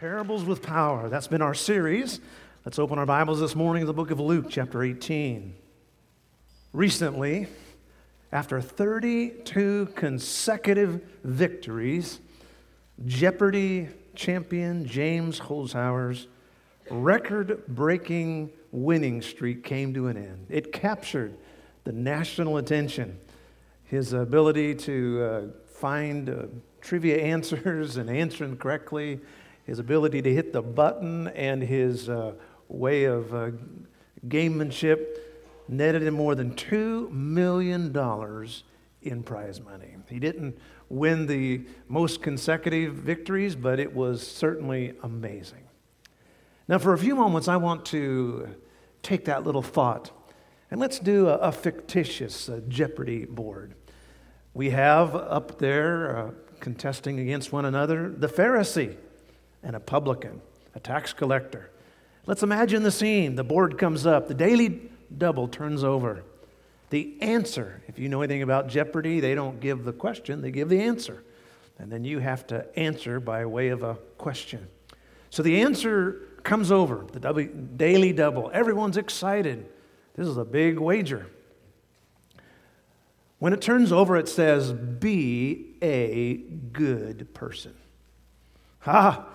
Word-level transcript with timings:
Parables 0.00 0.44
with 0.44 0.62
Power. 0.62 1.08
That's 1.08 1.26
been 1.26 1.42
our 1.42 1.54
series. 1.54 2.20
Let's 2.64 2.78
open 2.78 3.00
our 3.00 3.06
Bibles 3.06 3.40
this 3.40 3.56
morning 3.56 3.80
to 3.80 3.86
the 3.88 3.92
book 3.92 4.12
of 4.12 4.20
Luke, 4.20 4.46
chapter 4.48 4.84
18. 4.84 5.56
Recently, 6.72 7.48
after 8.30 8.60
32 8.60 9.88
consecutive 9.96 11.02
victories, 11.24 12.20
Jeopardy 13.06 13.88
champion 14.14 14.86
James 14.86 15.40
Holzhauer's 15.40 16.28
record 16.92 17.64
breaking 17.66 18.50
winning 18.70 19.20
streak 19.20 19.64
came 19.64 19.92
to 19.94 20.06
an 20.06 20.16
end. 20.16 20.46
It 20.48 20.70
captured 20.70 21.36
the 21.82 21.90
national 21.90 22.58
attention. 22.58 23.18
His 23.82 24.12
ability 24.12 24.76
to 24.76 25.22
uh, 25.24 25.42
find 25.66 26.30
uh, 26.30 26.42
trivia 26.80 27.16
answers 27.16 27.96
and 27.96 28.08
answer 28.08 28.46
them 28.46 28.56
correctly 28.56 29.18
his 29.68 29.78
ability 29.78 30.22
to 30.22 30.32
hit 30.32 30.54
the 30.54 30.62
button 30.62 31.28
and 31.28 31.62
his 31.62 32.08
uh, 32.08 32.32
way 32.68 33.04
of 33.04 33.34
uh, 33.34 33.50
gamemanship 34.26 35.18
netted 35.68 36.02
him 36.02 36.14
more 36.14 36.34
than 36.34 36.54
$2 36.54 37.10
million 37.10 37.94
in 39.02 39.22
prize 39.22 39.60
money. 39.60 39.94
He 40.08 40.18
didn't 40.18 40.56
win 40.88 41.26
the 41.26 41.66
most 41.86 42.22
consecutive 42.22 42.94
victories, 42.94 43.54
but 43.54 43.78
it 43.78 43.94
was 43.94 44.26
certainly 44.26 44.94
amazing. 45.02 45.64
Now, 46.66 46.78
for 46.78 46.94
a 46.94 46.98
few 46.98 47.14
moments, 47.14 47.46
I 47.46 47.58
want 47.58 47.84
to 47.86 48.48
take 49.02 49.26
that 49.26 49.44
little 49.44 49.62
thought 49.62 50.10
and 50.70 50.80
let's 50.80 50.98
do 50.98 51.28
a, 51.28 51.34
a 51.36 51.52
fictitious 51.52 52.48
uh, 52.48 52.62
Jeopardy 52.68 53.26
board. 53.26 53.74
We 54.54 54.70
have 54.70 55.14
up 55.14 55.58
there, 55.58 56.16
uh, 56.16 56.30
contesting 56.58 57.20
against 57.20 57.52
one 57.52 57.66
another, 57.66 58.08
the 58.08 58.28
Pharisee 58.28 58.96
and 59.62 59.76
a 59.76 59.80
publican, 59.80 60.40
a 60.74 60.80
tax 60.80 61.12
collector. 61.12 61.70
Let's 62.26 62.42
imagine 62.42 62.82
the 62.82 62.90
scene. 62.90 63.36
The 63.36 63.44
board 63.44 63.78
comes 63.78 64.06
up, 64.06 64.28
the 64.28 64.34
daily 64.34 64.90
double 65.16 65.48
turns 65.48 65.82
over. 65.82 66.24
The 66.90 67.16
answer, 67.20 67.82
if 67.86 67.98
you 67.98 68.08
know 68.08 68.22
anything 68.22 68.42
about 68.42 68.68
Jeopardy, 68.68 69.20
they 69.20 69.34
don't 69.34 69.60
give 69.60 69.84
the 69.84 69.92
question, 69.92 70.40
they 70.40 70.50
give 70.50 70.68
the 70.68 70.80
answer. 70.80 71.22
And 71.78 71.92
then 71.92 72.04
you 72.04 72.18
have 72.18 72.46
to 72.48 72.66
answer 72.78 73.20
by 73.20 73.46
way 73.46 73.68
of 73.68 73.82
a 73.82 73.94
question. 74.16 74.68
So 75.30 75.42
the 75.42 75.60
answer 75.60 76.22
comes 76.42 76.72
over, 76.72 77.06
the 77.12 77.44
daily 77.76 78.12
double. 78.12 78.50
Everyone's 78.52 78.96
excited. 78.96 79.66
This 80.16 80.26
is 80.26 80.36
a 80.36 80.44
big 80.44 80.78
wager. 80.78 81.26
When 83.38 83.52
it 83.52 83.60
turns 83.60 83.92
over, 83.92 84.16
it 84.16 84.28
says, 84.28 84.72
Be 84.72 85.76
a 85.80 86.36
good 86.72 87.32
person. 87.34 87.74
Ha! 88.80 89.26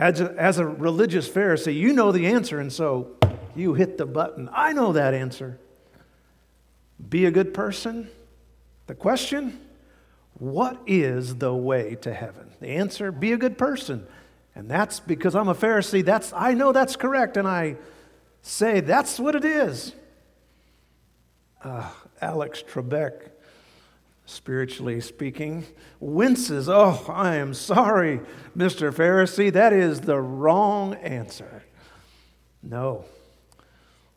As 0.00 0.18
a, 0.18 0.34
as 0.38 0.56
a 0.56 0.66
religious 0.66 1.28
Pharisee, 1.28 1.74
you 1.74 1.92
know 1.92 2.10
the 2.10 2.26
answer, 2.26 2.58
and 2.58 2.72
so 2.72 3.10
you 3.54 3.74
hit 3.74 3.98
the 3.98 4.06
button. 4.06 4.48
I 4.50 4.72
know 4.72 4.94
that 4.94 5.12
answer. 5.12 5.58
Be 7.06 7.26
a 7.26 7.30
good 7.30 7.52
person. 7.52 8.08
The 8.86 8.94
question, 8.94 9.60
what 10.38 10.80
is 10.86 11.34
the 11.36 11.54
way 11.54 11.96
to 11.96 12.14
heaven? 12.14 12.50
The 12.60 12.68
answer, 12.68 13.12
be 13.12 13.32
a 13.32 13.36
good 13.36 13.58
person. 13.58 14.06
And 14.54 14.70
that's 14.70 15.00
because 15.00 15.34
I'm 15.34 15.48
a 15.48 15.54
Pharisee. 15.54 16.02
That's 16.02 16.32
I 16.32 16.54
know 16.54 16.72
that's 16.72 16.96
correct, 16.96 17.36
and 17.36 17.46
I 17.46 17.76
say 18.40 18.80
that's 18.80 19.20
what 19.20 19.34
it 19.34 19.44
is. 19.44 19.94
Uh, 21.62 21.90
Alex 22.22 22.64
Trebek 22.66 23.32
spiritually 24.30 25.00
speaking, 25.00 25.64
winces. 25.98 26.68
Oh, 26.68 27.04
I 27.08 27.36
am 27.36 27.52
sorry, 27.52 28.20
Mr. 28.56 28.92
Pharisee, 28.92 29.52
that 29.52 29.72
is 29.72 30.02
the 30.02 30.20
wrong 30.20 30.94
answer. 30.94 31.64
No. 32.62 33.04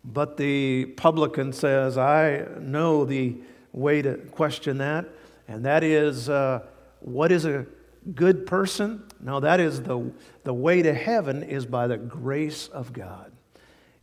But 0.05 0.37
the 0.37 0.85
publican 0.97 1.53
says, 1.53 1.97
I 1.97 2.45
know 2.59 3.05
the 3.05 3.37
way 3.71 4.01
to 4.01 4.17
question 4.17 4.77
that, 4.79 5.05
and 5.47 5.65
that 5.65 5.83
is 5.83 6.29
uh, 6.29 6.61
what 6.99 7.31
is 7.31 7.45
a 7.45 7.65
good 8.13 8.45
person? 8.45 9.03
No, 9.19 9.39
that 9.39 9.59
is 9.59 9.81
the, 9.81 10.11
the 10.43 10.53
way 10.53 10.81
to 10.81 10.93
heaven 10.93 11.41
is 11.41 11.65
by 11.65 11.87
the 11.87 11.97
grace 11.97 12.67
of 12.67 12.93
God. 12.93 13.31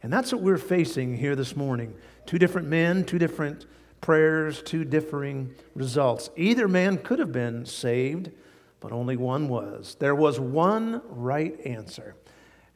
And 0.02 0.12
that's 0.12 0.32
what 0.32 0.40
we're 0.40 0.58
facing 0.58 1.16
here 1.18 1.36
this 1.36 1.54
morning. 1.54 1.94
Two 2.26 2.38
different 2.38 2.68
men, 2.68 3.04
two 3.04 3.18
different 3.18 3.66
prayers, 4.00 4.62
two 4.62 4.84
differing 4.84 5.54
results. 5.74 6.30
Either 6.36 6.68
man 6.68 6.98
could 6.98 7.18
have 7.18 7.32
been 7.32 7.66
saved, 7.66 8.30
but 8.80 8.92
only 8.92 9.16
one 9.16 9.48
was. 9.48 9.96
There 9.98 10.14
was 10.14 10.40
one 10.40 11.02
right 11.08 11.58
answer. 11.64 12.16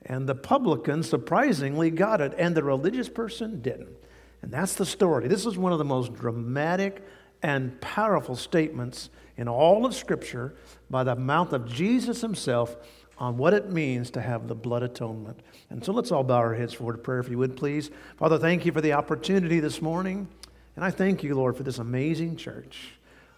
And 0.07 0.29
the 0.29 0.35
publican 0.35 1.03
surprisingly 1.03 1.91
got 1.91 2.21
it, 2.21 2.35
and 2.37 2.55
the 2.55 2.63
religious 2.63 3.09
person 3.09 3.63
didn't. 3.63 3.97
And 4.43 4.53
that's 4.53 4.75
the 4.75 4.85
story. 4.85 5.29
This 5.29 5.47
is 5.47 5.57
one 5.57 5.73
of 5.73 5.79
the 5.79 5.85
most 5.85 6.13
dramatic 6.13 7.03
and 7.43 7.81
powerful 7.81 8.37
statements 8.37 9.09
in 9.37 9.49
all 9.49 9.87
of 9.87 9.95
Scripture 9.95 10.55
by 10.91 11.05
the 11.05 11.17
mouth 11.17 11.53
of 11.53 11.67
Jesus 11.67 12.21
himself 12.21 12.77
on 13.17 13.37
what 13.39 13.55
it 13.55 13.71
means 13.71 14.11
to 14.11 14.21
have 14.21 14.49
the 14.49 14.55
blood 14.55 14.83
atonement. 14.83 15.41
And 15.71 15.85
so 15.85 15.93
let's 15.93 16.13
all 16.13 16.25
bow 16.25 16.37
our 16.37 16.55
heads 16.55 16.75
for 16.75 16.93
a 16.93 16.99
prayer, 16.99 17.21
if 17.21 17.29
you 17.29 17.39
would, 17.39 17.57
please. 17.57 17.91
Father, 18.19 18.39
thank 18.39 18.67
you 18.67 18.73
for 18.73 18.81
the 18.81 18.93
opportunity 18.93 19.61
this 19.61 19.81
morning. 19.81 20.29
And 20.77 20.85
I 20.85 20.91
thank 20.91 21.23
you, 21.23 21.35
Lord, 21.35 21.57
for 21.57 21.63
this 21.63 21.79
amazing 21.79 22.37
church. 22.37 22.95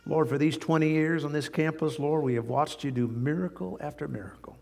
Lord, 0.06 0.28
for 0.28 0.38
these 0.38 0.56
20 0.56 0.88
years 0.88 1.24
on 1.24 1.32
this 1.32 1.48
campus, 1.48 1.98
Lord, 1.98 2.22
we 2.22 2.34
have 2.34 2.47
watched 2.47 2.84
you 2.84 2.91
do 2.91 3.08
miracle 3.08 3.76
after 3.80 4.06
miracle. 4.08 4.56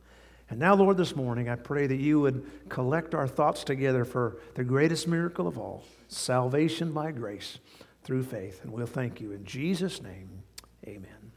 And 0.51 0.59
now, 0.59 0.75
Lord, 0.75 0.97
this 0.97 1.15
morning, 1.15 1.49
I 1.49 1.57
pray 1.57 1.87
that 1.87 1.97
you 1.97 2.21
would 2.21 2.45
collect 2.69 3.15
our 3.15 3.29
thoughts 3.29 3.65
together 3.65 4.05
for 4.05 4.39
the 4.55 4.65
greatest 4.65 5.07
miracle 5.07 5.47
of 5.47 5.59
all 5.59 5.85
salvation 6.09 6.93
by 6.93 7.13
grace 7.13 7.59
through 8.03 8.25
faith. 8.25 8.63
And 8.63 8.73
we'll 8.73 8.87
thank 8.87 9.21
you. 9.21 9.33
In 9.33 9.45
Jesus' 9.45 10.03
name, 10.03 10.43
amen. 10.87 11.33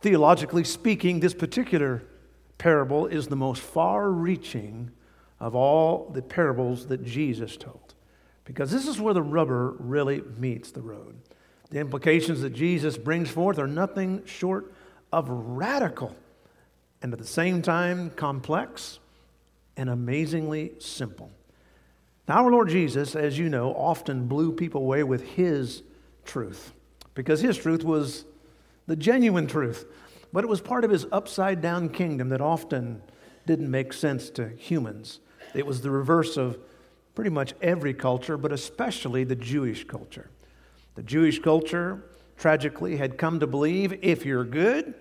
Theologically 0.00 0.64
speaking, 0.64 1.20
this 1.20 1.34
particular 1.34 2.02
parable 2.58 3.06
is 3.06 3.28
the 3.28 3.36
most 3.36 3.62
far 3.62 4.10
reaching 4.10 4.90
of 5.40 5.54
all 5.54 6.10
the 6.10 6.22
parables 6.22 6.86
that 6.86 7.04
Jesus 7.04 7.56
told 7.56 7.83
because 8.44 8.70
this 8.70 8.86
is 8.86 9.00
where 9.00 9.14
the 9.14 9.22
rubber 9.22 9.74
really 9.78 10.22
meets 10.38 10.70
the 10.70 10.82
road. 10.82 11.16
The 11.70 11.80
implications 11.80 12.40
that 12.42 12.50
Jesus 12.50 12.96
brings 12.96 13.30
forth 13.30 13.58
are 13.58 13.66
nothing 13.66 14.24
short 14.26 14.72
of 15.12 15.28
radical 15.28 16.14
and 17.02 17.12
at 17.12 17.18
the 17.18 17.26
same 17.26 17.62
time 17.62 18.10
complex 18.10 18.98
and 19.76 19.90
amazingly 19.90 20.72
simple. 20.78 21.30
Now, 22.28 22.44
our 22.44 22.50
Lord 22.50 22.68
Jesus, 22.68 23.14
as 23.14 23.38
you 23.38 23.48
know, 23.48 23.74
often 23.74 24.26
blew 24.26 24.52
people 24.52 24.80
away 24.80 25.02
with 25.02 25.22
his 25.22 25.82
truth 26.24 26.72
because 27.14 27.40
his 27.40 27.58
truth 27.58 27.84
was 27.84 28.24
the 28.86 28.96
genuine 28.96 29.46
truth, 29.46 29.84
but 30.32 30.44
it 30.44 30.46
was 30.48 30.60
part 30.60 30.84
of 30.84 30.90
his 30.90 31.06
upside 31.12 31.60
down 31.60 31.88
kingdom 31.90 32.30
that 32.30 32.40
often 32.40 33.02
didn't 33.46 33.70
make 33.70 33.92
sense 33.92 34.30
to 34.30 34.48
humans. 34.48 35.20
It 35.54 35.66
was 35.66 35.82
the 35.82 35.90
reverse 35.90 36.36
of 36.36 36.58
pretty 37.14 37.30
much 37.30 37.54
every 37.62 37.94
culture, 37.94 38.36
but 38.36 38.52
especially 38.52 39.24
the 39.24 39.36
Jewish 39.36 39.84
culture. 39.84 40.30
The 40.94 41.02
Jewish 41.02 41.40
culture, 41.40 42.04
tragically, 42.36 42.96
had 42.96 43.18
come 43.18 43.40
to 43.40 43.46
believe 43.46 43.98
if 44.02 44.24
you're 44.24 44.44
good, 44.44 44.94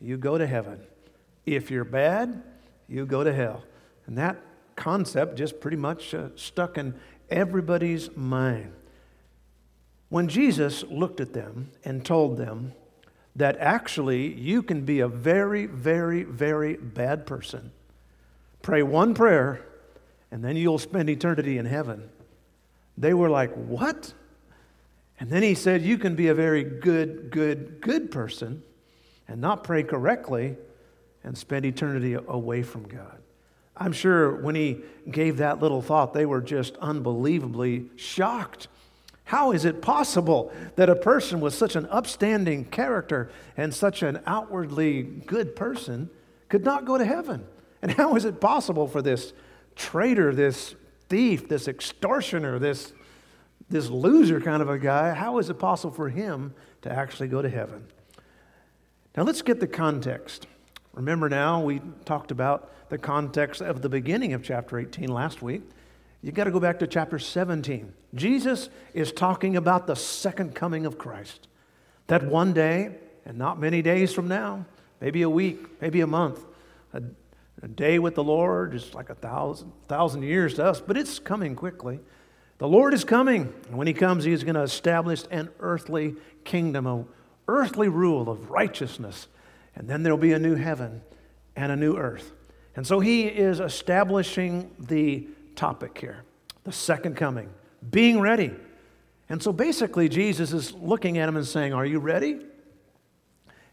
you 0.00 0.16
go 0.16 0.38
to 0.38 0.46
heaven. 0.46 0.80
If 1.46 1.70
you're 1.70 1.84
bad, 1.84 2.42
you 2.88 3.06
go 3.06 3.24
to 3.24 3.32
hell. 3.32 3.62
And 4.06 4.18
that 4.18 4.38
concept 4.76 5.36
just 5.36 5.60
pretty 5.60 5.76
much 5.76 6.14
uh, 6.14 6.28
stuck 6.36 6.78
in 6.78 6.94
everybody's 7.28 8.14
mind. 8.16 8.72
When 10.08 10.26
Jesus 10.26 10.82
looked 10.84 11.20
at 11.20 11.32
them 11.32 11.70
and 11.84 12.04
told 12.04 12.36
them 12.36 12.72
that 13.36 13.56
actually 13.58 14.34
you 14.34 14.62
can 14.62 14.84
be 14.84 15.00
a 15.00 15.08
very, 15.08 15.66
very, 15.66 16.24
very 16.24 16.74
bad 16.74 17.26
person, 17.26 17.70
pray 18.62 18.82
one 18.82 19.14
prayer 19.14 19.64
and 20.30 20.44
then 20.44 20.56
you'll 20.56 20.78
spend 20.78 21.10
eternity 21.10 21.58
in 21.58 21.66
heaven. 21.66 22.08
They 22.96 23.14
were 23.14 23.30
like, 23.30 23.52
What? 23.54 24.12
And 25.18 25.28
then 25.30 25.42
he 25.42 25.54
said, 25.54 25.82
You 25.82 25.98
can 25.98 26.14
be 26.14 26.28
a 26.28 26.34
very 26.34 26.64
good, 26.64 27.30
good, 27.30 27.80
good 27.80 28.10
person 28.10 28.62
and 29.28 29.40
not 29.40 29.64
pray 29.64 29.82
correctly 29.82 30.56
and 31.22 31.36
spend 31.36 31.64
eternity 31.64 32.14
away 32.14 32.62
from 32.62 32.88
God. 32.88 33.18
I'm 33.76 33.92
sure 33.92 34.34
when 34.34 34.54
he 34.54 34.80
gave 35.10 35.38
that 35.38 35.60
little 35.60 35.80
thought, 35.80 36.12
they 36.12 36.26
were 36.26 36.40
just 36.40 36.76
unbelievably 36.78 37.90
shocked. 37.96 38.68
How 39.24 39.52
is 39.52 39.64
it 39.64 39.80
possible 39.80 40.52
that 40.76 40.90
a 40.90 40.96
person 40.96 41.40
with 41.40 41.54
such 41.54 41.76
an 41.76 41.86
upstanding 41.86 42.64
character 42.64 43.30
and 43.56 43.72
such 43.72 44.02
an 44.02 44.20
outwardly 44.26 45.02
good 45.02 45.54
person 45.54 46.10
could 46.48 46.64
not 46.64 46.84
go 46.84 46.98
to 46.98 47.04
heaven? 47.04 47.46
And 47.80 47.92
how 47.92 48.16
is 48.16 48.24
it 48.24 48.40
possible 48.40 48.88
for 48.88 49.00
this 49.00 49.32
traitor, 49.80 50.34
this 50.34 50.74
thief, 51.08 51.48
this 51.48 51.66
extortioner, 51.66 52.58
this, 52.58 52.92
this 53.70 53.88
loser 53.88 54.40
kind 54.40 54.60
of 54.60 54.68
a 54.68 54.78
guy, 54.78 55.14
how 55.14 55.38
is 55.38 55.48
it 55.48 55.54
possible 55.54 55.92
for 55.92 56.10
him 56.10 56.52
to 56.82 56.92
actually 56.92 57.28
go 57.28 57.40
to 57.40 57.48
heaven? 57.48 57.86
Now 59.16 59.22
let's 59.22 59.40
get 59.40 59.58
the 59.58 59.66
context. 59.66 60.46
Remember 60.92 61.28
now, 61.28 61.62
we 61.62 61.80
talked 62.04 62.30
about 62.30 62.70
the 62.90 62.98
context 62.98 63.62
of 63.62 63.80
the 63.80 63.88
beginning 63.88 64.34
of 64.34 64.42
chapter 64.42 64.78
18 64.78 65.08
last 65.08 65.40
week. 65.40 65.62
You've 66.22 66.34
got 66.34 66.44
to 66.44 66.50
go 66.50 66.60
back 66.60 66.78
to 66.80 66.86
chapter 66.86 67.18
17. 67.18 67.92
Jesus 68.14 68.68
is 68.92 69.12
talking 69.12 69.56
about 69.56 69.86
the 69.86 69.96
second 69.96 70.54
coming 70.54 70.84
of 70.84 70.98
Christ. 70.98 71.48
That 72.08 72.26
one 72.26 72.52
day, 72.52 72.96
and 73.24 73.38
not 73.38 73.58
many 73.58 73.80
days 73.80 74.12
from 74.12 74.28
now, 74.28 74.66
maybe 75.00 75.22
a 75.22 75.30
week, 75.30 75.80
maybe 75.80 76.02
a 76.02 76.06
month, 76.06 76.44
a, 76.92 77.02
a 77.62 77.68
day 77.68 77.98
with 77.98 78.14
the 78.14 78.24
Lord 78.24 78.74
is 78.74 78.94
like 78.94 79.10
a 79.10 79.14
thousand, 79.14 79.72
thousand 79.86 80.22
years 80.22 80.54
to 80.54 80.64
us, 80.64 80.80
but 80.80 80.96
it's 80.96 81.18
coming 81.18 81.54
quickly. 81.54 82.00
The 82.58 82.68
Lord 82.68 82.94
is 82.94 83.04
coming, 83.04 83.52
and 83.68 83.76
when 83.76 83.86
He 83.86 83.92
comes, 83.92 84.24
He 84.24 84.32
is 84.32 84.44
going 84.44 84.54
to 84.54 84.62
establish 84.62 85.22
an 85.30 85.50
earthly 85.60 86.16
kingdom, 86.44 86.86
a 86.86 87.04
earthly 87.48 87.88
rule 87.88 88.28
of 88.30 88.50
righteousness, 88.50 89.28
and 89.74 89.88
then 89.88 90.02
there'll 90.02 90.18
be 90.18 90.32
a 90.32 90.38
new 90.38 90.56
heaven 90.56 91.02
and 91.56 91.72
a 91.72 91.76
new 91.76 91.96
earth. 91.96 92.32
And 92.76 92.86
so 92.86 93.00
He 93.00 93.24
is 93.26 93.60
establishing 93.60 94.70
the 94.78 95.26
topic 95.56 95.98
here 95.98 96.24
the 96.64 96.72
second 96.72 97.16
coming, 97.16 97.48
being 97.90 98.20
ready. 98.20 98.52
And 99.28 99.42
so 99.42 99.52
basically, 99.52 100.08
Jesus 100.08 100.52
is 100.52 100.72
looking 100.72 101.18
at 101.18 101.28
him 101.28 101.36
and 101.36 101.46
saying, 101.46 101.72
Are 101.72 101.86
you 101.86 101.98
ready? 101.98 102.40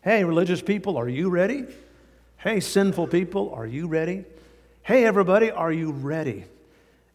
Hey, 0.04 0.24
religious 0.24 0.62
people, 0.62 0.98
are 0.98 1.10
you 1.10 1.30
ready? 1.30 1.66
Hey, 2.39 2.60
sinful 2.60 3.07
people, 3.07 3.51
are 3.56 3.66
you 3.66 3.88
ready? 3.88 4.24
Hey, 4.84 5.06
everybody, 5.06 5.50
are 5.50 5.72
you 5.72 5.92
ready? 5.92 6.45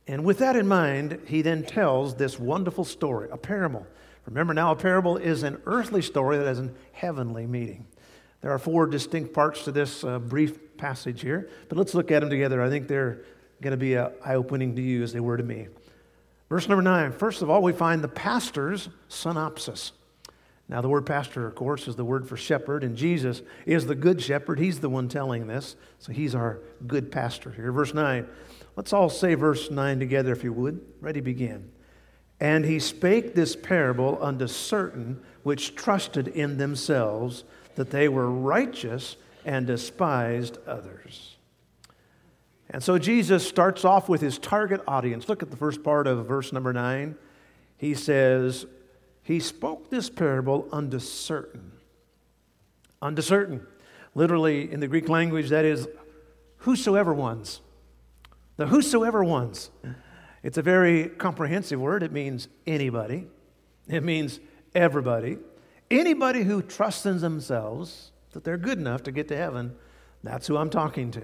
And 0.08 0.24
with 0.24 0.38
that 0.38 0.56
in 0.56 0.66
mind, 0.66 1.20
he 1.28 1.42
then 1.42 1.62
tells 1.62 2.16
this 2.16 2.40
wonderful 2.40 2.84
story, 2.84 3.28
a 3.30 3.36
parable. 3.36 3.86
Remember 4.26 4.52
now, 4.52 4.72
a 4.72 4.76
parable 4.76 5.16
is 5.18 5.44
an 5.44 5.62
earthly 5.64 6.02
story 6.02 6.38
that 6.38 6.46
has 6.48 6.58
a 6.58 6.72
heavenly 6.90 7.46
meaning. 7.46 7.86
There 8.40 8.50
are 8.50 8.58
four 8.58 8.84
distinct 8.86 9.32
parts 9.32 9.62
to 9.62 9.70
this 9.70 10.02
uh, 10.02 10.18
brief 10.18 10.76
passage 10.76 11.20
here, 11.20 11.48
but 11.68 11.78
let's 11.78 11.94
look 11.94 12.10
at 12.10 12.18
them 12.18 12.28
together. 12.28 12.60
I 12.60 12.68
think 12.68 12.88
they're 12.88 13.20
going 13.60 13.70
to 13.70 13.76
be 13.76 13.96
eye 13.96 14.34
opening 14.34 14.74
to 14.74 14.82
you 14.82 15.04
as 15.04 15.12
they 15.12 15.20
were 15.20 15.36
to 15.36 15.44
me. 15.44 15.68
Verse 16.48 16.68
number 16.68 16.82
nine. 16.82 17.12
First 17.12 17.42
of 17.42 17.48
all, 17.48 17.62
we 17.62 17.72
find 17.72 18.02
the 18.02 18.08
pastor's 18.08 18.88
synopsis. 19.08 19.92
Now, 20.72 20.80
the 20.80 20.88
word 20.88 21.04
pastor, 21.04 21.46
of 21.46 21.54
course, 21.54 21.86
is 21.86 21.96
the 21.96 22.04
word 22.04 22.26
for 22.26 22.38
shepherd, 22.38 22.82
and 22.82 22.96
Jesus 22.96 23.42
is 23.66 23.84
the 23.84 23.94
good 23.94 24.22
shepherd. 24.22 24.58
He's 24.58 24.80
the 24.80 24.88
one 24.88 25.06
telling 25.06 25.46
this, 25.46 25.76
so 25.98 26.12
he's 26.12 26.34
our 26.34 26.60
good 26.86 27.12
pastor 27.12 27.50
here. 27.50 27.70
Verse 27.70 27.92
9. 27.92 28.26
Let's 28.74 28.94
all 28.94 29.10
say 29.10 29.34
verse 29.34 29.70
9 29.70 29.98
together, 29.98 30.32
if 30.32 30.42
you 30.42 30.54
would. 30.54 30.80
Ready, 31.02 31.20
begin. 31.20 31.70
And 32.40 32.64
he 32.64 32.78
spake 32.78 33.34
this 33.34 33.54
parable 33.54 34.18
unto 34.22 34.46
certain 34.46 35.22
which 35.42 35.74
trusted 35.74 36.28
in 36.28 36.56
themselves 36.56 37.44
that 37.74 37.90
they 37.90 38.08
were 38.08 38.30
righteous 38.30 39.16
and 39.44 39.66
despised 39.66 40.56
others. 40.66 41.36
And 42.70 42.82
so 42.82 42.96
Jesus 42.96 43.46
starts 43.46 43.84
off 43.84 44.08
with 44.08 44.22
his 44.22 44.38
target 44.38 44.80
audience. 44.88 45.28
Look 45.28 45.42
at 45.42 45.50
the 45.50 45.56
first 45.58 45.84
part 45.84 46.06
of 46.06 46.24
verse 46.24 46.50
number 46.50 46.72
9. 46.72 47.14
He 47.76 47.92
says, 47.92 48.64
He 49.22 49.38
spoke 49.40 49.90
this 49.90 50.10
parable 50.10 50.68
unto 50.72 50.98
certain. 50.98 51.72
Unto 53.00 53.22
certain. 53.22 53.66
Literally, 54.14 54.70
in 54.70 54.80
the 54.80 54.88
Greek 54.88 55.08
language, 55.08 55.48
that 55.50 55.64
is 55.64 55.88
whosoever 56.58 57.14
ones. 57.14 57.60
The 58.56 58.66
whosoever 58.66 59.24
ones. 59.24 59.70
It's 60.42 60.58
a 60.58 60.62
very 60.62 61.08
comprehensive 61.08 61.80
word. 61.80 62.02
It 62.02 62.12
means 62.12 62.48
anybody, 62.66 63.26
it 63.88 64.02
means 64.02 64.40
everybody. 64.74 65.38
Anybody 65.90 66.42
who 66.42 66.62
trusts 66.62 67.04
in 67.04 67.20
themselves 67.20 68.12
that 68.32 68.44
they're 68.44 68.56
good 68.56 68.78
enough 68.78 69.02
to 69.02 69.12
get 69.12 69.28
to 69.28 69.36
heaven, 69.36 69.76
that's 70.22 70.46
who 70.46 70.56
I'm 70.56 70.70
talking 70.70 71.10
to. 71.12 71.22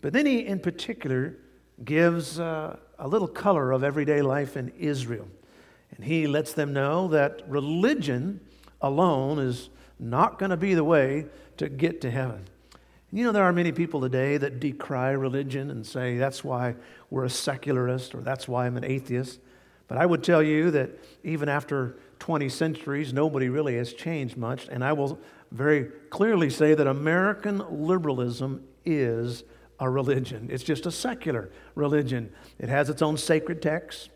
But 0.00 0.12
then 0.12 0.24
he, 0.24 0.46
in 0.46 0.60
particular, 0.60 1.36
gives 1.84 2.38
uh, 2.38 2.76
a 2.98 3.08
little 3.08 3.28
color 3.28 3.72
of 3.72 3.82
everyday 3.82 4.22
life 4.22 4.56
in 4.56 4.68
Israel. 4.78 5.26
And 5.96 6.04
he 6.04 6.26
lets 6.26 6.52
them 6.52 6.72
know 6.72 7.08
that 7.08 7.42
religion 7.48 8.40
alone 8.80 9.38
is 9.38 9.70
not 9.98 10.38
going 10.38 10.50
to 10.50 10.56
be 10.56 10.74
the 10.74 10.84
way 10.84 11.26
to 11.58 11.68
get 11.68 12.00
to 12.00 12.10
heaven. 12.10 12.44
You 13.10 13.24
know, 13.24 13.32
there 13.32 13.44
are 13.44 13.52
many 13.52 13.72
people 13.72 14.00
today 14.00 14.38
that 14.38 14.58
decry 14.58 15.10
religion 15.10 15.70
and 15.70 15.86
say 15.86 16.16
that's 16.16 16.42
why 16.42 16.74
we're 17.10 17.24
a 17.24 17.30
secularist 17.30 18.14
or 18.14 18.22
that's 18.22 18.48
why 18.48 18.66
I'm 18.66 18.78
an 18.78 18.84
atheist. 18.84 19.38
But 19.86 19.98
I 19.98 20.06
would 20.06 20.24
tell 20.24 20.42
you 20.42 20.70
that 20.70 20.90
even 21.22 21.50
after 21.50 21.96
20 22.20 22.48
centuries, 22.48 23.12
nobody 23.12 23.50
really 23.50 23.76
has 23.76 23.92
changed 23.92 24.38
much. 24.38 24.66
And 24.68 24.82
I 24.82 24.94
will 24.94 25.18
very 25.50 25.90
clearly 26.08 26.48
say 26.48 26.72
that 26.74 26.86
American 26.86 27.58
liberalism 27.86 28.64
is 28.86 29.44
a 29.78 29.90
religion. 29.90 30.48
It's 30.50 30.64
just 30.64 30.86
a 30.86 30.90
secular 30.90 31.50
religion. 31.74 32.32
It 32.58 32.70
has 32.70 32.88
its 32.88 33.02
own 33.02 33.18
sacred 33.18 33.60
texts, 33.60 34.08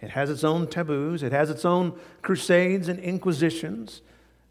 it 0.00 0.10
has 0.10 0.30
its 0.30 0.44
own 0.44 0.66
taboos, 0.66 1.22
it 1.22 1.32
has 1.32 1.50
its 1.50 1.64
own 1.64 1.98
crusades 2.22 2.88
and 2.88 2.98
inquisitions. 2.98 4.02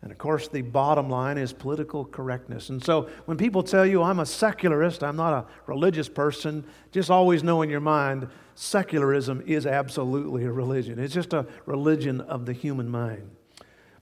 And 0.01 0.11
of 0.11 0.17
course, 0.17 0.47
the 0.47 0.61
bottom 0.61 1.09
line 1.09 1.37
is 1.37 1.51
political 1.51 2.05
correctness. 2.05 2.69
And 2.69 2.83
so 2.83 3.09
when 3.25 3.37
people 3.37 3.63
tell 3.63 3.85
you, 3.85 4.03
I'm 4.03 4.19
a 4.19 4.25
secularist, 4.25 5.03
I'm 5.03 5.15
not 5.15 5.33
a 5.33 5.45
religious 5.65 6.07
person, 6.07 6.63
just 6.91 7.09
always 7.09 7.43
know 7.43 7.63
in 7.63 7.69
your 7.69 7.79
mind, 7.79 8.27
secularism 8.53 9.43
is 9.47 9.65
absolutely 9.65 10.45
a 10.45 10.51
religion. 10.51 10.99
It's 10.99 11.13
just 11.13 11.33
a 11.33 11.47
religion 11.65 12.21
of 12.21 12.45
the 12.45 12.53
human 12.53 12.87
mind. 12.87 13.31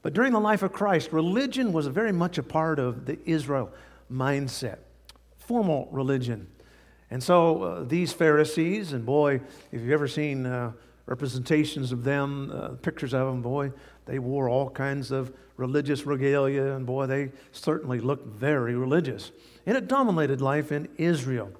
But 0.01 0.13
during 0.13 0.33
the 0.33 0.39
life 0.41 0.61
of 0.61 0.73
Christ, 0.73 1.13
religion 1.13 1.71
was 1.71 1.87
very 1.87 2.11
much 2.11 2.37
a 2.37 2.43
part 2.43 2.79
of 2.79 3.05
the 3.05 3.17
Israel 3.25 3.71
mindset, 4.11 4.79
formal 5.37 5.87
religion. 5.91 6.47
And 7.09 7.23
so 7.23 7.63
uh, 7.63 7.83
these 7.83 8.11
Pharisees, 8.11 8.91
and 8.91 9.05
boy, 9.05 9.35
if 9.71 9.81
you've 9.81 9.91
ever 9.91 10.09
seen 10.09 10.45
uh, 10.45 10.73
representations 11.05 11.91
of 11.91 12.03
them, 12.03 12.51
uh, 12.53 12.69
pictures 12.81 13.13
of 13.13 13.27
them, 13.27 13.41
boy, 13.41 13.71
they 14.05 14.19
wore 14.19 14.49
all 14.49 14.69
kinds 14.69 15.11
of 15.11 15.33
religious 15.57 16.05
regalia, 16.05 16.73
and 16.73 16.85
boy, 16.85 17.05
they 17.05 17.31
certainly 17.51 17.99
looked 17.99 18.27
very 18.27 18.75
religious. 18.75 19.31
And 19.65 19.77
it 19.77 19.87
dominated 19.87 20.41
life 20.41 20.71
in 20.71 20.87
Israel. 20.97 21.51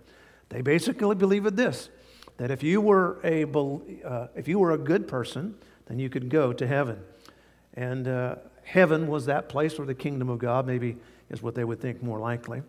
They 0.49 0.61
basically 0.61 1.15
believed 1.15 1.55
this 1.55 1.89
that 2.37 2.49
if 2.49 2.63
you 2.63 2.81
were 2.81 3.19
a, 3.23 3.43
uh, 3.43 4.27
if 4.35 4.47
you 4.47 4.57
were 4.57 4.71
a 4.71 4.77
good 4.77 5.07
person, 5.07 5.55
then 5.85 5.99
you 5.99 6.09
could 6.09 6.29
go 6.29 6.51
to 6.51 6.65
heaven. 6.65 6.99
And 7.75 8.07
uh, 8.07 8.35
heaven 8.63 9.07
was 9.07 9.25
that 9.27 9.49
place 9.49 9.77
where 9.77 9.85
the 9.85 9.93
kingdom 9.93 10.29
of 10.29 10.39
God 10.39 10.65
maybe 10.65 10.97
is 11.29 11.43
what 11.43 11.53
they 11.53 11.63
would 11.63 11.79
think 11.79 12.01
more 12.01 12.19
likely. 12.19 12.63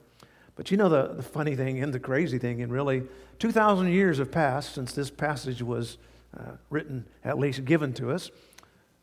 But 0.56 0.70
you 0.70 0.76
know 0.76 0.88
the, 0.88 1.14
the 1.14 1.22
funny 1.22 1.56
thing 1.56 1.82
and 1.82 1.92
the 1.92 1.98
crazy 1.98 2.38
thing, 2.38 2.62
and 2.62 2.72
really, 2.72 3.04
2,000 3.38 3.88
years 3.88 4.18
have 4.18 4.30
passed 4.30 4.74
since 4.74 4.92
this 4.92 5.10
passage 5.10 5.62
was 5.62 5.98
uh, 6.36 6.52
written, 6.70 7.06
at 7.24 7.38
least 7.38 7.64
given 7.64 7.92
to 7.94 8.10
us. 8.10 8.30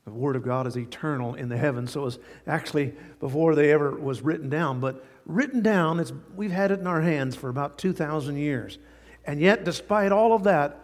The 0.05 0.11
Word 0.11 0.35
of 0.35 0.43
God 0.43 0.65
is 0.65 0.77
eternal 0.77 1.35
in 1.35 1.49
the 1.49 1.57
heavens, 1.57 1.91
so 1.91 2.01
it 2.01 2.05
was 2.05 2.19
actually 2.47 2.93
before 3.19 3.53
they 3.53 3.71
ever 3.71 3.91
was 3.91 4.21
written 4.21 4.49
down. 4.49 4.79
But 4.79 5.05
written 5.25 5.61
down, 5.61 5.99
it's, 5.99 6.11
we've 6.35 6.51
had 6.51 6.71
it 6.71 6.79
in 6.79 6.87
our 6.87 7.01
hands 7.01 7.35
for 7.35 7.49
about 7.49 7.77
2,000 7.77 8.35
years. 8.37 8.79
And 9.25 9.39
yet, 9.39 9.63
despite 9.63 10.11
all 10.11 10.33
of 10.33 10.43
that, 10.43 10.79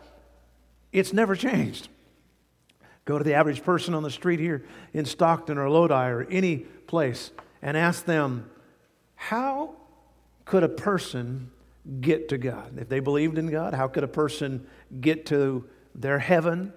it's 0.91 1.13
never 1.13 1.35
changed. 1.35 1.89
Go 3.05 3.17
to 3.17 3.23
the 3.23 3.33
average 3.33 3.63
person 3.63 3.93
on 3.93 4.03
the 4.03 4.11
street 4.11 4.39
here 4.39 4.65
in 4.93 5.05
Stockton 5.05 5.57
or 5.57 5.69
Lodi 5.69 6.09
or 6.09 6.27
any 6.29 6.57
place 6.57 7.31
and 7.61 7.75
ask 7.75 8.05
them, 8.05 8.49
how 9.15 9.75
could 10.45 10.63
a 10.63 10.69
person 10.69 11.51
get 12.01 12.29
to 12.29 12.37
God? 12.37 12.77
If 12.77 12.89
they 12.89 12.99
believed 12.99 13.37
in 13.37 13.49
God, 13.49 13.73
how 13.73 13.87
could 13.87 14.03
a 14.03 14.09
person 14.09 14.67
get 15.01 15.25
to 15.27 15.65
their 15.97 16.19
heaven? 16.19 16.73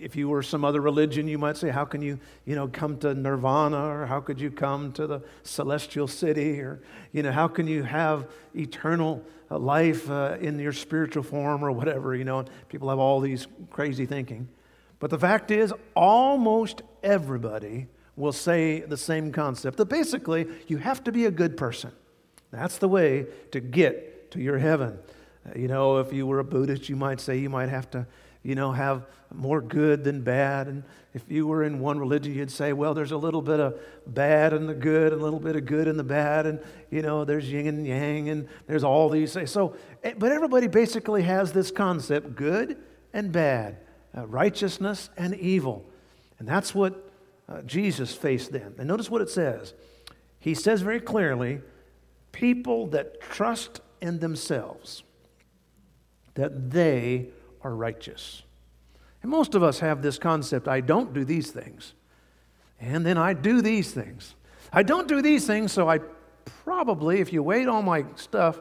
if 0.00 0.16
you 0.16 0.28
were 0.28 0.42
some 0.42 0.64
other 0.64 0.80
religion, 0.80 1.28
you 1.28 1.38
might 1.38 1.56
say, 1.56 1.68
how 1.68 1.84
can 1.84 2.00
you, 2.00 2.18
you 2.46 2.54
know, 2.54 2.68
come 2.68 2.96
to 2.98 3.14
nirvana 3.14 3.76
or 3.76 4.06
how 4.06 4.20
could 4.20 4.40
you 4.40 4.50
come 4.50 4.92
to 4.92 5.06
the 5.06 5.20
celestial 5.42 6.08
city 6.08 6.60
or, 6.60 6.82
you 7.12 7.22
know, 7.22 7.32
how 7.32 7.48
can 7.48 7.66
you 7.66 7.82
have 7.82 8.28
eternal 8.56 9.22
uh, 9.50 9.58
life 9.58 10.08
uh, 10.10 10.36
in 10.40 10.58
your 10.58 10.72
spiritual 10.72 11.22
form 11.22 11.64
or 11.64 11.70
whatever, 11.70 12.14
you 12.14 12.24
know, 12.24 12.44
people 12.68 12.88
have 12.88 12.98
all 12.98 13.20
these 13.20 13.46
crazy 13.70 14.06
thinking. 14.06 14.48
But 14.98 15.10
the 15.10 15.18
fact 15.18 15.50
is, 15.50 15.72
almost 15.94 16.82
everybody 17.02 17.88
will 18.16 18.32
say 18.32 18.80
the 18.80 18.96
same 18.96 19.32
concept 19.32 19.76
that 19.78 19.86
basically 19.86 20.46
you 20.68 20.78
have 20.78 21.04
to 21.04 21.12
be 21.12 21.26
a 21.26 21.30
good 21.30 21.56
person. 21.56 21.92
That's 22.50 22.78
the 22.78 22.88
way 22.88 23.26
to 23.50 23.60
get 23.60 24.30
to 24.32 24.40
your 24.40 24.58
heaven. 24.58 24.98
Uh, 25.46 25.58
you 25.58 25.68
know, 25.68 25.98
if 25.98 26.12
you 26.12 26.26
were 26.26 26.38
a 26.38 26.44
Buddhist, 26.44 26.88
you 26.88 26.96
might 26.96 27.20
say 27.20 27.36
you 27.38 27.50
might 27.50 27.68
have 27.68 27.90
to 27.90 28.06
you 28.42 28.54
know, 28.54 28.72
have 28.72 29.06
more 29.32 29.60
good 29.60 30.04
than 30.04 30.22
bad. 30.22 30.66
And 30.68 30.82
if 31.14 31.22
you 31.28 31.46
were 31.46 31.64
in 31.64 31.78
one 31.78 31.98
religion, 31.98 32.34
you'd 32.34 32.50
say, 32.50 32.72
well, 32.72 32.94
there's 32.94 33.12
a 33.12 33.16
little 33.16 33.42
bit 33.42 33.60
of 33.60 33.78
bad 34.06 34.52
and 34.52 34.68
the 34.68 34.74
good, 34.74 35.12
and 35.12 35.20
a 35.20 35.24
little 35.24 35.40
bit 35.40 35.56
of 35.56 35.64
good 35.64 35.88
and 35.88 35.98
the 35.98 36.04
bad, 36.04 36.46
and, 36.46 36.60
you 36.90 37.02
know, 37.02 37.24
there's 37.24 37.50
yin 37.50 37.68
and 37.68 37.86
yang, 37.86 38.28
and 38.28 38.48
there's 38.66 38.84
all 38.84 39.08
these 39.08 39.32
things. 39.32 39.50
So, 39.50 39.76
eh, 40.02 40.14
but 40.16 40.32
everybody 40.32 40.66
basically 40.66 41.22
has 41.22 41.52
this 41.52 41.70
concept 41.70 42.34
good 42.34 42.78
and 43.12 43.32
bad, 43.32 43.78
uh, 44.16 44.26
righteousness 44.26 45.10
and 45.16 45.34
evil. 45.34 45.84
And 46.38 46.48
that's 46.48 46.74
what 46.74 47.10
uh, 47.48 47.62
Jesus 47.62 48.14
faced 48.14 48.52
then. 48.52 48.74
And 48.78 48.88
notice 48.88 49.10
what 49.10 49.22
it 49.22 49.30
says. 49.30 49.74
He 50.40 50.54
says 50.54 50.82
very 50.82 51.00
clearly, 51.00 51.60
People 52.32 52.86
that 52.88 53.20
trust 53.20 53.80
in 54.00 54.18
themselves 54.18 55.04
that 56.34 56.70
they 56.70 57.28
are 57.64 57.74
righteous. 57.74 58.42
And 59.22 59.30
most 59.30 59.54
of 59.54 59.62
us 59.62 59.80
have 59.80 60.02
this 60.02 60.18
concept 60.18 60.68
I 60.68 60.80
don't 60.80 61.12
do 61.12 61.24
these 61.24 61.50
things, 61.50 61.94
and 62.80 63.06
then 63.06 63.18
I 63.18 63.32
do 63.34 63.62
these 63.62 63.92
things. 63.92 64.34
I 64.72 64.82
don't 64.82 65.06
do 65.06 65.22
these 65.22 65.46
things, 65.46 65.72
so 65.72 65.88
I 65.88 66.00
probably, 66.64 67.20
if 67.20 67.32
you 67.32 67.42
weighed 67.42 67.68
all 67.68 67.82
my 67.82 68.04
stuff, 68.16 68.58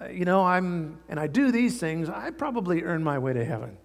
uh, 0.00 0.08
you 0.08 0.24
know, 0.24 0.44
I'm, 0.44 0.98
and 1.08 1.20
I 1.20 1.26
do 1.26 1.52
these 1.52 1.78
things, 1.78 2.08
I 2.08 2.30
probably 2.30 2.82
earn 2.82 3.04
my 3.04 3.18
way 3.18 3.32
to 3.32 3.44
heaven. 3.44 3.76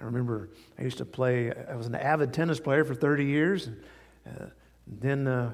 I 0.00 0.04
remember 0.04 0.48
I 0.78 0.82
used 0.82 0.98
to 0.98 1.04
play, 1.04 1.52
I 1.52 1.74
was 1.74 1.86
an 1.86 1.94
avid 1.94 2.32
tennis 2.32 2.60
player 2.60 2.84
for 2.84 2.94
30 2.94 3.24
years, 3.24 3.66
and 3.66 3.82
uh, 4.26 4.46
then 4.86 5.26
uh, 5.26 5.52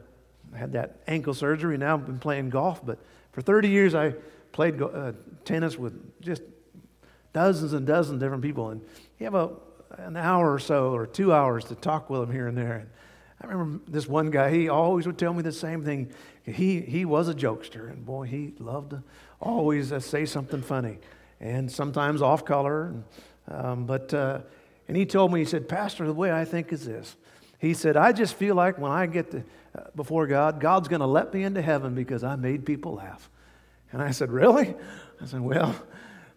I 0.55 0.59
had 0.59 0.73
that 0.73 1.01
ankle 1.07 1.35
surgery. 1.35 1.77
Now 1.77 1.95
I've 1.95 2.07
been 2.07 2.19
playing 2.19 2.51
golf, 2.51 2.85
but 2.85 2.99
for 3.33 3.43
30 3.43 3.69
years 3.69 3.95
I 3.95 4.15
played 4.53 4.81
uh, 4.81 5.13
tennis 5.45 5.79
with 5.79 6.21
just 6.21 6.43
dozens 7.33 7.73
and 7.73 7.87
dozens 7.87 8.15
of 8.15 8.21
different 8.21 8.43
people. 8.43 8.71
And 8.71 8.81
you 9.19 9.25
have 9.25 9.35
a, 9.35 9.51
an 9.99 10.17
hour 10.17 10.53
or 10.53 10.59
so, 10.59 10.95
or 10.95 11.07
two 11.07 11.33
hours 11.33 11.65
to 11.67 11.75
talk 11.75 12.11
with 12.11 12.21
them 12.21 12.33
here 12.33 12.47
and 12.47 12.57
there. 12.57 12.75
And 12.75 12.91
I 13.43 13.47
remember 13.47 13.81
this 13.89 14.07
one 14.07 14.31
guy, 14.31 14.51
he 14.51 14.69
always 14.69 15.07
would 15.07 15.19
tell 15.19 15.33
me 15.33 15.43
the 15.43 15.53
same 15.53 15.85
thing. 15.85 16.13
He, 16.45 16.81
he 16.81 17.05
was 17.05 17.29
a 17.29 17.35
jokester, 17.35 17.91
and 17.91 18.05
boy, 18.05 18.27
he 18.27 18.55
loved 18.59 18.91
to 18.91 19.03
always 19.41 19.93
uh, 19.93 20.01
say 20.01 20.27
something 20.27 20.63
funny, 20.63 20.99
and 21.41 21.71
sometimes 21.71 22.23
off 22.23 22.45
color. 22.45 22.87
And, 22.87 23.05
um, 23.49 23.87
but, 23.87 24.13
uh, 24.13 24.41
and 24.89 24.97
he 24.97 25.07
told 25.07 25.33
me, 25.33 25.41
he 25.41 25.47
said, 25.47 25.69
Pastor, 25.69 26.07
the 26.07 26.13
way 26.13 26.31
I 26.31 26.45
think 26.45 26.73
is 26.73 26.85
this. 26.85 27.17
He 27.59 27.75
said, 27.75 27.97
I 27.97 28.13
just 28.13 28.35
feel 28.35 28.55
like 28.55 28.79
when 28.79 28.91
I 28.91 29.07
get 29.07 29.31
to, 29.33 29.45
uh, 29.75 29.83
before 29.95 30.27
God, 30.27 30.61
God's 30.61 30.89
going 30.89 31.01
to 31.01 31.07
let 31.07 31.33
me 31.33 31.43
into 31.43 31.63
heaven 31.63 31.95
because 31.95 32.25
I 32.25 32.37
made 32.37 32.65
people 32.65 32.95
laugh. 32.95 33.31
And 33.93 34.03
I 34.03 34.11
said, 34.13 34.31
Really? 34.31 34.75
I 35.21 35.27
said, 35.27 35.41
Well, 35.41 35.75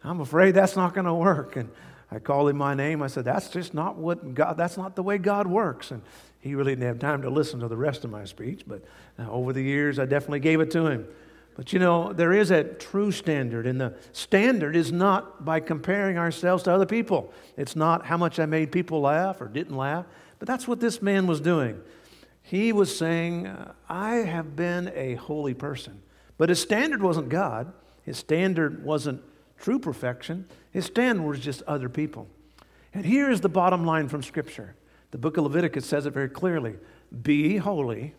I'm 0.03 0.19
afraid 0.21 0.51
that's 0.51 0.75
not 0.75 0.93
going 0.93 1.05
to 1.05 1.13
work. 1.13 1.55
And 1.55 1.69
I 2.11 2.19
called 2.19 2.49
him 2.49 2.57
my 2.57 2.73
name. 2.73 3.01
I 3.01 3.07
said, 3.07 3.25
That's 3.25 3.49
just 3.49 3.73
not 3.73 3.95
what 3.95 4.33
God, 4.33 4.57
that's 4.57 4.77
not 4.77 4.95
the 4.95 5.03
way 5.03 5.17
God 5.17 5.47
works. 5.47 5.91
And 5.91 6.01
he 6.43 6.55
really 6.55 6.73
didn't 6.73 6.87
have 6.87 6.99
time 6.99 7.21
to 7.21 7.29
listen 7.29 7.61
to 7.61 7.67
the 7.69 7.77
rest 7.77 8.03
of 8.03 8.11
my 8.11 8.25
speech, 8.25 8.63
but 8.67 8.83
uh, 9.17 9.31
over 9.31 9.53
the 9.53 9.63
years, 9.63 9.97
I 9.97 10.05
definitely 10.05 10.41
gave 10.41 10.59
it 10.59 10.71
to 10.71 10.87
him. 10.87 11.07
But 11.55 11.71
you 11.71 11.79
know, 11.79 12.11
there 12.11 12.33
is 12.33 12.51
a 12.51 12.65
true 12.65 13.13
standard, 13.13 13.65
and 13.65 13.79
the 13.79 13.93
standard 14.11 14.75
is 14.75 14.91
not 14.91 15.45
by 15.45 15.61
comparing 15.61 16.17
ourselves 16.17 16.63
to 16.63 16.73
other 16.73 16.85
people. 16.85 17.31
It's 17.55 17.75
not 17.77 18.05
how 18.05 18.17
much 18.17 18.39
I 18.39 18.45
made 18.45 18.71
people 18.71 19.01
laugh 19.01 19.39
or 19.39 19.47
didn't 19.47 19.77
laugh, 19.77 20.05
but 20.37 20.47
that's 20.47 20.67
what 20.67 20.81
this 20.81 21.01
man 21.01 21.27
was 21.27 21.39
doing. 21.39 21.79
He 22.41 22.73
was 22.73 22.95
saying, 22.95 23.55
I 23.87 24.15
have 24.15 24.55
been 24.55 24.91
a 24.95 25.15
holy 25.15 25.53
person. 25.53 26.01
But 26.37 26.49
his 26.49 26.59
standard 26.59 27.01
wasn't 27.01 27.29
God, 27.29 27.71
his 28.03 28.17
standard 28.17 28.83
wasn't 28.83 29.21
true 29.63 29.79
perfection, 29.79 30.45
his 30.71 30.85
standard 30.85 31.23
was 31.23 31.39
just 31.39 31.63
other 31.63 31.87
people. 31.87 32.27
And 32.93 33.05
here 33.05 33.31
is 33.31 33.39
the 33.39 33.49
bottom 33.49 33.85
line 33.85 34.09
from 34.09 34.21
Scripture 34.21 34.75
the 35.11 35.19
book 35.19 35.37
of 35.37 35.43
Leviticus 35.43 35.85
says 35.85 36.07
it 36.07 36.13
very 36.13 36.27
clearly 36.27 36.75
Be 37.21 37.57
holy 37.57 38.15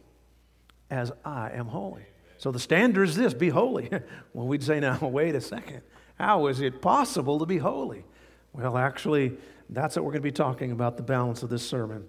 as 0.91 1.11
I 1.25 1.51
am 1.51 1.67
holy. 1.67 2.07
So 2.39 2.53
the 2.53 2.61
standard 2.61 3.09
is 3.09 3.17
this 3.17 3.35
be 3.35 3.49
holy. 3.49 3.91
well, 4.33 4.47
we'd 4.47 4.63
say, 4.63 4.79
now, 4.79 4.99
wait 5.03 5.35
a 5.35 5.41
second. 5.41 5.83
How 6.19 6.47
is 6.47 6.61
it 6.61 6.81
possible 6.81 7.41
to 7.41 7.47
be 7.47 7.59
holy? 7.59 8.05
Well, 8.53 8.79
actually, 8.79 9.37
that's 9.69 9.97
what 9.97 10.05
we're 10.05 10.13
going 10.13 10.23
to 10.23 10.29
be 10.29 10.33
talking 10.33 10.71
about 10.71 10.97
the 10.97 11.03
balance 11.03 11.43
of 11.43 11.51
this 11.51 11.69
sermon. 11.69 12.07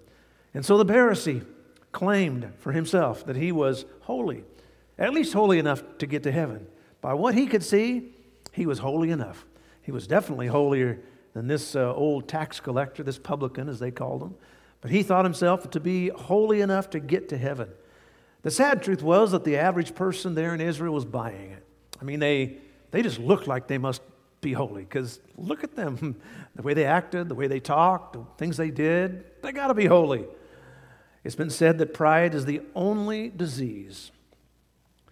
And 0.54 0.64
so 0.64 0.78
the 0.78 0.86
Pharisee 0.86 1.44
claimed 1.90 2.52
for 2.58 2.70
himself 2.70 3.26
that 3.26 3.34
he 3.34 3.50
was 3.50 3.86
holy, 4.02 4.44
at 4.98 5.12
least 5.12 5.32
holy 5.32 5.58
enough 5.58 5.82
to 5.98 6.06
get 6.06 6.22
to 6.22 6.30
heaven. 6.30 6.68
By 7.00 7.14
what 7.14 7.34
he 7.34 7.48
could 7.48 7.64
see, 7.64 8.12
he 8.56 8.64
was 8.64 8.78
holy 8.78 9.10
enough. 9.10 9.44
He 9.82 9.92
was 9.92 10.06
definitely 10.06 10.46
holier 10.46 10.98
than 11.34 11.46
this 11.46 11.76
uh, 11.76 11.94
old 11.94 12.26
tax 12.26 12.58
collector, 12.58 13.02
this 13.02 13.18
publican, 13.18 13.68
as 13.68 13.78
they 13.78 13.90
called 13.90 14.22
him. 14.22 14.34
But 14.80 14.90
he 14.90 15.02
thought 15.02 15.26
himself 15.26 15.70
to 15.72 15.78
be 15.78 16.08
holy 16.08 16.62
enough 16.62 16.88
to 16.90 16.98
get 16.98 17.28
to 17.28 17.36
heaven. 17.36 17.68
The 18.40 18.50
sad 18.50 18.82
truth 18.82 19.02
was 19.02 19.32
that 19.32 19.44
the 19.44 19.58
average 19.58 19.94
person 19.94 20.34
there 20.34 20.54
in 20.54 20.62
Israel 20.62 20.94
was 20.94 21.04
buying 21.04 21.50
it. 21.50 21.66
I 22.00 22.04
mean, 22.04 22.18
they, 22.18 22.56
they 22.92 23.02
just 23.02 23.18
looked 23.18 23.46
like 23.46 23.66
they 23.66 23.76
must 23.76 24.00
be 24.40 24.54
holy 24.54 24.82
because 24.82 25.20
look 25.36 25.62
at 25.62 25.76
them 25.76 26.16
the 26.54 26.62
way 26.62 26.72
they 26.72 26.86
acted, 26.86 27.28
the 27.28 27.34
way 27.34 27.48
they 27.48 27.60
talked, 27.60 28.14
the 28.14 28.24
things 28.38 28.56
they 28.56 28.70
did. 28.70 29.22
They 29.42 29.52
got 29.52 29.66
to 29.66 29.74
be 29.74 29.84
holy. 29.84 30.24
It's 31.24 31.34
been 31.34 31.50
said 31.50 31.76
that 31.76 31.92
pride 31.92 32.34
is 32.34 32.46
the 32.46 32.62
only 32.74 33.28
disease, 33.28 34.12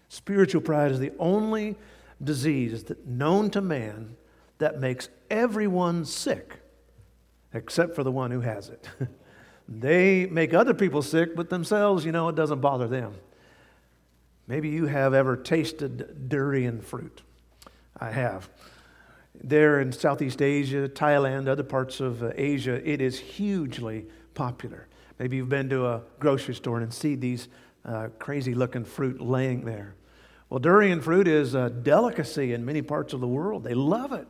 spiritual 0.08 0.62
pride 0.62 0.92
is 0.92 0.98
the 0.98 1.12
only 1.18 1.76
disease 2.22 2.84
that, 2.84 3.06
known 3.06 3.50
to 3.50 3.60
man 3.60 4.16
that 4.58 4.80
makes 4.80 5.08
everyone 5.30 6.04
sick 6.04 6.60
except 7.52 7.94
for 7.94 8.02
the 8.02 8.12
one 8.12 8.30
who 8.30 8.40
has 8.40 8.68
it. 8.68 8.88
they 9.68 10.26
make 10.26 10.52
other 10.52 10.74
people 10.74 11.00
sick, 11.02 11.34
but 11.34 11.48
themselves, 11.48 12.04
you 12.04 12.12
know, 12.12 12.28
it 12.28 12.34
doesn't 12.34 12.60
bother 12.60 12.88
them. 12.88 13.14
Maybe 14.46 14.68
you 14.68 14.86
have 14.86 15.14
ever 15.14 15.36
tasted 15.36 16.28
durian 16.28 16.80
fruit. 16.80 17.22
I 17.98 18.10
have. 18.10 18.50
There 19.42 19.80
in 19.80 19.92
Southeast 19.92 20.42
Asia, 20.42 20.88
Thailand, 20.88 21.48
other 21.48 21.62
parts 21.62 22.00
of 22.00 22.22
uh, 22.22 22.32
Asia, 22.34 22.80
it 22.88 23.00
is 23.00 23.18
hugely 23.18 24.06
popular. 24.34 24.88
Maybe 25.18 25.36
you've 25.36 25.48
been 25.48 25.68
to 25.70 25.86
a 25.86 26.02
grocery 26.18 26.54
store 26.54 26.80
and 26.80 26.92
see 26.92 27.14
these 27.14 27.48
uh, 27.84 28.08
crazy 28.18 28.54
looking 28.54 28.84
fruit 28.84 29.20
laying 29.20 29.64
there. 29.64 29.94
Well, 30.54 30.60
durian 30.60 31.00
fruit 31.00 31.26
is 31.26 31.56
a 31.56 31.68
delicacy 31.68 32.52
in 32.52 32.64
many 32.64 32.80
parts 32.80 33.12
of 33.12 33.20
the 33.20 33.26
world. 33.26 33.64
They 33.64 33.74
love 33.74 34.12
it. 34.12 34.28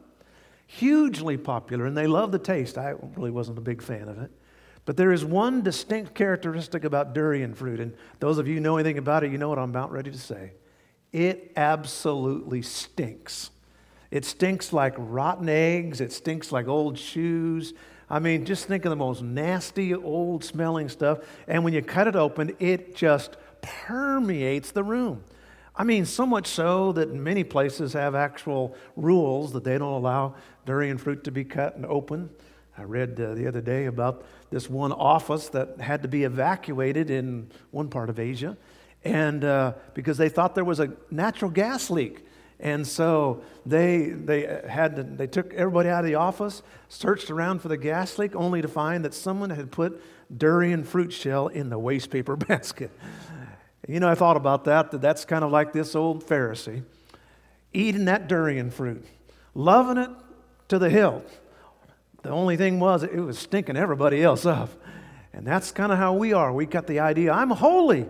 Hugely 0.66 1.36
popular, 1.36 1.84
and 1.84 1.94
they 1.94 2.06
love 2.06 2.32
the 2.32 2.38
taste. 2.38 2.78
I 2.78 2.94
really 3.14 3.30
wasn't 3.30 3.58
a 3.58 3.60
big 3.60 3.82
fan 3.82 4.08
of 4.08 4.18
it. 4.18 4.30
But 4.86 4.96
there 4.96 5.12
is 5.12 5.22
one 5.22 5.60
distinct 5.60 6.14
characteristic 6.14 6.82
about 6.84 7.12
durian 7.12 7.52
fruit, 7.52 7.78
and 7.78 7.94
those 8.20 8.38
of 8.38 8.48
you 8.48 8.54
who 8.54 8.60
know 8.60 8.78
anything 8.78 8.96
about 8.96 9.22
it, 9.22 9.32
you 9.32 9.36
know 9.36 9.50
what 9.50 9.58
I'm 9.58 9.68
about 9.68 9.92
ready 9.92 10.10
to 10.10 10.18
say. 10.18 10.52
It 11.12 11.52
absolutely 11.56 12.62
stinks. 12.62 13.50
It 14.10 14.24
stinks 14.24 14.72
like 14.72 14.94
rotten 14.96 15.50
eggs, 15.50 16.00
it 16.00 16.10
stinks 16.10 16.50
like 16.50 16.68
old 16.68 16.98
shoes. 16.98 17.74
I 18.08 18.18
mean, 18.18 18.46
just 18.46 18.64
think 18.64 18.86
of 18.86 18.90
the 18.90 18.96
most 18.96 19.20
nasty, 19.20 19.94
old 19.94 20.42
smelling 20.42 20.88
stuff. 20.88 21.18
And 21.46 21.64
when 21.64 21.74
you 21.74 21.82
cut 21.82 22.08
it 22.08 22.16
open, 22.16 22.56
it 22.60 22.96
just 22.96 23.36
permeates 23.60 24.70
the 24.70 24.82
room. 24.82 25.22
I 25.76 25.82
mean, 25.82 26.04
so 26.04 26.24
much 26.24 26.46
so 26.46 26.92
that 26.92 27.12
many 27.12 27.42
places 27.42 27.94
have 27.94 28.14
actual 28.14 28.76
rules 28.94 29.52
that 29.52 29.64
they 29.64 29.76
don't 29.76 29.92
allow 29.92 30.36
durian 30.66 30.98
fruit 30.98 31.24
to 31.24 31.32
be 31.32 31.44
cut 31.44 31.74
and 31.74 31.84
open. 31.84 32.30
I 32.78 32.82
read 32.82 33.20
uh, 33.20 33.34
the 33.34 33.48
other 33.48 33.60
day 33.60 33.86
about 33.86 34.24
this 34.50 34.70
one 34.70 34.92
office 34.92 35.48
that 35.48 35.80
had 35.80 36.02
to 36.02 36.08
be 36.08 36.24
evacuated 36.24 37.10
in 37.10 37.50
one 37.72 37.88
part 37.88 38.08
of 38.08 38.20
Asia, 38.20 38.56
and 39.04 39.44
uh, 39.44 39.74
because 39.94 40.16
they 40.16 40.28
thought 40.28 40.54
there 40.54 40.64
was 40.64 40.80
a 40.80 40.92
natural 41.10 41.50
gas 41.50 41.90
leak. 41.90 42.24
And 42.60 42.86
so 42.86 43.42
they, 43.66 44.10
they, 44.10 44.62
had 44.68 44.96
to, 44.96 45.02
they 45.02 45.26
took 45.26 45.52
everybody 45.54 45.88
out 45.88 46.04
of 46.04 46.06
the 46.06 46.14
office, 46.14 46.62
searched 46.88 47.30
around 47.30 47.60
for 47.60 47.68
the 47.68 47.76
gas 47.76 48.16
leak, 48.16 48.34
only 48.36 48.62
to 48.62 48.68
find 48.68 49.04
that 49.04 49.12
someone 49.12 49.50
had 49.50 49.72
put 49.72 50.00
durian 50.36 50.84
fruit 50.84 51.12
shell 51.12 51.48
in 51.48 51.68
the 51.68 51.78
waste 51.78 52.10
paper 52.10 52.36
basket. 52.48 52.90
You 53.86 54.00
know, 54.00 54.08
I 54.08 54.14
thought 54.14 54.36
about 54.36 54.64
that, 54.64 54.90
that 54.92 55.00
that's 55.00 55.24
kind 55.24 55.44
of 55.44 55.50
like 55.50 55.72
this 55.72 55.94
old 55.94 56.24
Pharisee 56.24 56.82
eating 57.72 58.04
that 58.04 58.28
durian 58.28 58.70
fruit, 58.70 59.04
loving 59.54 59.98
it 59.98 60.10
to 60.68 60.78
the 60.78 60.88
hilt 60.88 61.28
the 62.24 62.30
only 62.30 62.56
thing 62.56 62.80
was, 62.80 63.02
it 63.02 63.20
was 63.20 63.38
stinking 63.38 63.76
everybody 63.76 64.22
else 64.22 64.46
up. 64.46 64.70
And 65.34 65.46
that's 65.46 65.70
kind 65.70 65.92
of 65.92 65.98
how 65.98 66.14
we 66.14 66.32
are. 66.32 66.52
We 66.52 66.64
got 66.64 66.86
the 66.86 67.00
idea, 67.00 67.30
I'm 67.32 67.50
holy. 67.50 68.08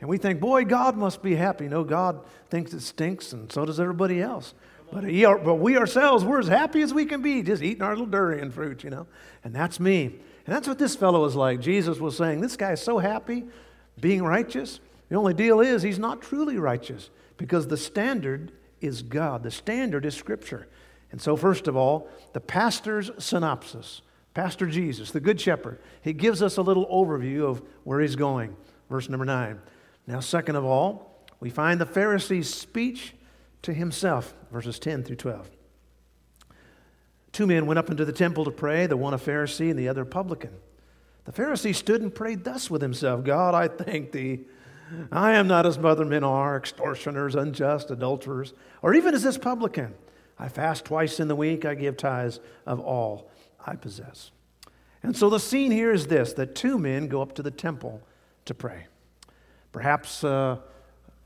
And 0.00 0.08
we 0.08 0.18
think, 0.18 0.40
boy, 0.40 0.64
God 0.64 0.96
must 0.96 1.20
be 1.20 1.34
happy. 1.34 1.66
No, 1.66 1.82
God 1.82 2.20
thinks 2.48 2.72
it 2.72 2.80
stinks, 2.80 3.32
and 3.32 3.50
so 3.50 3.64
does 3.64 3.80
everybody 3.80 4.22
else. 4.22 4.54
But, 4.92 5.02
he, 5.02 5.24
but 5.24 5.56
we 5.56 5.76
ourselves, 5.76 6.24
we're 6.24 6.38
as 6.38 6.46
happy 6.46 6.80
as 6.80 6.94
we 6.94 7.06
can 7.06 7.22
be, 7.22 7.42
just 7.42 7.60
eating 7.60 7.82
our 7.82 7.90
little 7.90 8.06
durian 8.06 8.52
fruit, 8.52 8.84
you 8.84 8.90
know. 8.90 9.08
And 9.42 9.52
that's 9.52 9.80
me. 9.80 10.04
And 10.04 10.54
that's 10.54 10.68
what 10.68 10.78
this 10.78 10.94
fellow 10.94 11.22
was 11.22 11.34
like. 11.34 11.60
Jesus 11.60 11.98
was 11.98 12.16
saying, 12.16 12.40
This 12.40 12.56
guy 12.56 12.72
is 12.72 12.80
so 12.80 12.98
happy 12.98 13.46
being 14.00 14.22
righteous. 14.22 14.78
The 15.08 15.16
only 15.16 15.34
deal 15.34 15.60
is, 15.60 15.82
he's 15.82 15.98
not 15.98 16.22
truly 16.22 16.58
righteous 16.58 17.10
because 17.36 17.68
the 17.68 17.76
standard 17.76 18.52
is 18.80 19.02
God, 19.02 19.42
the 19.42 19.50
standard 19.50 20.04
is 20.04 20.14
Scripture. 20.14 20.66
And 21.12 21.20
so, 21.20 21.36
first 21.36 21.68
of 21.68 21.76
all, 21.76 22.08
the 22.32 22.40
pastor's 22.40 23.10
synopsis. 23.18 24.02
Pastor 24.34 24.66
Jesus, 24.66 25.12
the 25.12 25.20
Good 25.20 25.40
Shepherd, 25.40 25.80
he 26.02 26.12
gives 26.12 26.42
us 26.42 26.58
a 26.58 26.62
little 26.62 26.86
overview 26.86 27.48
of 27.48 27.62
where 27.84 28.00
he's 28.00 28.16
going. 28.16 28.54
Verse 28.90 29.08
number 29.08 29.24
nine. 29.24 29.60
Now, 30.06 30.20
second 30.20 30.56
of 30.56 30.64
all, 30.64 31.24
we 31.40 31.48
find 31.48 31.80
the 31.80 31.86
Pharisee's 31.86 32.52
speech 32.52 33.14
to 33.62 33.72
himself, 33.72 34.34
verses 34.52 34.78
10 34.78 35.04
through 35.04 35.16
12. 35.16 35.50
Two 37.32 37.46
men 37.46 37.66
went 37.66 37.78
up 37.78 37.90
into 37.90 38.04
the 38.04 38.12
temple 38.12 38.44
to 38.44 38.50
pray, 38.50 38.86
the 38.86 38.96
one 38.96 39.14
a 39.14 39.18
Pharisee 39.18 39.70
and 39.70 39.78
the 39.78 39.88
other 39.88 40.02
a 40.02 40.06
publican. 40.06 40.52
The 41.24 41.32
Pharisee 41.32 41.74
stood 41.74 42.02
and 42.02 42.14
prayed 42.14 42.44
thus 42.44 42.70
with 42.70 42.82
himself 42.82 43.24
God, 43.24 43.54
I 43.54 43.68
thank 43.68 44.12
thee 44.12 44.40
I 45.10 45.32
am 45.32 45.48
not 45.48 45.66
as 45.66 45.78
other 45.78 46.04
men 46.04 46.24
are, 46.24 46.56
extortioners, 46.56 47.34
unjust, 47.34 47.90
adulterers, 47.90 48.54
or 48.82 48.94
even 48.94 49.14
as 49.14 49.22
this 49.22 49.38
publican. 49.38 49.94
I 50.38 50.48
fast 50.48 50.84
twice 50.84 51.18
in 51.18 51.28
the 51.28 51.36
week, 51.36 51.64
I 51.64 51.74
give 51.74 51.96
tithes 51.96 52.40
of 52.66 52.80
all 52.80 53.30
I 53.66 53.74
possess. 53.74 54.30
And 55.02 55.16
so 55.16 55.30
the 55.30 55.40
scene 55.40 55.70
here 55.70 55.92
is 55.92 56.06
this 56.06 56.32
that 56.34 56.54
two 56.54 56.78
men 56.78 57.08
go 57.08 57.22
up 57.22 57.34
to 57.36 57.42
the 57.42 57.50
temple 57.50 58.00
to 58.44 58.54
pray. 58.54 58.86
Perhaps, 59.72 60.24
uh, 60.24 60.58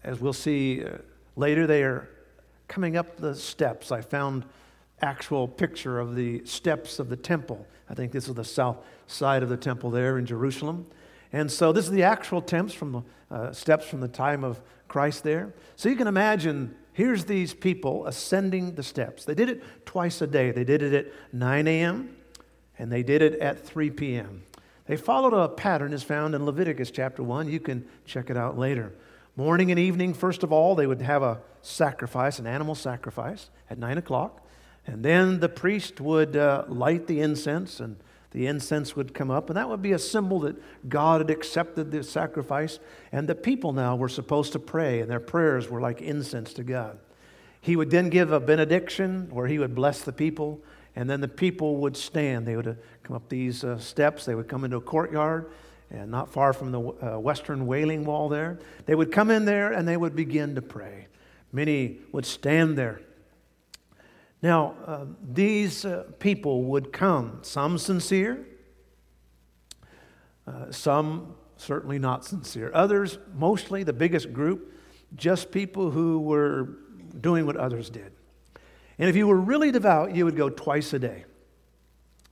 as 0.05 0.21
we'll 0.21 0.33
see 0.33 0.85
uh, 0.85 0.99
later, 1.37 1.67
they 1.67 1.83
are 1.83 2.09
coming 2.69 2.97
up 2.97 3.17
the 3.17 3.35
steps. 3.35 3.91
I 3.93 4.01
found 4.01 4.45
actual 5.03 5.49
picture 5.49 5.99
of 5.99 6.15
the 6.15 6.45
steps 6.45 6.99
of 6.99 7.09
the 7.09 7.17
temple. 7.17 7.67
I 7.89 7.95
think 7.95 8.13
this 8.13 8.29
is 8.29 8.35
the 8.35 8.45
south 8.45 8.79
side 9.07 9.43
of 9.43 9.49
the 9.49 9.57
temple 9.57 9.91
there 9.91 10.19
in 10.19 10.27
Jerusalem. 10.27 10.87
And 11.33 11.51
so 11.51 11.73
this 11.73 11.85
is 11.85 11.91
the 11.91 12.03
actual 12.03 12.43
steps 12.43 12.75
from 12.75 12.93
the 12.93 13.03
uh, 13.31 13.53
steps 13.53 13.87
from 13.87 14.01
the 14.01 14.09
time 14.09 14.43
of 14.43 14.61
Christ 14.89 15.23
there. 15.23 15.55
So 15.77 15.89
you 15.89 15.97
can 15.97 16.09
imagine 16.09 16.75
here's 16.93 17.25
these 17.25 17.55
people 17.55 18.07
ascending 18.07 18.75
the 18.75 18.83
steps. 18.83 19.25
They 19.25 19.35
did 19.35 19.49
it 19.49 19.87
twice 19.87 20.21
a 20.21 20.27
day. 20.27 20.51
They 20.51 20.65
did 20.65 20.83
it 20.83 20.93
at 20.93 21.13
9 21.33 21.69
a.m. 21.69 22.17
and 22.79 22.91
they 22.91 23.03
did 23.03 23.23
it 23.23 23.39
at 23.39 23.65
3 23.65 23.91
p.m. 23.91 24.43
They 24.87 24.97
followed 24.97 25.33
a 25.33 25.49
pattern 25.49 25.93
as 25.93 26.03
found 26.03 26.35
in 26.35 26.45
Leviticus 26.45 26.91
chapter 26.91 27.23
1. 27.23 27.49
You 27.49 27.61
can 27.61 27.87
check 28.05 28.31
it 28.31 28.37
out 28.37 28.59
later. 28.59 28.93
Morning 29.37 29.71
and 29.71 29.79
evening, 29.79 30.13
first 30.13 30.43
of 30.43 30.53
all, 30.53 30.75
they 30.75 30.89
would 30.89 31.01
have 31.01 31.23
a 31.23 31.41
sacrifice, 31.63 32.41
an 32.41 32.49
animal 32.49 32.75
sacrifice 32.75 33.51
at 33.71 33.79
9 33.79 33.99
o'clock. 33.99 34.45
And 34.87 35.05
then 35.05 35.39
the 35.39 35.49
priest 35.49 36.01
would 36.01 36.37
uh, 36.37 36.65
light 36.67 37.07
the 37.07 37.21
incense 37.21 37.79
and 37.79 37.97
the 38.33 38.47
incense 38.47 38.95
would 38.95 39.13
come 39.13 39.31
up, 39.31 39.51
and 39.51 39.57
that 39.57 39.69
would 39.69 39.83
be 39.83 39.93
a 39.93 39.99
symbol 39.99 40.41
that 40.41 40.57
God 40.89 41.21
had 41.21 41.31
accepted 41.31 41.91
the 41.91 42.03
sacrifice, 42.05 42.79
and 43.11 43.29
the 43.29 43.35
people 43.35 43.73
now 43.73 43.97
were 43.97 44.09
supposed 44.09 44.53
to 44.53 44.59
pray, 44.59 45.01
and 45.01 45.11
their 45.11 45.21
prayers 45.21 45.69
were 45.69 45.81
like 45.81 46.01
incense 46.01 46.53
to 46.55 46.63
God. 46.63 46.99
He 47.61 47.77
would 47.77 47.91
then 47.91 48.09
give 48.09 48.31
a 48.33 48.41
benediction 48.41 49.29
where 49.31 49.47
he 49.47 49.59
would 49.59 49.75
bless 49.75 50.03
the 50.03 50.13
people, 50.13 50.61
and 50.95 51.11
then 51.11 51.21
the 51.21 51.29
people 51.29 51.77
would 51.79 51.97
stand. 51.97 52.47
They 52.47 52.57
would 52.57 52.69
uh, 52.69 52.75
come 53.03 53.17
up 53.17 53.29
these 53.29 53.65
uh, 53.65 53.79
steps, 53.79 54.25
they 54.25 54.35
would 54.35 54.49
come 54.49 54.65
into 54.65 54.77
a 54.77 54.81
courtyard, 54.81 55.51
and 55.91 56.11
not 56.11 56.33
far 56.33 56.53
from 56.53 56.71
the 56.71 56.81
uh, 56.81 57.19
western 57.19 57.67
wailing 57.67 58.05
wall 58.05 58.29
there. 58.29 58.61
They 58.87 58.95
would 58.95 59.11
come 59.11 59.31
in 59.31 59.45
there 59.45 59.73
and 59.73 59.89
they 59.89 59.97
would 59.97 60.15
begin 60.15 60.55
to 60.55 60.63
pray. 60.63 61.09
Many 61.53 61.99
would 62.13 62.25
stand 62.25 62.79
there 62.79 63.01
now, 64.43 64.75
uh, 64.87 65.05
these 65.33 65.85
uh, 65.85 66.05
people 66.19 66.65
would 66.65 66.93
come, 66.93 67.41
some 67.43 67.77
sincere, 67.77 68.47
uh, 70.47 70.71
some 70.71 71.35
certainly 71.57 71.99
not 71.99 72.25
sincere. 72.25 72.71
Others, 72.73 73.19
mostly 73.35 73.83
the 73.83 73.93
biggest 73.93 74.33
group, 74.33 74.73
just 75.15 75.51
people 75.51 75.91
who 75.91 76.21
were 76.21 76.79
doing 77.21 77.45
what 77.45 77.57
others 77.57 77.91
did. 77.91 78.13
And 78.99 79.09
if 79.09 79.17
you 79.17 79.27
were 79.27 79.41
really 79.41 79.71
devout, 79.71 80.15
you 80.15 80.25
would 80.25 80.37
go 80.37 80.49
twice 80.49 80.93
a 80.95 80.99
day. 80.99 81.25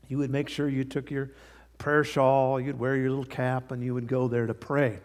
You 0.08 0.18
would 0.18 0.30
make 0.30 0.48
sure 0.48 0.68
you 0.68 0.84
took 0.84 1.10
your 1.10 1.32
prayer 1.76 2.04
shawl, 2.04 2.58
you'd 2.58 2.78
wear 2.78 2.96
your 2.96 3.10
little 3.10 3.24
cap, 3.24 3.70
and 3.70 3.82
you 3.84 3.92
would 3.92 4.06
go 4.06 4.28
there 4.28 4.46
to 4.46 4.54
pray. 4.54 5.00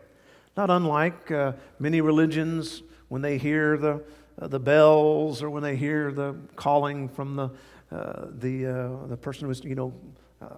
Not 0.56 0.70
unlike 0.70 1.32
uh, 1.32 1.54
many 1.80 2.00
religions, 2.00 2.82
when 3.14 3.22
they 3.22 3.38
hear 3.38 3.78
the 3.78 4.02
uh, 4.42 4.48
the 4.48 4.60
bells 4.60 5.42
or 5.42 5.50
when 5.50 5.64
they 5.64 5.76
hear 5.76 6.12
the 6.12 6.36
calling 6.56 7.08
from 7.08 7.36
the, 7.36 7.50
uh, 7.92 8.26
the, 8.40 8.66
uh, 8.66 9.08
the 9.08 9.18
person 9.18 9.48
who's, 9.48 9.64
you 9.64 9.76
know, 9.76 9.94
uh, 10.42 10.56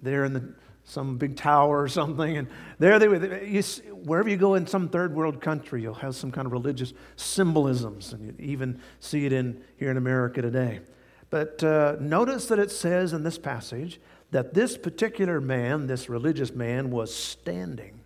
there 0.00 0.24
in 0.24 0.32
the, 0.32 0.54
some 0.84 1.18
big 1.18 1.36
tower 1.36 1.82
or 1.82 1.88
something. 1.88 2.36
And 2.36 2.48
there 2.78 2.98
they 2.98 3.46
you, 3.46 3.62
wherever 3.92 4.28
you 4.28 4.36
go 4.36 4.54
in 4.54 4.66
some 4.66 4.88
third 4.88 5.14
world 5.14 5.40
country, 5.40 5.82
you'll 5.82 5.94
have 5.94 6.14
some 6.14 6.30
kind 6.30 6.46
of 6.46 6.52
religious 6.52 6.92
symbolisms. 7.16 8.12
And 8.12 8.24
you 8.24 8.34
even 8.38 8.80
see 9.00 9.26
it 9.26 9.32
in, 9.32 9.62
here 9.76 9.90
in 9.90 9.96
America 9.96 10.40
today. 10.42 10.80
But 11.28 11.62
uh, 11.64 11.96
notice 12.00 12.46
that 12.46 12.58
it 12.58 12.70
says 12.70 13.12
in 13.12 13.24
this 13.24 13.38
passage 13.38 14.00
that 14.30 14.54
this 14.54 14.76
particular 14.76 15.40
man, 15.40 15.86
this 15.86 16.08
religious 16.08 16.52
man, 16.52 16.90
was 16.90 17.14
standing. 17.14 18.00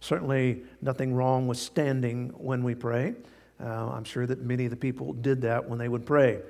Certainly 0.00 0.62
nothing 0.80 1.14
wrong 1.14 1.46
with 1.46 1.58
standing 1.58 2.30
when 2.30 2.62
we 2.62 2.74
pray. 2.74 3.14
Uh, 3.62 3.90
I'm 3.90 4.04
sure 4.04 4.26
that 4.26 4.40
many 4.40 4.64
of 4.64 4.70
the 4.70 4.76
people 4.76 5.12
did 5.12 5.42
that 5.42 5.68
when 5.68 5.78
they 5.78 5.88
would 5.88 6.06
pray. 6.06 6.40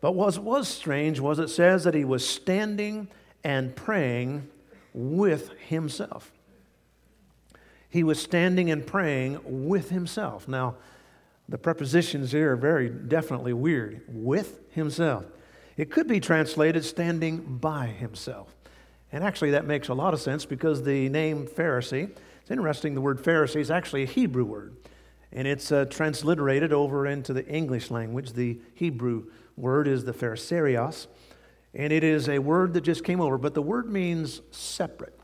But 0.00 0.12
what 0.12 0.38
was 0.38 0.68
strange 0.68 1.20
was 1.20 1.38
it 1.38 1.48
says 1.48 1.84
that 1.84 1.94
he 1.94 2.04
was 2.04 2.26
standing 2.26 3.08
and 3.44 3.74
praying 3.74 4.48
with 4.94 5.50
himself. 5.58 6.32
He 7.88 8.04
was 8.04 8.20
standing 8.20 8.70
and 8.70 8.86
praying 8.86 9.40
with 9.44 9.90
himself. 9.90 10.46
Now, 10.46 10.76
the 11.48 11.58
prepositions 11.58 12.30
here 12.30 12.52
are 12.52 12.56
very 12.56 12.88
definitely 12.88 13.52
weird. 13.52 14.02
With 14.06 14.60
himself. 14.72 15.24
It 15.76 15.90
could 15.90 16.06
be 16.06 16.20
translated 16.20 16.84
standing 16.84 17.58
by 17.58 17.86
himself. 17.86 18.54
And 19.12 19.24
actually, 19.24 19.50
that 19.52 19.66
makes 19.66 19.88
a 19.88 19.94
lot 19.94 20.14
of 20.14 20.20
sense 20.20 20.44
because 20.44 20.84
the 20.84 21.08
name 21.08 21.46
Pharisee, 21.46 22.10
it's 22.42 22.50
interesting, 22.50 22.94
the 22.94 23.00
word 23.00 23.20
Pharisee 23.20 23.60
is 23.60 23.70
actually 23.70 24.04
a 24.04 24.06
Hebrew 24.06 24.44
word 24.44 24.76
and 25.32 25.46
it's 25.46 25.70
uh, 25.70 25.84
transliterated 25.86 26.72
over 26.72 27.06
into 27.06 27.32
the 27.32 27.46
English 27.46 27.90
language. 27.90 28.32
The 28.32 28.58
Hebrew 28.74 29.26
word 29.56 29.86
is 29.86 30.04
the 30.04 30.12
pharisarios, 30.12 31.06
and 31.74 31.92
it 31.92 32.02
is 32.02 32.28
a 32.28 32.38
word 32.38 32.74
that 32.74 32.82
just 32.82 33.04
came 33.04 33.20
over, 33.20 33.38
but 33.38 33.54
the 33.54 33.62
word 33.62 33.90
means 33.90 34.40
separate. 34.50 35.18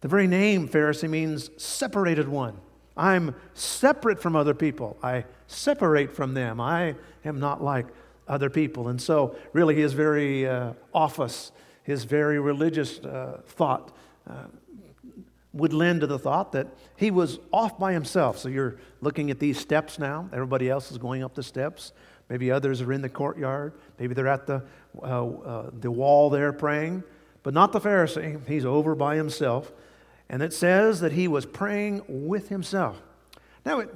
The 0.00 0.08
very 0.08 0.26
name 0.26 0.68
Pharisee 0.68 1.08
means 1.08 1.50
separated 1.56 2.28
one. 2.28 2.58
I'm 2.96 3.34
separate 3.54 4.20
from 4.20 4.36
other 4.36 4.54
people. 4.54 4.96
I 5.02 5.24
separate 5.46 6.12
from 6.12 6.34
them. 6.34 6.60
I 6.60 6.94
am 7.24 7.40
not 7.40 7.62
like 7.62 7.86
other 8.28 8.50
people. 8.50 8.88
And 8.88 9.00
so, 9.00 9.36
really, 9.52 9.74
his 9.74 9.92
very 9.92 10.46
uh, 10.46 10.74
office, 10.92 11.52
his 11.82 12.04
very 12.04 12.38
religious 12.38 12.98
uh, 13.00 13.40
thought 13.46 13.96
uh, 14.28 14.44
would 15.54 15.72
lend 15.72 16.00
to 16.00 16.06
the 16.06 16.18
thought 16.18 16.52
that 16.52 16.66
he 16.96 17.10
was 17.10 17.38
off 17.52 17.78
by 17.78 17.92
himself. 17.92 18.38
So 18.38 18.48
you're 18.48 18.76
looking 19.00 19.30
at 19.30 19.38
these 19.38 19.58
steps 19.58 19.98
now. 19.98 20.28
Everybody 20.32 20.68
else 20.68 20.90
is 20.90 20.98
going 20.98 21.22
up 21.22 21.34
the 21.34 21.42
steps. 21.42 21.92
Maybe 22.28 22.50
others 22.50 22.80
are 22.80 22.92
in 22.92 23.02
the 23.02 23.08
courtyard. 23.08 23.74
Maybe 23.98 24.14
they're 24.14 24.28
at 24.28 24.46
the, 24.46 24.62
uh, 25.00 25.28
uh, 25.28 25.70
the 25.80 25.90
wall 25.90 26.28
there 26.28 26.52
praying. 26.52 27.04
But 27.42 27.54
not 27.54 27.72
the 27.72 27.80
Pharisee. 27.80 28.46
He's 28.48 28.64
over 28.64 28.94
by 28.94 29.16
himself. 29.16 29.72
And 30.28 30.42
it 30.42 30.52
says 30.52 31.00
that 31.00 31.12
he 31.12 31.28
was 31.28 31.46
praying 31.46 32.02
with 32.08 32.48
himself. 32.48 33.00
Now, 33.64 33.80
it, 33.80 33.94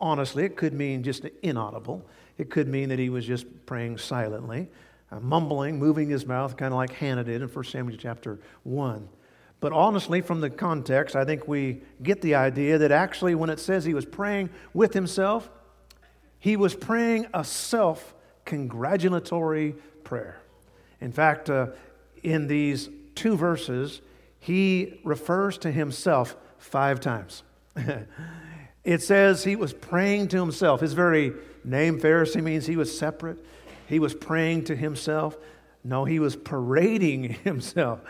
honestly, 0.00 0.44
it 0.44 0.56
could 0.56 0.72
mean 0.72 1.02
just 1.02 1.24
inaudible. 1.42 2.04
It 2.38 2.50
could 2.50 2.68
mean 2.68 2.88
that 2.88 2.98
he 2.98 3.10
was 3.10 3.26
just 3.26 3.46
praying 3.66 3.98
silently, 3.98 4.68
uh, 5.10 5.20
mumbling, 5.20 5.78
moving 5.78 6.08
his 6.08 6.26
mouth, 6.26 6.56
kind 6.56 6.72
of 6.72 6.78
like 6.78 6.92
Hannah 6.92 7.24
did 7.24 7.42
in 7.42 7.48
1 7.48 7.64
Samuel 7.64 7.98
chapter 7.98 8.40
1. 8.64 9.08
But 9.62 9.72
honestly, 9.72 10.20
from 10.22 10.40
the 10.40 10.50
context, 10.50 11.14
I 11.14 11.24
think 11.24 11.46
we 11.46 11.82
get 12.02 12.20
the 12.20 12.34
idea 12.34 12.78
that 12.78 12.90
actually, 12.90 13.36
when 13.36 13.48
it 13.48 13.60
says 13.60 13.84
he 13.84 13.94
was 13.94 14.04
praying 14.04 14.50
with 14.74 14.92
himself, 14.92 15.48
he 16.40 16.56
was 16.56 16.74
praying 16.74 17.28
a 17.32 17.44
self 17.44 18.12
congratulatory 18.44 19.76
prayer. 20.02 20.40
In 21.00 21.12
fact, 21.12 21.48
uh, 21.48 21.68
in 22.24 22.48
these 22.48 22.90
two 23.14 23.36
verses, 23.36 24.00
he 24.40 25.00
refers 25.04 25.58
to 25.58 25.70
himself 25.70 26.34
five 26.58 26.98
times. 26.98 27.44
it 28.84 29.00
says 29.00 29.44
he 29.44 29.54
was 29.54 29.72
praying 29.72 30.26
to 30.28 30.40
himself. 30.40 30.80
His 30.80 30.92
very 30.92 31.34
name, 31.62 32.00
Pharisee, 32.00 32.42
means 32.42 32.66
he 32.66 32.76
was 32.76 32.98
separate. 32.98 33.38
He 33.86 34.00
was 34.00 34.12
praying 34.12 34.64
to 34.64 34.74
himself. 34.74 35.38
No, 35.84 36.04
he 36.04 36.18
was 36.18 36.34
parading 36.34 37.22
himself. 37.44 38.00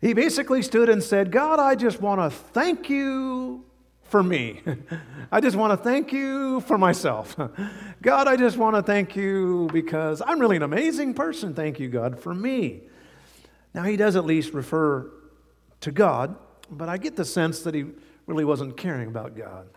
He 0.00 0.14
basically 0.14 0.62
stood 0.62 0.88
and 0.88 1.02
said, 1.02 1.30
God, 1.30 1.58
I 1.58 1.74
just 1.74 2.00
want 2.00 2.20
to 2.20 2.30
thank 2.30 2.88
you 2.88 3.64
for 4.04 4.22
me. 4.22 4.60
I 5.32 5.40
just 5.40 5.56
want 5.56 5.72
to 5.72 5.76
thank 5.76 6.12
you 6.12 6.60
for 6.62 6.78
myself. 6.78 7.36
God, 8.02 8.26
I 8.26 8.36
just 8.36 8.56
want 8.56 8.76
to 8.76 8.82
thank 8.82 9.14
you 9.14 9.68
because 9.72 10.22
I'm 10.24 10.40
really 10.40 10.56
an 10.56 10.62
amazing 10.62 11.14
person. 11.14 11.54
Thank 11.54 11.78
you, 11.78 11.88
God, 11.88 12.18
for 12.18 12.34
me. 12.34 12.82
Now, 13.74 13.82
he 13.82 13.96
does 13.96 14.16
at 14.16 14.24
least 14.24 14.52
refer 14.52 15.10
to 15.82 15.92
God, 15.92 16.34
but 16.70 16.88
I 16.88 16.96
get 16.96 17.16
the 17.16 17.24
sense 17.24 17.60
that 17.62 17.74
he 17.74 17.86
really 18.26 18.44
wasn't 18.44 18.76
caring 18.76 19.08
about 19.08 19.36
God. 19.36 19.68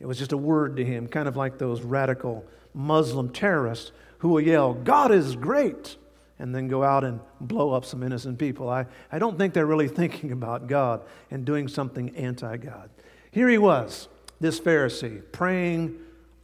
It 0.00 0.06
was 0.06 0.18
just 0.18 0.32
a 0.32 0.36
word 0.36 0.76
to 0.76 0.84
him, 0.84 1.06
kind 1.06 1.28
of 1.28 1.36
like 1.36 1.58
those 1.58 1.82
radical 1.82 2.44
Muslim 2.74 3.30
terrorists 3.30 3.92
who 4.18 4.28
will 4.28 4.40
yell, 4.40 4.74
God 4.74 5.12
is 5.12 5.36
great 5.36 5.96
and 6.38 6.54
then 6.54 6.68
go 6.68 6.82
out 6.82 7.04
and 7.04 7.20
blow 7.40 7.72
up 7.72 7.84
some 7.84 8.02
innocent 8.02 8.38
people. 8.38 8.68
I, 8.68 8.86
I 9.10 9.18
don't 9.18 9.38
think 9.38 9.54
they're 9.54 9.66
really 9.66 9.88
thinking 10.00 10.32
about 10.32 10.66
God 10.66 11.02
and 11.30 11.44
doing 11.44 11.68
something 11.68 12.14
anti 12.16 12.56
God. 12.56 12.90
Here 13.30 13.48
he 13.48 13.58
was, 13.58 14.08
this 14.40 14.60
Pharisee, 14.60 15.22
praying 15.32 15.98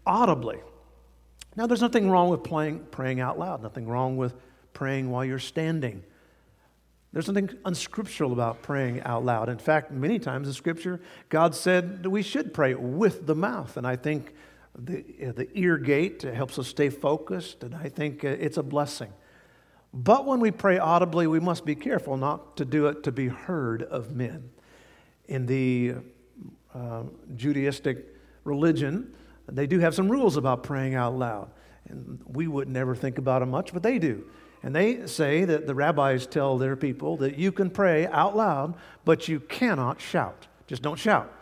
audibly. 0.06 0.58
Now, 1.56 1.66
there's 1.66 1.80
nothing 1.80 2.10
wrong 2.10 2.28
with 2.30 2.42
playing, 2.42 2.86
praying 2.90 3.20
out 3.20 3.38
loud, 3.38 3.62
nothing 3.62 3.86
wrong 3.86 4.16
with 4.16 4.34
praying 4.72 5.10
while 5.10 5.24
you're 5.24 5.38
standing. 5.38 6.02
There's 7.12 7.26
something 7.26 7.48
unscriptural 7.64 8.32
about 8.32 8.62
praying 8.62 9.02
out 9.02 9.24
loud. 9.24 9.48
In 9.48 9.58
fact, 9.58 9.92
many 9.92 10.18
times 10.18 10.48
in 10.48 10.54
Scripture, 10.54 11.00
God 11.28 11.54
said 11.54 12.02
that 12.02 12.10
we 12.10 12.22
should 12.22 12.52
pray 12.52 12.74
with 12.74 13.26
the 13.26 13.36
mouth. 13.36 13.76
And 13.76 13.86
I 13.86 13.94
think 13.94 14.34
the, 14.76 15.02
the 15.20 15.48
ear 15.54 15.78
gate 15.78 16.22
helps 16.22 16.58
us 16.58 16.66
stay 16.66 16.90
focused, 16.90 17.62
and 17.62 17.72
I 17.72 17.88
think 17.88 18.24
it's 18.24 18.56
a 18.56 18.64
blessing. 18.64 19.12
But 19.94 20.26
when 20.26 20.40
we 20.40 20.50
pray 20.50 20.78
audibly, 20.78 21.28
we 21.28 21.38
must 21.38 21.64
be 21.64 21.76
careful 21.76 22.16
not 22.16 22.56
to 22.56 22.64
do 22.64 22.88
it 22.88 23.04
to 23.04 23.12
be 23.12 23.28
heard 23.28 23.84
of 23.84 24.10
men. 24.10 24.50
In 25.28 25.46
the 25.46 25.94
uh, 26.74 27.04
Judaistic 27.36 28.02
religion, 28.42 29.14
they 29.46 29.68
do 29.68 29.78
have 29.78 29.94
some 29.94 30.10
rules 30.10 30.36
about 30.36 30.64
praying 30.64 30.96
out 30.96 31.16
loud. 31.16 31.48
And 31.88 32.18
we 32.26 32.48
would 32.48 32.68
never 32.68 32.96
think 32.96 33.18
about 33.18 33.38
them 33.38 33.50
much, 33.50 33.72
but 33.72 33.84
they 33.84 34.00
do. 34.00 34.24
And 34.64 34.74
they 34.74 35.06
say 35.06 35.44
that 35.44 35.68
the 35.68 35.76
rabbis 35.76 36.26
tell 36.26 36.58
their 36.58 36.74
people 36.74 37.16
that 37.18 37.38
you 37.38 37.52
can 37.52 37.70
pray 37.70 38.08
out 38.08 38.36
loud, 38.36 38.74
but 39.04 39.28
you 39.28 39.38
cannot 39.38 40.00
shout. 40.00 40.48
Just 40.66 40.82
don't 40.82 40.98
shout. 40.98 41.32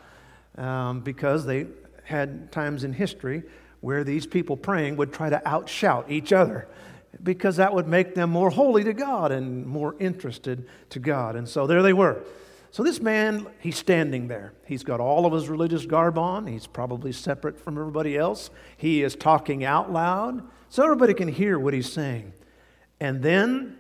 Um, 0.58 1.00
because 1.00 1.46
they 1.46 1.68
had 2.04 2.52
times 2.52 2.84
in 2.84 2.92
history 2.92 3.44
where 3.80 4.04
these 4.04 4.26
people 4.26 4.58
praying 4.58 4.96
would 4.96 5.10
try 5.10 5.30
to 5.30 5.40
outshout 5.46 6.10
each 6.10 6.34
other 6.34 6.68
because 7.22 7.56
that 7.56 7.74
would 7.74 7.88
make 7.88 8.14
them 8.14 8.30
more 8.30 8.50
holy 8.50 8.84
to 8.84 8.92
God 8.92 9.32
and 9.32 9.66
more 9.66 9.96
interested 9.98 10.68
to 10.90 10.98
God. 10.98 11.36
And 11.36 11.48
so 11.48 11.66
there 11.66 11.82
they 11.82 11.92
were. 11.92 12.22
So 12.70 12.82
this 12.82 13.00
man, 13.00 13.46
he's 13.60 13.76
standing 13.76 14.28
there. 14.28 14.54
He's 14.64 14.82
got 14.82 14.98
all 14.98 15.26
of 15.26 15.32
his 15.32 15.48
religious 15.48 15.84
garb 15.84 16.16
on. 16.16 16.46
He's 16.46 16.66
probably 16.66 17.12
separate 17.12 17.60
from 17.60 17.76
everybody 17.76 18.16
else. 18.16 18.48
He 18.76 19.02
is 19.02 19.14
talking 19.14 19.62
out 19.62 19.92
loud 19.92 20.42
so 20.70 20.82
everybody 20.82 21.12
can 21.12 21.28
hear 21.28 21.58
what 21.58 21.74
he's 21.74 21.92
saying. 21.92 22.32
And 22.98 23.22
then, 23.22 23.76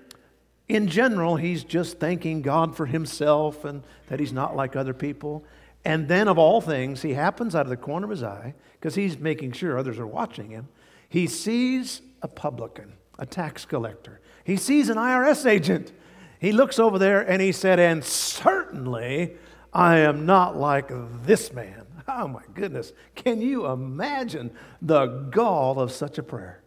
in 0.68 0.88
general, 0.88 1.36
he's 1.36 1.64
just 1.64 2.00
thanking 2.00 2.42
God 2.42 2.76
for 2.76 2.84
himself 2.84 3.64
and 3.64 3.82
that 4.08 4.20
he's 4.20 4.32
not 4.32 4.56
like 4.56 4.76
other 4.76 4.92
people. 4.92 5.44
And 5.84 6.06
then, 6.06 6.28
of 6.28 6.38
all 6.38 6.60
things, 6.60 7.00
he 7.00 7.14
happens 7.14 7.54
out 7.54 7.66
of 7.66 7.70
the 7.70 7.76
corner 7.76 8.04
of 8.04 8.10
his 8.10 8.22
eye, 8.22 8.54
because 8.72 8.94
he's 8.94 9.18
making 9.18 9.52
sure 9.52 9.78
others 9.78 9.98
are 9.98 10.06
watching 10.06 10.50
him, 10.50 10.68
he 11.08 11.26
sees 11.26 12.02
a 12.20 12.28
publican, 12.28 12.92
a 13.22 13.26
tax 13.26 13.64
collector. 13.64 14.20
He 14.44 14.56
sees 14.56 14.88
an 14.88 14.96
IRS 14.96 15.46
agent. 15.46 15.92
He 16.40 16.52
looks 16.52 16.78
over 16.78 16.98
there 16.98 17.20
and 17.20 17.40
he 17.40 17.52
said, 17.52 17.78
And 17.78 18.04
certainly 18.04 19.36
I 19.72 19.98
am 19.98 20.26
not 20.26 20.56
like 20.56 20.90
this 21.24 21.52
man. 21.52 21.78
Oh 22.08 22.26
my 22.26 22.42
goodness. 22.52 22.92
Can 23.14 23.40
you 23.40 23.66
imagine 23.66 24.50
the 24.82 25.06
gall 25.06 25.78
of 25.78 25.92
such 25.92 26.18
a 26.18 26.22
prayer? 26.22 26.62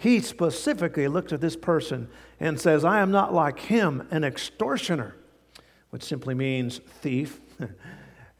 he 0.00 0.18
specifically 0.20 1.08
looks 1.08 1.30
at 1.30 1.42
this 1.42 1.56
person 1.56 2.08
and 2.40 2.58
says, 2.58 2.86
I 2.86 3.00
am 3.00 3.10
not 3.10 3.34
like 3.34 3.60
him, 3.60 4.08
an 4.10 4.24
extortioner, 4.24 5.14
which 5.90 6.02
simply 6.02 6.34
means 6.34 6.78
thief. 6.78 7.40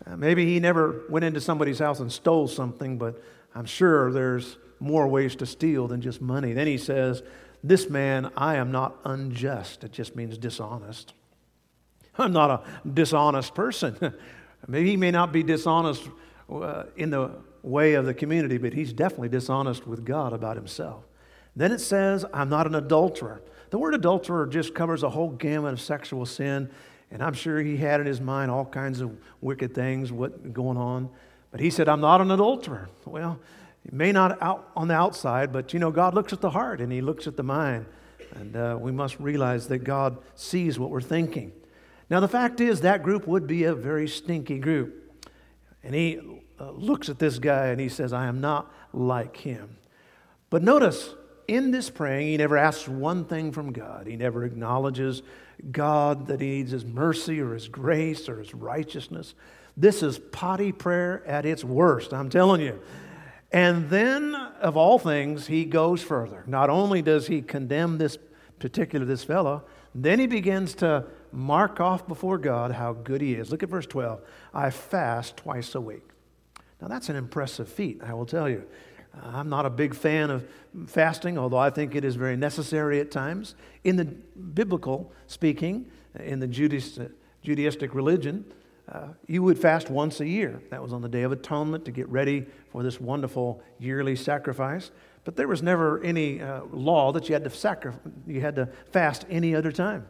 Uh, 0.06 0.16
maybe 0.16 0.46
he 0.46 0.58
never 0.58 1.02
went 1.10 1.26
into 1.26 1.42
somebody's 1.42 1.78
house 1.78 2.00
and 2.00 2.10
stole 2.10 2.48
something, 2.48 2.96
but 2.96 3.22
I'm 3.54 3.66
sure 3.66 4.10
there's 4.10 4.56
more 4.80 5.06
ways 5.06 5.36
to 5.36 5.44
steal 5.44 5.88
than 5.88 6.00
just 6.00 6.22
money. 6.22 6.54
Then 6.54 6.66
he 6.66 6.78
says, 6.78 7.22
This 7.62 7.88
man, 7.88 8.30
I 8.36 8.56
am 8.56 8.70
not 8.70 8.96
unjust. 9.04 9.84
It 9.84 9.92
just 9.92 10.16
means 10.16 10.38
dishonest. 10.38 11.12
I'm 12.18 12.32
not 12.32 12.50
a 12.50 12.88
dishonest 12.88 13.54
person. 13.54 13.96
Maybe 14.66 14.90
he 14.90 14.96
may 14.96 15.10
not 15.10 15.32
be 15.32 15.42
dishonest 15.42 16.08
uh, 16.50 16.84
in 16.96 17.10
the 17.10 17.30
way 17.62 17.94
of 17.94 18.06
the 18.06 18.14
community, 18.14 18.58
but 18.58 18.72
he's 18.72 18.92
definitely 18.92 19.28
dishonest 19.28 19.86
with 19.86 20.04
God 20.04 20.32
about 20.32 20.56
himself. 20.56 21.04
Then 21.56 21.72
it 21.72 21.80
says, 21.80 22.24
I'm 22.32 22.48
not 22.48 22.66
an 22.66 22.74
adulterer. 22.74 23.42
The 23.70 23.78
word 23.78 23.94
adulterer 23.94 24.46
just 24.46 24.74
covers 24.74 25.02
a 25.02 25.10
whole 25.10 25.30
gamut 25.30 25.72
of 25.72 25.80
sexual 25.80 26.26
sin, 26.26 26.70
and 27.10 27.22
I'm 27.22 27.34
sure 27.34 27.60
he 27.60 27.76
had 27.76 28.00
in 28.00 28.06
his 28.06 28.20
mind 28.20 28.50
all 28.50 28.64
kinds 28.64 29.00
of 29.00 29.16
wicked 29.40 29.74
things 29.74 30.12
what 30.12 30.52
going 30.52 30.76
on. 30.76 31.10
But 31.50 31.60
he 31.60 31.70
said, 31.70 31.88
I'm 31.88 32.00
not 32.00 32.20
an 32.20 32.30
adulterer. 32.30 32.88
Well, 33.04 33.40
it 33.84 33.92
may 33.92 34.12
not 34.12 34.40
out 34.42 34.70
on 34.76 34.88
the 34.88 34.94
outside, 34.94 35.52
but 35.52 35.72
you 35.72 35.78
know, 35.78 35.90
God 35.90 36.14
looks 36.14 36.32
at 36.32 36.40
the 36.40 36.50
heart 36.50 36.80
and 36.80 36.92
he 36.92 37.00
looks 37.00 37.26
at 37.26 37.36
the 37.36 37.42
mind. 37.42 37.86
And 38.34 38.56
uh, 38.56 38.78
we 38.80 38.92
must 38.92 39.18
realize 39.18 39.68
that 39.68 39.78
God 39.78 40.18
sees 40.34 40.78
what 40.78 40.90
we're 40.90 41.00
thinking. 41.00 41.52
Now, 42.08 42.20
the 42.20 42.28
fact 42.28 42.60
is, 42.60 42.80
that 42.82 43.02
group 43.02 43.26
would 43.26 43.46
be 43.46 43.64
a 43.64 43.74
very 43.74 44.08
stinky 44.08 44.58
group. 44.58 44.96
And 45.82 45.94
he 45.94 46.20
uh, 46.60 46.70
looks 46.72 47.08
at 47.08 47.18
this 47.18 47.38
guy 47.38 47.68
and 47.68 47.80
he 47.80 47.88
says, 47.88 48.12
I 48.12 48.26
am 48.26 48.40
not 48.40 48.72
like 48.92 49.38
him. 49.38 49.76
But 50.50 50.62
notice, 50.62 51.14
in 51.48 51.70
this 51.70 51.90
praying, 51.90 52.28
he 52.28 52.36
never 52.36 52.56
asks 52.56 52.86
one 52.86 53.24
thing 53.24 53.52
from 53.52 53.72
God. 53.72 54.06
He 54.06 54.16
never 54.16 54.44
acknowledges 54.44 55.22
God 55.70 56.26
that 56.26 56.40
he 56.40 56.48
needs 56.48 56.70
his 56.70 56.84
mercy 56.84 57.40
or 57.40 57.54
his 57.54 57.68
grace 57.68 58.28
or 58.28 58.38
his 58.38 58.54
righteousness. 58.54 59.34
This 59.76 60.02
is 60.02 60.18
potty 60.18 60.72
prayer 60.72 61.24
at 61.26 61.46
its 61.46 61.64
worst, 61.64 62.12
I'm 62.12 62.28
telling 62.28 62.60
you. 62.60 62.80
And 63.52 63.90
then, 63.90 64.34
of 64.34 64.76
all 64.76 64.98
things, 64.98 65.48
he 65.48 65.64
goes 65.64 66.02
further. 66.02 66.44
Not 66.46 66.70
only 66.70 67.02
does 67.02 67.26
he 67.26 67.42
condemn 67.42 67.98
this 67.98 68.16
particular, 68.58 69.04
this 69.04 69.24
fellow, 69.24 69.64
then 69.94 70.20
he 70.20 70.26
begins 70.26 70.74
to 70.76 71.04
mark 71.32 71.80
off 71.80 72.06
before 72.06 72.38
God 72.38 72.72
how 72.72 72.92
good 72.92 73.20
he 73.20 73.34
is. 73.34 73.50
Look 73.50 73.62
at 73.62 73.68
verse 73.68 73.86
12. 73.86 74.20
I 74.54 74.70
fast 74.70 75.36
twice 75.36 75.74
a 75.74 75.80
week. 75.80 76.08
Now, 76.80 76.88
that's 76.88 77.08
an 77.08 77.16
impressive 77.16 77.68
feat, 77.68 78.00
I 78.04 78.14
will 78.14 78.26
tell 78.26 78.48
you. 78.48 78.64
I'm 79.22 79.48
not 79.48 79.66
a 79.66 79.70
big 79.70 79.94
fan 79.94 80.30
of 80.30 80.46
fasting, 80.86 81.36
although 81.36 81.58
I 81.58 81.70
think 81.70 81.94
it 81.94 82.04
is 82.04 82.14
very 82.14 82.36
necessary 82.36 83.00
at 83.00 83.10
times. 83.10 83.56
In 83.82 83.96
the 83.96 84.04
biblical 84.04 85.12
speaking, 85.26 85.90
in 86.18 86.38
the 86.38 86.46
uh, 86.46 87.08
Judaistic 87.44 87.94
religion, 87.94 88.44
uh, 88.92 89.08
you 89.26 89.42
would 89.42 89.58
fast 89.58 89.88
once 89.88 90.20
a 90.20 90.26
year. 90.26 90.60
That 90.70 90.82
was 90.82 90.92
on 90.92 91.02
the 91.02 91.08
Day 91.08 91.22
of 91.22 91.32
Atonement 91.32 91.84
to 91.84 91.92
get 91.92 92.08
ready 92.08 92.46
for 92.70 92.82
this 92.82 93.00
wonderful 93.00 93.62
yearly 93.78 94.16
sacrifice. 94.16 94.90
But 95.24 95.36
there 95.36 95.46
was 95.46 95.62
never 95.62 96.02
any 96.02 96.40
uh, 96.40 96.62
law 96.72 97.12
that 97.12 97.28
you 97.28 97.34
had 97.34 97.44
to 97.44 97.50
sacri- 97.50 97.92
you 98.26 98.40
had 98.40 98.56
to 98.56 98.68
fast 98.90 99.26
any 99.30 99.54
other 99.54 99.70
time, 99.70 100.08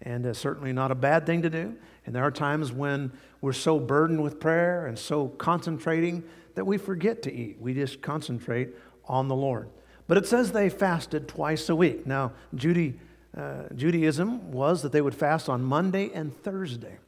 and 0.00 0.24
uh, 0.24 0.32
certainly 0.32 0.72
not 0.72 0.90
a 0.90 0.94
bad 0.94 1.26
thing 1.26 1.42
to 1.42 1.50
do. 1.50 1.74
And 2.06 2.14
there 2.14 2.22
are 2.22 2.30
times 2.30 2.72
when 2.72 3.12
we're 3.40 3.52
so 3.52 3.78
burdened 3.78 4.22
with 4.22 4.40
prayer 4.40 4.86
and 4.86 4.98
so 4.98 5.28
concentrating 5.28 6.24
that 6.54 6.64
we 6.64 6.78
forget 6.78 7.22
to 7.22 7.32
eat. 7.32 7.60
We 7.60 7.74
just 7.74 8.02
concentrate 8.02 8.70
on 9.06 9.28
the 9.28 9.36
Lord. 9.36 9.68
But 10.06 10.16
it 10.16 10.26
says 10.26 10.52
they 10.52 10.68
fasted 10.68 11.28
twice 11.28 11.68
a 11.68 11.76
week. 11.76 12.06
Now, 12.06 12.32
Judy, 12.54 12.98
uh, 13.36 13.64
Judaism 13.74 14.52
was 14.52 14.82
that 14.82 14.92
they 14.92 15.00
would 15.00 15.14
fast 15.14 15.48
on 15.48 15.62
Monday 15.62 16.10
and 16.12 16.34
Thursday. 16.42 16.98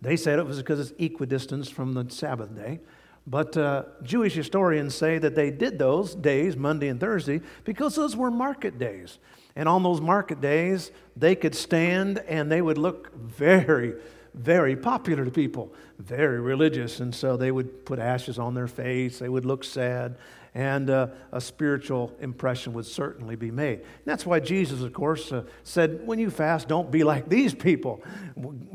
They 0.00 0.16
said 0.16 0.38
it 0.38 0.46
was 0.46 0.58
because 0.58 0.90
it's 0.90 1.00
equidistant 1.00 1.70
from 1.70 1.94
the 1.94 2.06
Sabbath 2.10 2.54
day. 2.54 2.80
But 3.26 3.56
uh, 3.56 3.84
Jewish 4.02 4.34
historians 4.34 4.94
say 4.94 5.18
that 5.18 5.34
they 5.34 5.50
did 5.50 5.78
those 5.78 6.14
days, 6.14 6.56
Monday 6.56 6.88
and 6.88 7.00
Thursday, 7.00 7.40
because 7.64 7.96
those 7.96 8.14
were 8.14 8.30
market 8.30 8.78
days. 8.78 9.18
And 9.56 9.68
on 9.68 9.82
those 9.82 10.00
market 10.00 10.40
days, 10.40 10.92
they 11.16 11.34
could 11.34 11.54
stand 11.54 12.18
and 12.28 12.52
they 12.52 12.62
would 12.62 12.78
look 12.78 13.12
very, 13.16 13.94
very 14.34 14.76
popular 14.76 15.24
to 15.24 15.30
people, 15.30 15.72
very 15.98 16.40
religious. 16.40 17.00
And 17.00 17.12
so 17.12 17.36
they 17.36 17.50
would 17.50 17.84
put 17.84 17.98
ashes 17.98 18.38
on 18.38 18.54
their 18.54 18.68
face, 18.68 19.18
they 19.18 19.28
would 19.28 19.44
look 19.44 19.64
sad, 19.64 20.18
and 20.56 20.88
uh, 20.88 21.08
a 21.32 21.40
spiritual 21.40 22.16
impression 22.18 22.72
would 22.72 22.86
certainly 22.86 23.36
be 23.36 23.50
made. 23.50 23.80
And 23.80 24.06
that's 24.06 24.24
why 24.24 24.40
Jesus, 24.40 24.80
of 24.80 24.90
course, 24.94 25.30
uh, 25.30 25.42
said, 25.62 26.06
When 26.06 26.18
you 26.18 26.30
fast, 26.30 26.66
don't 26.66 26.90
be 26.90 27.04
like 27.04 27.28
these 27.28 27.54
people. 27.54 28.02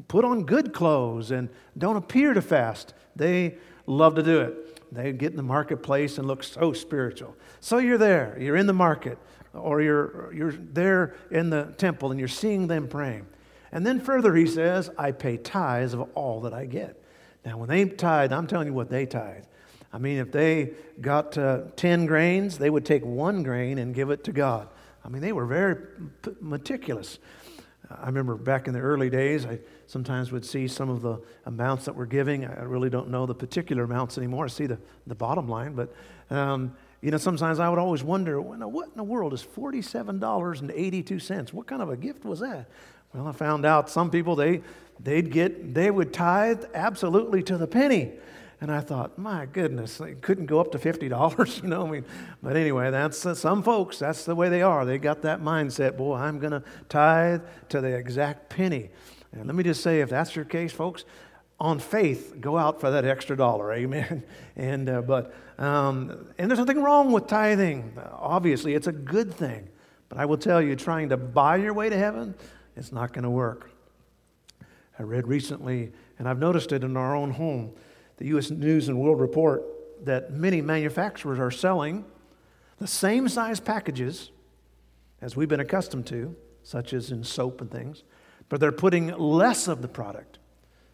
Put 0.08 0.24
on 0.24 0.44
good 0.44 0.74
clothes 0.74 1.32
and 1.32 1.50
don't 1.76 1.96
appear 1.96 2.36
to 2.36 2.42
fast. 2.42 2.94
They 3.16 3.56
love 3.88 4.14
to 4.14 4.22
do 4.22 4.42
it. 4.42 4.94
They 4.94 5.12
get 5.12 5.32
in 5.32 5.38
the 5.38 5.44
marketplace 5.44 6.20
and 6.20 6.28
look 6.28 6.44
so 6.44 6.72
spiritual. 6.72 7.36
So 7.62 7.80
you're 7.80 7.98
there, 7.98 8.38
you're 8.40 8.58
in 8.58 8.68
the 8.68 8.74
market, 8.74 9.18
or 9.52 9.82
you're, 9.82 10.32
you're 10.36 10.52
there 10.52 11.16
in 11.32 11.50
the 11.50 11.74
temple 11.78 12.12
and 12.12 12.20
you're 12.20 12.30
seeing 12.30 12.68
them 12.68 12.88
praying. 12.88 13.26
And 13.72 13.84
then 13.88 14.00
further, 14.00 14.36
he 14.36 14.46
says, 14.46 14.92
I 15.00 15.14
pay 15.14 15.38
tithes 15.38 15.96
of 15.96 16.02
all 16.14 16.42
that 16.42 16.54
I 16.54 16.66
get. 16.66 17.02
Now, 17.44 17.58
when 17.58 17.70
they 17.70 17.86
tithe, 17.86 18.32
I'm 18.32 18.46
telling 18.46 18.68
you 18.68 18.74
what 18.74 18.92
they 18.92 19.08
tithe. 19.08 19.46
I 19.94 19.98
mean, 19.98 20.18
if 20.18 20.32
they 20.32 20.72
got 21.02 21.38
uh, 21.38 21.64
10 21.76 22.06
grains, 22.06 22.58
they 22.58 22.70
would 22.70 22.86
take 22.86 23.06
one 23.06 23.44
grain 23.44 23.78
and 23.78 23.94
give 23.94 24.10
it 24.10 24.24
to 24.26 24.32
God. 24.32 24.70
I 25.04 25.10
mean, 25.10 25.22
they 25.22 25.34
were 25.34 25.46
very 25.46 25.76
meticulous. 26.40 27.20
I 27.90 28.06
remember 28.06 28.36
back 28.36 28.68
in 28.68 28.74
the 28.74 28.80
early 28.80 29.10
days, 29.10 29.46
I 29.46 29.60
sometimes 29.88 30.32
would 30.32 30.46
see 30.46 30.66
some 30.68 30.90
of 30.90 31.02
the 31.02 31.20
amounts 31.46 31.86
that 31.86 31.96
we're 31.96 32.06
giving. 32.06 32.46
I 32.46 32.64
really 32.64 32.90
don't 32.90 33.10
know 33.10 33.26
the 33.26 33.36
particular 33.36 33.84
amounts 33.84 34.18
anymore. 34.18 34.46
I 34.46 34.48
see 34.48 34.66
the, 34.66 34.80
the 35.08 35.16
bottom 35.16 35.50
line, 35.50 35.74
but 35.74 35.94
um, 36.30 36.74
you 37.02 37.12
know, 37.12 37.18
sometimes 37.18 37.60
I 37.60 37.68
would 37.68 37.80
always 37.80 38.02
wonder, 38.04 38.40
what 38.40 38.88
in 38.88 38.96
the 38.96 39.04
world 39.04 39.34
is 39.34 39.44
$47.82? 39.44 41.52
What 41.52 41.68
kind 41.68 41.82
of 41.82 41.90
a 41.90 41.98
gift 41.98 42.24
was 42.24 42.40
that? 42.40 42.70
Well, 43.14 43.28
I 43.28 43.34
found 43.34 43.66
out 43.66 43.90
some 43.90 44.10
people 44.10 44.38
they 44.38 44.62
they'd 45.00 45.32
get 45.32 45.74
they 45.74 45.92
would 45.92 46.14
tithe 46.14 46.64
absolutely 46.74 47.44
to 47.44 47.58
the 47.58 47.68
penny. 47.68 48.14
And 48.62 48.72
I 48.72 48.80
thought, 48.80 49.18
my 49.18 49.48
goodness, 49.48 50.00
it 50.00 50.22
couldn't 50.22 50.46
go 50.46 50.60
up 50.60 50.72
to 50.74 50.78
$50, 50.78 51.64
you 51.64 51.68
know? 51.68 51.88
I 51.88 51.90
mean, 51.90 52.06
but 52.44 52.56
anyway, 52.56 52.92
that's 52.92 53.26
uh, 53.26 53.34
some 53.34 53.64
folks, 53.64 53.98
that's 53.98 54.24
the 54.24 54.36
way 54.36 54.50
they 54.50 54.62
are. 54.62 54.86
They 54.86 55.00
got 55.00 55.24
that 55.24 55.42
mindset, 55.42 55.98
boy, 55.98 56.16
I'm 56.16 56.38
going 56.38 56.52
to 56.52 56.64
tithe 56.88 57.42
to 57.70 57.82
the 57.82 57.88
exact 57.88 58.50
penny. 58.50 58.92
And 59.32 59.48
let 59.48 59.56
me 59.56 59.64
just 59.64 59.82
say, 59.82 60.02
if 60.02 60.10
that's 60.10 60.36
your 60.36 60.46
case, 60.46 60.72
folks, 60.72 61.06
on 61.60 61.80
faith, 61.80 62.36
go 62.40 62.58
out 62.58 62.80
for 62.80 62.92
that 62.92 63.04
extra 63.04 63.36
dollar, 63.36 63.74
amen. 63.74 64.24
And 64.56 64.90
uh, 64.90 65.02
but 65.02 65.34
um, 65.58 66.28
and 66.38 66.50
there's 66.50 66.60
nothing 66.60 66.82
wrong 66.82 67.12
with 67.12 67.28
tithing. 67.28 67.98
Obviously, 68.14 68.74
it's 68.74 68.88
a 68.88 68.92
good 68.92 69.34
thing. 69.34 69.70
But 70.10 70.18
I 70.18 70.26
will 70.26 70.38
tell 70.38 70.62
you, 70.62 70.76
trying 70.76 71.10
to 71.10 71.18
buy 71.18 71.56
your 71.58 71.74
way 71.74 71.90
to 71.90 71.98
heaven, 71.98 72.36
it's 72.76 72.92
not 72.92 73.14
going 73.14 73.24
to 73.24 73.30
work. 73.30 73.72
I 75.00 75.04
read 75.04 75.28
recently, 75.28 75.92
and 76.20 76.28
I've 76.28 76.40
noticed 76.40 76.72
it 76.74 76.84
in 76.84 76.98
our 76.98 77.16
own 77.16 77.32
home, 77.32 77.72
the 78.22 78.28
U.S. 78.28 78.52
News 78.52 78.88
and 78.88 79.00
World 79.00 79.20
Report 79.20 79.64
that 80.06 80.32
many 80.32 80.62
manufacturers 80.62 81.40
are 81.40 81.50
selling 81.50 82.06
the 82.78 82.86
same 82.86 83.28
size 83.28 83.60
packages 83.60 84.30
as 85.22 85.36
we've 85.36 85.50
been 85.50 85.60
accustomed 85.60 86.06
to, 86.06 86.36
such 86.62 86.94
as 86.94 87.10
in 87.10 87.24
soap 87.24 87.62
and 87.62 87.72
things, 87.72 88.04
but 88.48 88.60
they're 88.60 88.72
putting 88.72 89.08
less 89.18 89.68
of 89.68 89.82
the 89.82 89.88
product. 89.88 90.38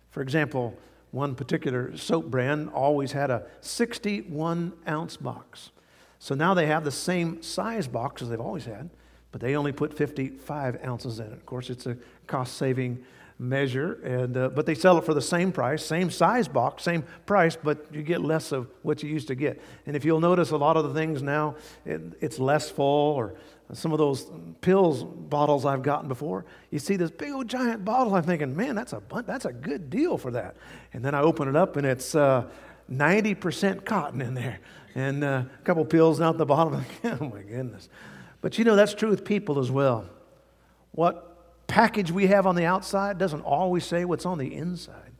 For 0.10 0.22
example, 0.22 0.78
one 1.12 1.36
particular 1.36 1.98
soap 1.98 2.28
brand 2.28 2.70
always 2.70 3.12
had 3.12 3.30
a 3.30 3.46
61 3.60 4.72
ounce 4.88 5.18
box. 5.18 5.72
So 6.20 6.34
now 6.34 6.54
they 6.54 6.68
have 6.68 6.86
the 6.86 6.92
same 6.92 7.44
size 7.44 7.90
box 7.90 8.22
as 8.22 8.30
they've 8.30 8.40
always 8.40 8.63
had, 8.63 8.90
but 9.34 9.42
they 9.42 9.58
only 9.58 9.74
put 9.74 9.94
55 9.94 10.82
ounces 10.86 11.20
in 11.20 11.26
it. 11.26 11.34
Of 11.34 11.46
course, 11.46 11.70
it's 11.70 11.88
a 11.88 11.98
cost 12.26 12.56
saving 12.56 13.04
measure, 13.39 13.93
and, 14.04 14.36
uh, 14.36 14.50
but 14.50 14.65
they 14.65 14.73
sell 14.73 14.97
it 14.97 15.06
for 15.06 15.13
the 15.13 15.21
same 15.21 15.52
price, 15.52 15.86
same 15.86 16.10
size 16.10 16.47
box, 16.47 16.84
same 16.84 17.04
price, 17.26 17.56
but 17.56 17.86
you 17.91 18.02
get 18.02 18.21
less 18.21 18.52
of 18.52 18.67
what 18.82 19.04
you 19.04 19.10
used 19.10 19.28
to 19.28 19.36
get. 19.36 19.62
And 19.86 19.95
if 19.95 20.04
you'll 20.04 20.19
notice, 20.19 20.52
a 20.52 20.58
lot 20.58 20.76
of 20.76 20.86
the 20.86 20.93
things 20.93 21.21
now, 21.21 21.56
it, 21.86 22.02
it's 22.19 22.39
less 22.39 22.69
full, 22.69 23.15
or 23.15 23.36
some 23.73 23.91
of 23.91 24.00
those 24.00 24.26
pills 24.62 25.04
bottles 25.04 25.65
I've 25.65 25.84
gotten 25.84 26.08
before, 26.08 26.45
you 26.71 26.80
see 26.80 26.95
this 26.95 27.12
big 27.12 27.32
old 27.32 27.47
giant 27.47 27.86
bottle. 27.86 28.15
I'm 28.15 28.23
thinking, 28.23 28.56
man, 28.56 28.76
that's 28.76 28.93
a, 28.93 29.02
that's 29.26 29.45
a 29.45 29.54
good 29.54 29.89
deal 29.89 30.17
for 30.17 30.32
that. 30.32 30.56
And 30.93 31.06
then 31.06 31.13
I 31.13 31.21
open 31.21 31.47
it 31.47 31.56
up, 31.56 31.76
and 31.76 31.86
it's 31.86 32.15
uh, 32.15 32.50
90% 32.91 33.86
cotton 33.86 34.21
in 34.21 34.34
there, 34.34 34.60
and 34.95 35.23
uh, 35.23 35.43
a 35.54 35.63
couple 35.63 35.86
pills 35.86 36.21
out 36.21 36.38
the 36.38 36.45
bottom. 36.45 36.84
oh 37.04 37.26
my 37.26 37.41
goodness. 37.41 37.89
But 38.41 38.58
you 38.58 38.63
know, 38.63 38.76
that's 38.76 38.93
true 38.93 39.10
with 39.10 39.26
people 39.26 39.60
as 39.60 39.69
well. 39.69 40.10
What 40.91 41.37
package 41.67 42.12
we 42.12 42.27
have 42.27 42.47
on 42.47 42.56
the 42.56 42.65
outside 42.65 43.17
doesn't 43.17 43.41
always 43.41 43.86
say 43.86 44.06
what's 44.06 44.25
on 44.25 44.38
the 44.38 44.53
inside. 44.53 45.12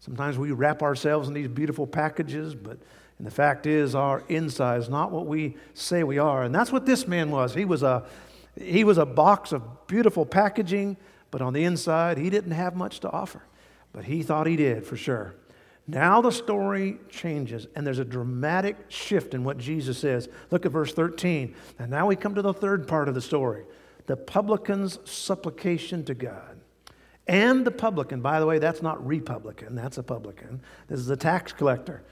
Sometimes 0.00 0.38
we 0.38 0.52
wrap 0.52 0.82
ourselves 0.82 1.26
in 1.28 1.34
these 1.34 1.48
beautiful 1.48 1.86
packages, 1.86 2.54
but 2.54 2.78
and 3.18 3.26
the 3.26 3.30
fact 3.30 3.66
is 3.66 3.94
our 3.94 4.22
inside 4.28 4.80
is 4.80 4.88
not 4.88 5.10
what 5.10 5.26
we 5.26 5.56
say 5.74 6.04
we 6.04 6.18
are. 6.18 6.42
And 6.42 6.54
that's 6.54 6.70
what 6.70 6.84
this 6.84 7.08
man 7.08 7.30
was. 7.30 7.54
He 7.54 7.64
was 7.64 7.82
a 7.82 8.04
he 8.60 8.84
was 8.84 8.98
a 8.98 9.06
box 9.06 9.52
of 9.52 9.86
beautiful 9.86 10.24
packaging, 10.24 10.96
but 11.30 11.42
on 11.42 11.52
the 11.52 11.64
inside 11.64 12.18
he 12.18 12.30
didn't 12.30 12.52
have 12.52 12.74
much 12.76 13.00
to 13.00 13.10
offer. 13.10 13.42
But 13.92 14.04
he 14.04 14.22
thought 14.22 14.46
he 14.46 14.56
did 14.56 14.84
for 14.84 14.96
sure. 14.96 15.34
Now 15.88 16.20
the 16.20 16.32
story 16.32 16.98
changes, 17.08 17.68
and 17.74 17.86
there's 17.86 18.00
a 18.00 18.04
dramatic 18.04 18.76
shift 18.88 19.34
in 19.34 19.44
what 19.44 19.56
Jesus 19.56 19.98
says. 19.98 20.28
Look 20.50 20.66
at 20.66 20.72
verse 20.72 20.92
13. 20.92 21.54
And 21.78 21.90
now 21.90 22.06
we 22.08 22.16
come 22.16 22.34
to 22.34 22.42
the 22.42 22.52
third 22.52 22.88
part 22.88 23.08
of 23.08 23.14
the 23.14 23.20
story 23.20 23.64
the 24.06 24.16
publican's 24.16 24.98
supplication 25.08 26.04
to 26.04 26.14
God. 26.14 26.60
And 27.26 27.64
the 27.64 27.72
publican, 27.72 28.20
by 28.20 28.38
the 28.38 28.46
way, 28.46 28.58
that's 28.58 28.82
not 28.82 29.04
Republican, 29.04 29.74
that's 29.74 29.98
a 29.98 30.02
publican. 30.02 30.62
This 30.86 31.00
is 31.00 31.10
a 31.10 31.16
tax 31.16 31.52
collector. 31.52 32.04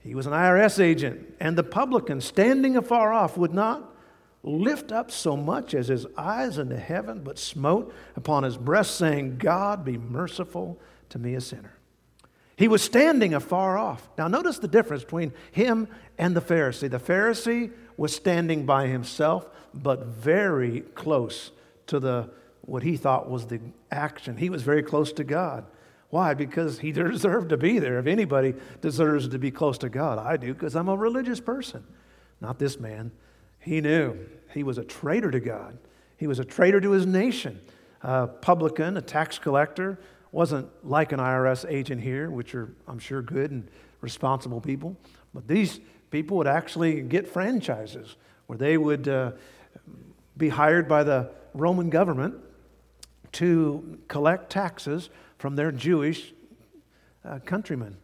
He 0.00 0.14
was 0.14 0.26
an 0.26 0.32
IRS 0.32 0.82
agent. 0.82 1.34
And 1.40 1.56
the 1.56 1.62
publican, 1.62 2.20
standing 2.20 2.76
afar 2.76 3.12
off, 3.12 3.36
would 3.36 3.52
not 3.54 3.94
lift 4.42 4.92
up 4.92 5.10
so 5.10 5.36
much 5.36 5.74
as 5.74 5.88
his 5.88 6.06
eyes 6.16 6.56
into 6.56 6.78
heaven, 6.78 7.20
but 7.22 7.38
smote 7.38 7.92
upon 8.16 8.42
his 8.42 8.56
breast, 8.56 8.96
saying, 8.96 9.36
God 9.36 9.84
be 9.84 9.98
merciful 9.98 10.78
to 11.10 11.18
me, 11.18 11.34
a 11.34 11.40
sinner. 11.40 11.74
He 12.56 12.68
was 12.68 12.82
standing 12.82 13.34
afar 13.34 13.78
off. 13.78 14.08
Now, 14.18 14.28
notice 14.28 14.58
the 14.58 14.68
difference 14.68 15.02
between 15.02 15.32
him 15.50 15.88
and 16.18 16.36
the 16.36 16.42
Pharisee. 16.42 16.90
The 16.90 16.98
Pharisee 16.98 17.70
was 18.00 18.16
standing 18.16 18.64
by 18.64 18.86
himself, 18.86 19.50
but 19.74 20.06
very 20.06 20.80
close 20.94 21.50
to 21.86 22.00
the 22.00 22.30
what 22.62 22.82
he 22.82 22.96
thought 22.96 23.28
was 23.28 23.48
the 23.48 23.60
action. 23.90 24.38
He 24.38 24.48
was 24.48 24.62
very 24.62 24.82
close 24.82 25.12
to 25.12 25.22
God. 25.22 25.66
Why? 26.08 26.32
Because 26.32 26.78
he 26.78 26.92
deserved 26.92 27.50
to 27.50 27.58
be 27.58 27.78
there. 27.78 27.98
If 27.98 28.06
anybody 28.06 28.54
deserves 28.80 29.28
to 29.28 29.38
be 29.38 29.50
close 29.50 29.76
to 29.78 29.90
God, 29.90 30.18
I 30.18 30.38
do, 30.38 30.54
because 30.54 30.76
I'm 30.76 30.88
a 30.88 30.96
religious 30.96 31.40
person. 31.40 31.84
Not 32.40 32.58
this 32.58 32.80
man. 32.80 33.10
He 33.58 33.82
knew 33.82 34.16
he 34.54 34.62
was 34.62 34.78
a 34.78 34.84
traitor 34.84 35.30
to 35.30 35.40
God. 35.40 35.76
He 36.16 36.26
was 36.26 36.38
a 36.38 36.44
traitor 36.44 36.80
to 36.80 36.92
his 36.92 37.04
nation. 37.04 37.60
A 38.00 38.26
publican, 38.26 38.96
a 38.96 39.02
tax 39.02 39.38
collector, 39.38 40.00
wasn't 40.32 40.70
like 40.82 41.12
an 41.12 41.20
IRS 41.20 41.70
agent 41.70 42.00
here, 42.00 42.30
which 42.30 42.54
are, 42.54 42.74
I'm 42.88 42.98
sure, 42.98 43.20
good 43.20 43.50
and 43.50 43.68
responsible 44.00 44.62
people. 44.62 44.96
But 45.34 45.46
these 45.46 45.80
people 46.10 46.36
would 46.36 46.46
actually 46.46 47.02
get 47.02 47.26
franchises 47.26 48.16
where 48.46 48.58
they 48.58 48.76
would 48.76 49.08
uh, 49.08 49.32
be 50.36 50.48
hired 50.48 50.88
by 50.88 51.04
the 51.04 51.30
Roman 51.54 51.90
government 51.90 52.34
to 53.32 53.98
collect 54.08 54.50
taxes 54.50 55.10
from 55.38 55.56
their 55.56 55.70
Jewish 55.70 56.32
uh, 57.24 57.38
countrymen. 57.44 57.96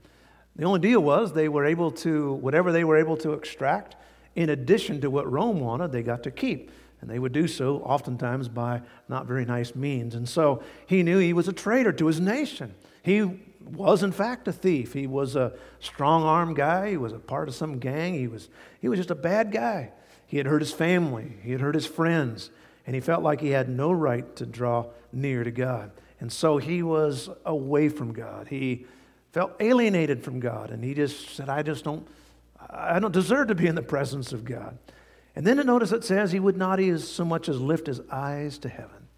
The 0.57 0.64
only 0.64 0.81
deal 0.81 1.01
was 1.01 1.33
they 1.33 1.49
were 1.49 1.64
able 1.64 1.90
to, 1.92 2.35
whatever 2.35 2.73
they 2.73 2.85
were 2.85 2.97
able 2.97 3.16
to 3.19 3.33
extract, 3.33 3.97
in 4.35 4.51
addition 4.51 5.01
to 5.01 5.11
what 5.11 5.31
Rome 5.31 5.61
wanted, 5.61 5.92
they 5.92 6.03
got 6.03 6.23
to 6.23 6.31
keep. 6.31 6.71
And 7.01 7.11
they 7.11 7.19
would 7.19 7.33
do 7.33 7.47
so 7.47 7.79
oftentimes 7.79 8.49
by 8.49 8.83
not 9.09 9.27
very 9.27 9.45
nice 9.45 9.75
means. 9.75 10.14
And 10.14 10.29
so 10.29 10.62
he 10.87 11.03
knew 11.03 11.19
he 11.19 11.33
was 11.33 11.49
a 11.49 11.53
traitor 11.53 11.92
to 11.92 12.07
his 12.07 12.21
nation. 12.21 12.75
He 13.03 13.19
was 13.66 14.02
in 14.02 14.12
fact 14.12 14.48
a 14.48 14.52
thief. 14.52 14.92
He 14.92 15.07
was 15.07 15.37
a 15.37 15.52
strong 15.81 16.22
arm 16.22 16.55
guy. 16.55 16.90
He 16.90 16.96
was 16.96 17.12
a 17.12 17.18
part 17.18 17.48
of 17.48 17.55
some 17.55 17.79
gang. 17.79 18.14
He 18.14 18.29
was, 18.29 18.48
he 18.81 18.88
was 18.88 18.98
just 18.98 19.11
a 19.11 19.16
bad 19.16 19.52
guy. 19.52 19.90
He 20.26 20.38
had 20.38 20.46
hurt 20.46 20.61
his 20.61 20.72
family, 20.72 21.35
he 21.42 21.52
had 21.52 21.61
hurt 21.61 21.74
his 21.74 21.87
friends, 21.87 22.50
and 22.87 22.94
he 22.94 23.00
felt 23.00 23.22
like 23.22 23.40
he 23.40 23.50
had 23.50 23.68
no 23.68 23.92
right 23.92 24.35
to 24.37 24.46
draw 24.46 24.87
near 25.12 25.44
to 25.44 25.50
God. 25.50 25.92
And 26.18 26.33
so 26.33 26.59
he 26.59 26.83
was 26.83 27.29
away 27.44 27.88
from 27.88 28.12
God. 28.12 28.48
He 28.48 28.87
felt 29.33 29.52
alienated 29.61 30.24
from 30.24 30.40
God, 30.40 30.70
and 30.70 30.83
he 30.83 30.94
just 30.94 31.31
said, 31.37 31.48
I 31.48 31.62
just 31.62 31.85
don't, 31.85 32.07
I 32.68 32.98
don't 32.98 33.12
deserve 33.12 33.48
to 33.48 33.55
be 33.55 33.66
in 33.66 33.74
the 33.76 33.83
presence 33.83 34.33
of 34.33 34.44
God. 34.44 34.79
And 35.37 35.46
then 35.46 35.59
the 35.59 35.64
notice 35.64 35.92
it 35.92 36.05
says 36.05 36.33
he 36.33 36.40
would 36.40 36.57
not 36.57 36.81
even 36.81 36.98
so 36.98 37.24
much 37.24 37.48
as 37.48 37.61
lift 37.61 37.87
his 37.87 38.00
eyes 38.11 38.59
to 38.59 38.68
heaven, 38.68 39.09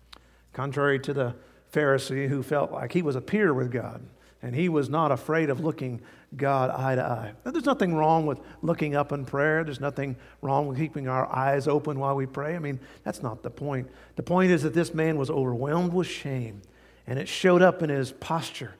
contrary 0.52 0.98
to 1.00 1.14
the 1.14 1.34
Pharisee 1.72 2.28
who 2.28 2.42
felt 2.42 2.72
like 2.72 2.92
he 2.92 3.02
was 3.02 3.16
a 3.16 3.20
peer 3.20 3.54
with 3.54 3.70
God 3.70 4.02
and 4.42 4.54
he 4.54 4.68
was 4.68 4.88
not 4.88 5.10
afraid 5.10 5.50
of 5.50 5.60
looking 5.60 6.00
God 6.36 6.70
eye 6.70 6.94
to 6.94 7.02
eye. 7.02 7.32
Now, 7.44 7.50
there's 7.50 7.64
nothing 7.64 7.94
wrong 7.94 8.26
with 8.26 8.40
looking 8.62 8.94
up 8.94 9.12
in 9.12 9.24
prayer. 9.24 9.64
There's 9.64 9.80
nothing 9.80 10.16
wrong 10.42 10.66
with 10.66 10.78
keeping 10.78 11.08
our 11.08 11.26
eyes 11.34 11.66
open 11.66 11.98
while 11.98 12.14
we 12.14 12.26
pray. 12.26 12.54
I 12.54 12.58
mean, 12.58 12.78
that's 13.02 13.22
not 13.22 13.42
the 13.42 13.50
point. 13.50 13.88
The 14.16 14.22
point 14.22 14.50
is 14.50 14.62
that 14.62 14.74
this 14.74 14.92
man 14.92 15.16
was 15.16 15.30
overwhelmed 15.30 15.92
with 15.92 16.06
shame, 16.06 16.62
and 17.06 17.18
it 17.18 17.28
showed 17.28 17.62
up 17.62 17.82
in 17.82 17.90
his 17.90 18.12
posture. 18.12 18.74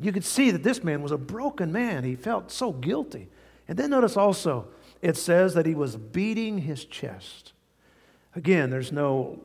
You 0.00 0.12
could 0.12 0.24
see 0.24 0.50
that 0.50 0.62
this 0.62 0.82
man 0.82 1.02
was 1.02 1.12
a 1.12 1.18
broken 1.18 1.72
man. 1.72 2.04
He 2.04 2.16
felt 2.16 2.50
so 2.50 2.72
guilty. 2.72 3.28
And 3.68 3.78
then 3.78 3.90
notice 3.90 4.16
also, 4.16 4.68
it 5.02 5.16
says 5.16 5.54
that 5.54 5.66
he 5.66 5.74
was 5.74 5.96
beating 5.96 6.58
his 6.58 6.84
chest. 6.84 7.52
Again, 8.34 8.70
there's 8.70 8.92
no 8.92 9.40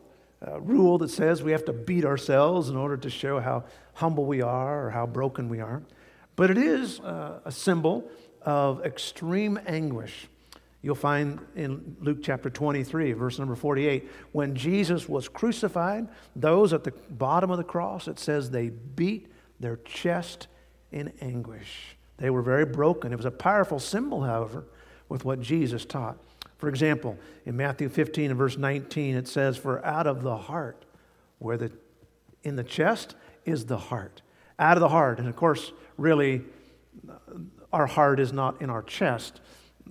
uh, 0.45 0.59
rule 0.59 0.97
that 0.97 1.09
says 1.09 1.43
we 1.43 1.51
have 1.51 1.65
to 1.65 1.73
beat 1.73 2.05
ourselves 2.05 2.69
in 2.69 2.75
order 2.75 2.97
to 2.97 3.09
show 3.09 3.39
how 3.39 3.63
humble 3.93 4.25
we 4.25 4.41
are 4.41 4.87
or 4.87 4.89
how 4.89 5.05
broken 5.05 5.49
we 5.49 5.59
are. 5.59 5.81
But 6.35 6.51
it 6.51 6.57
is 6.57 6.99
uh, 6.99 7.39
a 7.45 7.51
symbol 7.51 8.09
of 8.41 8.85
extreme 8.85 9.59
anguish. 9.67 10.27
You'll 10.81 10.95
find 10.95 11.39
in 11.55 11.95
Luke 11.99 12.19
chapter 12.23 12.49
23, 12.49 13.13
verse 13.13 13.37
number 13.37 13.55
48, 13.55 14.09
when 14.31 14.55
Jesus 14.55 15.07
was 15.07 15.29
crucified, 15.29 16.07
those 16.35 16.73
at 16.73 16.83
the 16.83 16.91
bottom 17.11 17.51
of 17.51 17.57
the 17.57 17.63
cross, 17.63 18.07
it 18.07 18.17
says 18.17 18.49
they 18.49 18.69
beat 18.69 19.31
their 19.59 19.77
chest 19.77 20.47
in 20.91 21.13
anguish. 21.21 21.95
They 22.17 22.31
were 22.31 22.41
very 22.41 22.65
broken. 22.65 23.13
It 23.13 23.17
was 23.17 23.25
a 23.25 23.31
powerful 23.31 23.77
symbol, 23.79 24.23
however, 24.23 24.65
with 25.07 25.23
what 25.23 25.39
Jesus 25.39 25.85
taught. 25.85 26.17
For 26.57 26.67
example, 26.67 27.17
in 27.45 27.55
Matthew 27.57 27.89
15 27.89 28.31
and 28.31 28.37
verse 28.37 28.57
19, 28.57 29.15
it 29.15 29.27
says, 29.27 29.57
For 29.57 29.83
out 29.85 30.07
of 30.07 30.23
the 30.23 30.37
heart, 30.37 30.85
where 31.37 31.57
the 31.57 31.71
in 32.43 32.55
the 32.55 32.63
chest 32.63 33.15
is 33.45 33.65
the 33.65 33.77
heart. 33.77 34.21
Out 34.59 34.77
of 34.77 34.81
the 34.81 34.89
heart. 34.89 35.19
And 35.19 35.27
of 35.27 35.35
course, 35.35 35.71
really, 35.97 36.41
our 37.73 37.87
heart 37.87 38.19
is 38.19 38.33
not 38.33 38.61
in 38.61 38.69
our 38.69 38.83
chest. 38.83 39.41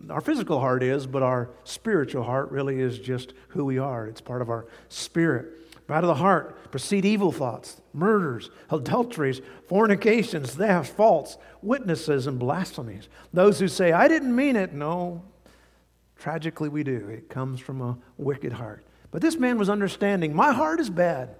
Our 0.09 0.21
physical 0.21 0.61
heart 0.61 0.83
is, 0.83 1.07
but 1.07 1.23
our 1.23 1.51
spiritual 1.65 2.23
heart 2.23 2.51
really 2.51 2.81
is 2.81 2.99
just 2.99 3.35
who 3.49 3.65
we 3.65 3.79
are. 3.79 4.07
It's 4.07 4.21
part 4.21 4.43
of 4.43 4.49
our 4.49 4.67
spirit. 4.89 5.61
For 5.87 5.95
out 5.95 6.05
of 6.05 6.09
the 6.09 6.15
heart 6.15 6.71
proceed 6.71 7.05
evil 7.05 7.33
thoughts, 7.33 7.81
murders, 7.93 8.51
adulteries, 8.71 9.41
fornications, 9.69 10.55
thefts, 10.55 10.91
faults, 10.91 11.37
witnesses, 11.63 12.27
and 12.29 12.39
blasphemies. 12.39 13.09
Those 13.33 13.59
who 13.59 13.67
say, 13.67 13.91
I 13.91 14.07
didn't 14.07 14.35
mean 14.35 14.55
it, 14.55 14.73
no, 14.73 15.23
tragically 16.17 16.69
we 16.69 16.85
do. 16.85 17.09
It 17.09 17.29
comes 17.29 17.61
from 17.61 17.81
a 17.81 17.99
wicked 18.17 18.53
heart. 18.53 18.85
But 19.11 19.21
this 19.21 19.37
man 19.37 19.59
was 19.59 19.69
understanding, 19.69 20.35
my 20.35 20.53
heart 20.53 20.79
is 20.79 20.91
bad. 20.91 21.35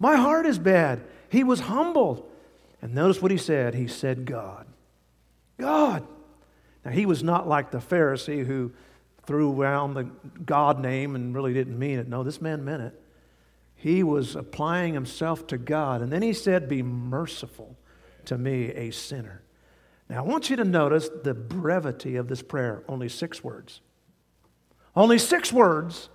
My 0.00 0.16
heart 0.16 0.46
is 0.46 0.58
bad. 0.58 1.02
He 1.28 1.44
was 1.44 1.60
humbled. 1.60 2.28
And 2.82 2.94
notice 2.94 3.22
what 3.22 3.30
he 3.30 3.36
said. 3.36 3.74
He 3.74 3.86
said, 3.86 4.24
God. 4.24 4.66
God. 5.58 6.04
Now, 6.84 6.90
he 6.90 7.04
was 7.04 7.22
not 7.22 7.46
like 7.46 7.70
the 7.70 7.78
Pharisee 7.78 8.44
who 8.44 8.72
threw 9.26 9.60
around 9.60 9.94
the 9.94 10.04
God 10.44 10.80
name 10.80 11.14
and 11.14 11.34
really 11.34 11.52
didn't 11.52 11.78
mean 11.78 11.98
it. 11.98 12.08
No, 12.08 12.22
this 12.22 12.40
man 12.40 12.64
meant 12.64 12.82
it. 12.82 13.00
He 13.76 14.02
was 14.02 14.34
applying 14.34 14.94
himself 14.94 15.46
to 15.48 15.58
God. 15.58 16.00
And 16.00 16.10
then 16.10 16.22
he 16.22 16.32
said, 16.32 16.68
Be 16.68 16.82
merciful 16.82 17.76
to 18.24 18.38
me, 18.38 18.68
a 18.72 18.90
sinner. 18.90 19.42
Now, 20.08 20.18
I 20.18 20.26
want 20.26 20.50
you 20.50 20.56
to 20.56 20.64
notice 20.64 21.10
the 21.22 21.34
brevity 21.34 22.16
of 22.16 22.28
this 22.28 22.42
prayer 22.42 22.82
only 22.88 23.08
six 23.08 23.44
words. 23.44 23.82
Only 24.96 25.18
six 25.18 25.52
words 25.52 26.08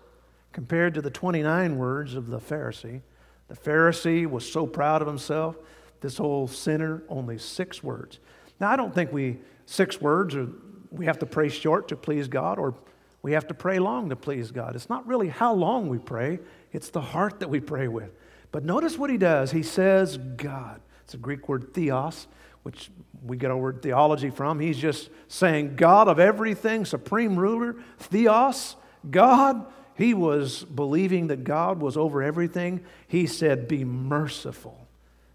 compared 0.52 0.96
to 0.96 1.02
the 1.02 1.10
29 1.10 1.78
words 1.78 2.16
of 2.16 2.28
the 2.28 2.40
Pharisee. 2.40 3.02
The 3.48 3.56
Pharisee 3.56 4.26
was 4.26 4.50
so 4.50 4.66
proud 4.66 5.02
of 5.02 5.08
himself. 5.08 5.58
This 6.02 6.18
whole 6.18 6.48
sinner, 6.48 7.04
only 7.10 7.38
six 7.38 7.84
words. 7.84 8.20
Now, 8.60 8.70
I 8.70 8.76
don't 8.76 8.94
think 8.94 9.12
we, 9.12 9.38
six 9.66 10.00
words, 10.00 10.36
or 10.36 10.50
we 10.92 11.06
have 11.06 11.20
to 11.20 11.26
pray 11.26 11.50
short 11.50 11.88
to 11.90 11.96
please 11.96 12.28
God, 12.28 12.60
or 12.60 12.76
we 13.22 13.32
have 13.32 13.48
to 13.48 13.54
pray 13.54 13.80
long 13.80 14.10
to 14.10 14.16
please 14.16 14.52
God. 14.52 14.76
It's 14.76 14.90
not 14.90 15.08
really 15.08 15.30
how 15.30 15.54
long 15.54 15.90
we 15.90 15.98
pray, 15.98 16.40
it's 16.72 16.90
the 16.90 17.02
heart 17.02 17.40
that 17.40 17.50
we 17.50 17.60
pray 17.60 17.88
with. 17.88 18.12
But 18.52 18.64
notice 18.64 18.98
what 18.98 19.10
he 19.10 19.18
does. 19.18 19.52
He 19.52 19.64
says, 19.64 20.18
God. 20.18 20.80
It's 21.04 21.14
a 21.14 21.18
Greek 21.18 21.50
word 21.50 21.74
theos, 21.74 22.28
which 22.64 22.90
we 23.24 23.38
get 23.38 23.52
our 23.52 23.58
word 23.58 23.82
theology 23.82 24.30
from. 24.30 24.60
He's 24.60 24.78
just 24.78 25.10
saying, 25.28 25.76
God 25.76 26.08
of 26.08 26.20
everything, 26.20 26.86
supreme 26.86 27.36
ruler, 27.36 27.76
theos, 28.00 28.76
God. 29.10 29.66
He 29.96 30.14
was 30.14 30.64
believing 30.64 31.28
that 31.28 31.44
God 31.44 31.80
was 31.80 31.96
over 31.96 32.22
everything. 32.22 32.84
He 33.08 33.28
said, 33.28 33.68
Be 33.68 33.84
merciful 33.86 34.88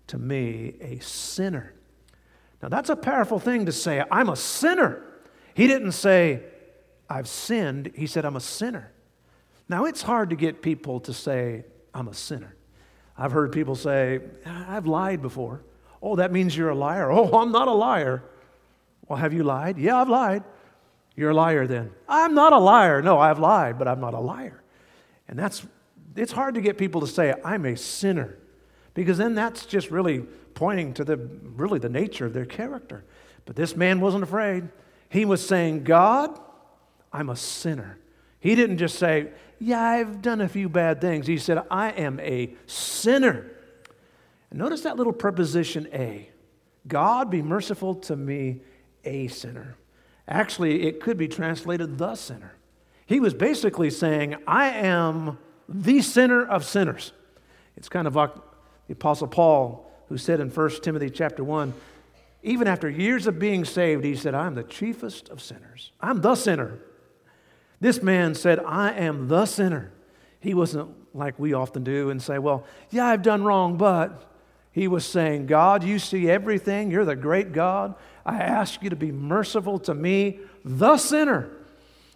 to 0.08 0.18
me, 0.18 0.74
a 0.80 0.98
sinner. 0.98 1.72
Now, 2.62 2.68
that's 2.68 2.90
a 2.90 2.96
powerful 2.96 3.38
thing 3.38 3.66
to 3.66 3.72
say. 3.72 4.04
I'm 4.10 4.28
a 4.28 4.36
sinner. 4.36 5.02
He 5.54 5.66
didn't 5.66 5.92
say, 5.92 6.42
I've 7.08 7.28
sinned. 7.28 7.92
He 7.94 8.06
said, 8.06 8.24
I'm 8.24 8.36
a 8.36 8.40
sinner. 8.40 8.92
Now, 9.68 9.84
it's 9.86 10.02
hard 10.02 10.30
to 10.30 10.36
get 10.36 10.62
people 10.62 11.00
to 11.00 11.14
say, 11.14 11.64
I'm 11.94 12.08
a 12.08 12.14
sinner. 12.14 12.54
I've 13.16 13.32
heard 13.32 13.52
people 13.52 13.76
say, 13.76 14.20
I've 14.44 14.86
lied 14.86 15.22
before. 15.22 15.62
Oh, 16.02 16.16
that 16.16 16.32
means 16.32 16.56
you're 16.56 16.70
a 16.70 16.74
liar. 16.74 17.10
Oh, 17.12 17.38
I'm 17.38 17.52
not 17.52 17.68
a 17.68 17.72
liar. 17.72 18.24
Well, 19.08 19.18
have 19.18 19.32
you 19.32 19.42
lied? 19.42 19.78
Yeah, 19.78 20.00
I've 20.00 20.08
lied. 20.08 20.44
You're 21.20 21.32
a 21.32 21.34
liar 21.34 21.66
then. 21.66 21.90
I'm 22.08 22.32
not 22.32 22.54
a 22.54 22.58
liar. 22.58 23.02
No, 23.02 23.18
I've 23.18 23.38
lied, 23.38 23.78
but 23.78 23.86
I'm 23.86 24.00
not 24.00 24.14
a 24.14 24.18
liar. 24.18 24.62
And 25.28 25.38
that's, 25.38 25.66
it's 26.16 26.32
hard 26.32 26.54
to 26.54 26.62
get 26.62 26.78
people 26.78 27.02
to 27.02 27.06
say, 27.06 27.34
I'm 27.44 27.66
a 27.66 27.76
sinner, 27.76 28.38
because 28.94 29.18
then 29.18 29.34
that's 29.34 29.66
just 29.66 29.90
really 29.90 30.20
pointing 30.54 30.94
to 30.94 31.04
the, 31.04 31.18
really 31.18 31.78
the 31.78 31.90
nature 31.90 32.24
of 32.24 32.32
their 32.32 32.46
character. 32.46 33.04
But 33.44 33.54
this 33.54 33.76
man 33.76 34.00
wasn't 34.00 34.22
afraid. 34.24 34.70
He 35.10 35.26
was 35.26 35.46
saying, 35.46 35.84
God, 35.84 36.40
I'm 37.12 37.28
a 37.28 37.36
sinner. 37.36 37.98
He 38.38 38.54
didn't 38.54 38.78
just 38.78 38.98
say, 38.98 39.28
Yeah, 39.58 39.82
I've 39.82 40.22
done 40.22 40.40
a 40.40 40.48
few 40.48 40.70
bad 40.70 41.02
things. 41.02 41.26
He 41.26 41.36
said, 41.36 41.62
I 41.70 41.90
am 41.90 42.18
a 42.20 42.54
sinner. 42.64 43.44
Notice 44.50 44.80
that 44.80 44.96
little 44.96 45.12
preposition 45.12 45.86
a. 45.92 46.30
God 46.88 47.30
be 47.30 47.42
merciful 47.42 47.96
to 47.96 48.16
me, 48.16 48.62
a 49.04 49.28
sinner. 49.28 49.76
Actually, 50.30 50.86
it 50.86 51.00
could 51.00 51.18
be 51.18 51.28
translated 51.28 51.98
the 51.98 52.14
sinner. 52.14 52.52
He 53.04 53.18
was 53.18 53.34
basically 53.34 53.90
saying, 53.90 54.36
I 54.46 54.68
am 54.68 55.38
the 55.68 56.00
sinner 56.00 56.46
of 56.46 56.64
sinners. 56.64 57.12
It's 57.76 57.88
kind 57.88 58.06
of 58.06 58.14
like 58.14 58.32
the 58.86 58.92
Apostle 58.92 59.26
Paul, 59.26 59.90
who 60.08 60.16
said 60.16 60.38
in 60.38 60.48
1 60.48 60.70
Timothy 60.82 61.10
chapter 61.10 61.42
1, 61.42 61.74
even 62.42 62.68
after 62.68 62.88
years 62.88 63.26
of 63.26 63.38
being 63.38 63.64
saved, 63.64 64.04
he 64.04 64.14
said, 64.14 64.34
I'm 64.34 64.54
the 64.54 64.62
chiefest 64.62 65.28
of 65.28 65.42
sinners. 65.42 65.90
I'm 66.00 66.20
the 66.20 66.36
sinner. 66.36 66.78
This 67.80 68.02
man 68.02 68.34
said, 68.34 68.60
I 68.60 68.92
am 68.92 69.28
the 69.28 69.46
sinner. 69.46 69.90
He 70.38 70.54
wasn't 70.54 70.90
like 71.14 71.38
we 71.38 71.52
often 71.52 71.82
do 71.84 72.10
and 72.10 72.22
say, 72.22 72.38
Well, 72.38 72.64
yeah, 72.90 73.06
I've 73.06 73.22
done 73.22 73.42
wrong, 73.42 73.76
but 73.76 74.30
he 74.72 74.86
was 74.86 75.04
saying, 75.04 75.46
God, 75.46 75.82
you 75.82 75.98
see 75.98 76.30
everything. 76.30 76.90
You're 76.90 77.04
the 77.04 77.16
great 77.16 77.52
God. 77.52 77.94
I 78.30 78.38
ask 78.38 78.82
you 78.82 78.90
to 78.90 78.96
be 78.96 79.10
merciful 79.10 79.78
to 79.80 79.94
me, 79.94 80.38
the 80.64 80.96
sinner. 80.98 81.50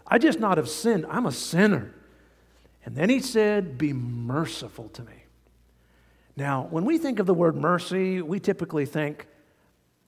I 0.07 0.19
just 0.19 0.39
not 0.39 0.59
have 0.59 0.69
sinned, 0.69 1.07
I'm 1.09 1.27
a 1.27 1.33
sinner. 1.33 1.93
And 2.85 2.95
then 2.95 3.09
he 3.11 3.19
said, 3.21 3.79
Be 3.79 3.93
merciful 3.93 4.89
to 4.91 5.03
me. 5.03 5.25
Now, 6.37 6.69
when 6.71 6.85
we 6.85 6.99
think 6.99 7.19
of 7.19 7.27
the 7.27 7.35
word 7.35 7.57
mercy, 7.57 8.23
we 8.23 8.39
typically 8.39 8.87
think 8.87 9.27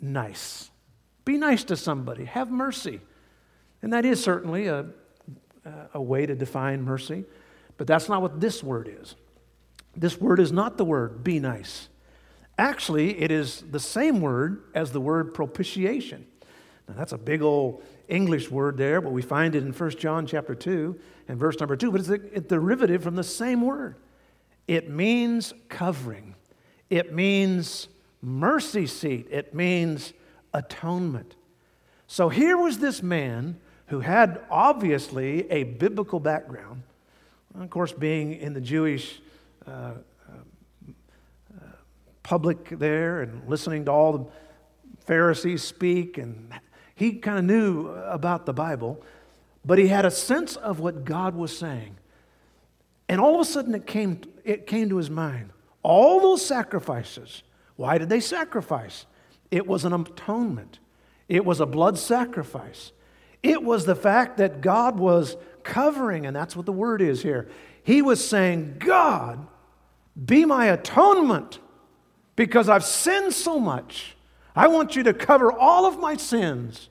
nice. 0.00 0.70
Be 1.24 1.38
nice 1.38 1.64
to 1.64 1.76
somebody, 1.76 2.24
have 2.24 2.50
mercy. 2.50 3.00
And 3.82 3.92
that 3.92 4.04
is 4.04 4.22
certainly 4.22 4.68
a, 4.68 4.86
a 5.92 6.00
way 6.00 6.26
to 6.26 6.34
define 6.34 6.82
mercy, 6.82 7.24
but 7.76 7.86
that's 7.86 8.08
not 8.08 8.22
what 8.22 8.40
this 8.40 8.62
word 8.62 8.88
is. 9.00 9.16
This 9.96 10.20
word 10.20 10.38
is 10.38 10.52
not 10.52 10.76
the 10.76 10.84
word 10.84 11.24
be 11.24 11.40
nice. 11.40 11.88
Actually, 12.58 13.20
it 13.20 13.30
is 13.30 13.62
the 13.70 13.80
same 13.80 14.20
word 14.20 14.62
as 14.74 14.92
the 14.92 15.00
word 15.00 15.34
propitiation. 15.34 16.26
Now, 16.88 16.94
that's 16.96 17.12
a 17.12 17.18
big 17.18 17.42
old 17.42 17.82
English 18.08 18.50
word 18.50 18.76
there, 18.76 19.00
but 19.00 19.12
we 19.12 19.22
find 19.22 19.54
it 19.54 19.62
in 19.62 19.72
1 19.72 19.90
John 19.90 20.26
chapter 20.26 20.54
2 20.54 20.98
and 21.28 21.38
verse 21.38 21.58
number 21.58 21.76
2, 21.76 21.90
but 21.90 22.00
it's 22.00 22.08
a, 22.08 22.20
a 22.36 22.40
derivative 22.40 23.02
from 23.02 23.16
the 23.16 23.24
same 23.24 23.62
word. 23.62 23.96
It 24.66 24.88
means 24.88 25.52
covering, 25.68 26.34
it 26.88 27.12
means 27.12 27.88
mercy 28.22 28.86
seat, 28.86 29.26
it 29.30 29.54
means 29.54 30.12
atonement. 30.54 31.36
So 32.06 32.28
here 32.28 32.56
was 32.56 32.78
this 32.78 33.02
man 33.02 33.58
who 33.88 34.00
had 34.00 34.40
obviously 34.50 35.50
a 35.50 35.64
biblical 35.64 36.20
background, 36.20 36.82
of 37.58 37.70
course, 37.70 37.92
being 37.92 38.34
in 38.34 38.52
the 38.52 38.60
Jewish 38.60 39.20
uh, 39.66 39.92
public 42.26 42.70
there 42.80 43.22
and 43.22 43.48
listening 43.48 43.84
to 43.84 43.92
all 43.92 44.18
the 44.18 44.26
Pharisees 45.04 45.62
speak, 45.62 46.18
and 46.18 46.50
he 46.96 47.12
kind 47.12 47.38
of 47.38 47.44
knew 47.44 47.86
about 47.86 48.46
the 48.46 48.52
Bible, 48.52 49.00
but 49.64 49.78
he 49.78 49.86
had 49.86 50.04
a 50.04 50.10
sense 50.10 50.56
of 50.56 50.80
what 50.80 51.04
God 51.04 51.36
was 51.36 51.56
saying. 51.56 51.96
And 53.08 53.20
all 53.20 53.36
of 53.36 53.40
a 53.40 53.44
sudden 53.44 53.76
it 53.76 53.86
came, 53.86 54.22
it 54.42 54.66
came 54.66 54.88
to 54.88 54.96
his 54.96 55.08
mind. 55.08 55.50
All 55.84 56.18
those 56.18 56.44
sacrifices, 56.44 57.44
why 57.76 57.96
did 57.96 58.08
they 58.08 58.18
sacrifice? 58.18 59.06
It 59.52 59.68
was 59.68 59.84
an 59.84 59.92
atonement. 59.92 60.80
It 61.28 61.44
was 61.44 61.60
a 61.60 61.66
blood 61.66 61.96
sacrifice. 61.96 62.90
It 63.40 63.62
was 63.62 63.86
the 63.86 63.94
fact 63.94 64.38
that 64.38 64.62
God 64.62 64.98
was 64.98 65.36
covering, 65.62 66.26
and 66.26 66.34
that's 66.34 66.56
what 66.56 66.66
the 66.66 66.72
word 66.72 67.00
is 67.00 67.22
here. 67.22 67.48
He 67.84 68.02
was 68.02 68.28
saying, 68.28 68.78
God, 68.80 69.46
be 70.24 70.44
my 70.44 70.66
atonement 70.66 71.60
because 72.36 72.68
I've 72.68 72.84
sinned 72.84 73.32
so 73.32 73.58
much. 73.58 74.14
I 74.54 74.68
want 74.68 74.94
you 74.94 75.02
to 75.04 75.14
cover 75.14 75.50
all 75.52 75.86
of 75.86 75.98
my 75.98 76.16
sins 76.16 76.88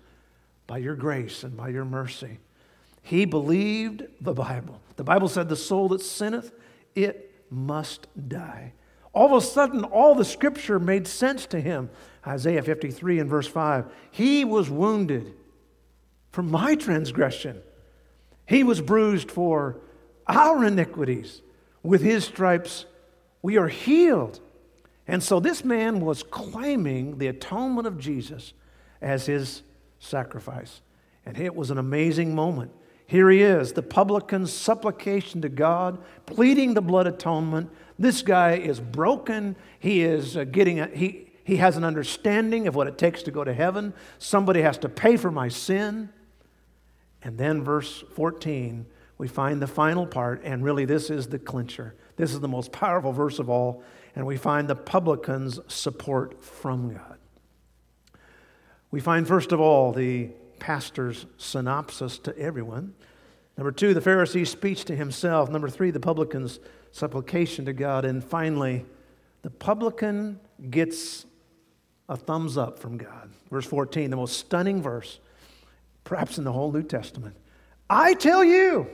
by 0.67 0.79
your 0.79 0.95
grace 0.95 1.43
and 1.43 1.55
by 1.55 1.69
your 1.69 1.86
mercy. 1.86 2.39
He 3.01 3.25
believed 3.25 4.03
the 4.19 4.34
Bible. 4.34 4.81
The 4.95 5.03
Bible 5.03 5.27
said, 5.27 5.47
The 5.47 5.55
soul 5.55 5.89
that 5.89 6.01
sinneth, 6.01 6.51
it 6.95 7.34
must 7.49 8.08
die. 8.27 8.73
All 9.13 9.27
of 9.27 9.43
a 9.43 9.45
sudden, 9.45 9.84
all 9.84 10.15
the 10.15 10.25
scripture 10.25 10.79
made 10.79 11.08
sense 11.08 11.45
to 11.47 11.62
him. 11.62 11.89
Isaiah 12.27 12.63
53 12.63 13.19
and 13.19 13.29
verse 13.29 13.47
5. 13.47 13.86
He 14.12 14.43
was 14.43 14.69
wounded 14.69 15.34
for 16.31 16.43
my 16.43 16.75
transgression, 16.75 17.62
he 18.45 18.63
was 18.63 18.81
bruised 18.81 19.31
for 19.31 19.77
our 20.27 20.65
iniquities. 20.65 21.41
With 21.81 22.01
his 22.01 22.25
stripes, 22.25 22.86
we 23.41 23.58
are 23.58 23.69
healed. 23.69 24.41
And 25.07 25.21
so 25.21 25.39
this 25.39 25.63
man 25.63 26.01
was 26.01 26.23
claiming 26.23 27.17
the 27.17 27.27
atonement 27.27 27.87
of 27.87 27.99
Jesus 27.99 28.53
as 29.01 29.27
his 29.27 29.61
sacrifice. 29.99 30.82
And 31.25 31.38
it 31.38 31.55
was 31.55 31.71
an 31.71 31.77
amazing 31.77 32.34
moment. 32.34 32.71
Here 33.07 33.30
he 33.30 33.41
is, 33.41 33.73
the 33.73 33.84
publican's 33.84 34.51
supplication 34.51 35.41
to 35.41 35.49
God, 35.49 35.99
pleading 36.25 36.73
the 36.73 36.82
blood 36.82 37.05
atonement. 37.05 37.69
This 37.99 38.23
guy 38.23 38.53
is 38.53 38.80
broken. 38.80 39.55
He 39.80 40.01
is 40.01 40.36
uh, 40.36 40.43
getting 40.45 40.80
a, 40.80 40.88
he, 40.88 41.30
he 41.43 41.57
has 41.57 41.77
an 41.77 41.84
understanding 41.84 42.67
of 42.67 42.75
what 42.75 42.88
it 42.88 42.97
takes 42.97 43.21
to 43.23 43.32
go 43.32 43.43
to 43.43 43.53
heaven. 43.53 43.93
Somebody 44.17 44.61
has 44.61 44.80
to 44.80 44.89
pay 44.89 45.17
for 45.17 45.30
my 45.30 45.49
sin. 45.49 46.09
And 47.21 47.38
then, 47.38 47.63
verse 47.63 48.03
14, 48.15 48.88
we 49.19 49.27
find 49.27 49.61
the 49.61 49.67
final 49.67 50.07
part, 50.07 50.41
and 50.43 50.63
really 50.63 50.86
this 50.86 51.11
is 51.11 51.27
the 51.27 51.39
clincher. 51.39 51.95
This 52.17 52.34
is 52.34 52.39
the 52.39 52.47
most 52.47 52.71
powerful 52.71 53.11
verse 53.11 53.38
of 53.38 53.49
all, 53.49 53.84
and 54.16 54.26
we 54.26 54.38
find 54.38 54.68
the 54.68 54.76
publican's 54.76 55.59
support 55.68 56.41
from 56.41 56.93
God. 56.93 57.18
We 58.89 59.01
find, 59.01 59.28
first 59.28 59.51
of 59.51 59.59
all, 59.59 59.91
the 59.91 60.30
pastor's 60.59 61.26
synopsis 61.38 62.18
to 62.20 62.38
everyone. 62.38 62.93
Number 63.57 63.72
two, 63.72 63.93
the 63.93 64.01
Pharisee's 64.01 64.49
speech 64.49 64.86
to 64.86 64.95
himself. 64.95 65.49
Number 65.49 65.70
three, 65.70 65.91
the 65.91 65.99
publican's 65.99 66.59
supplication 66.91 67.66
to 67.66 67.74
God. 67.74 68.05
And 68.05 68.24
finally, 68.24 68.86
the 69.41 69.49
publican 69.49 70.39
gets 70.70 71.26
a 72.07 72.16
thumbs 72.16 72.57
up 72.57 72.80
from 72.80 72.97
God. 72.97 73.32
Verse 73.51 73.66
14, 73.66 74.09
the 74.09 74.16
most 74.16 74.38
stunning 74.38 74.82
verse, 74.82 75.20
perhaps 76.05 76.38
in 76.38 76.45
the 76.45 76.53
whole 76.53 76.72
New 76.72 76.84
Testament. 76.84 77.36
I 77.89 78.13
tell 78.13 78.43
you. 78.43 78.88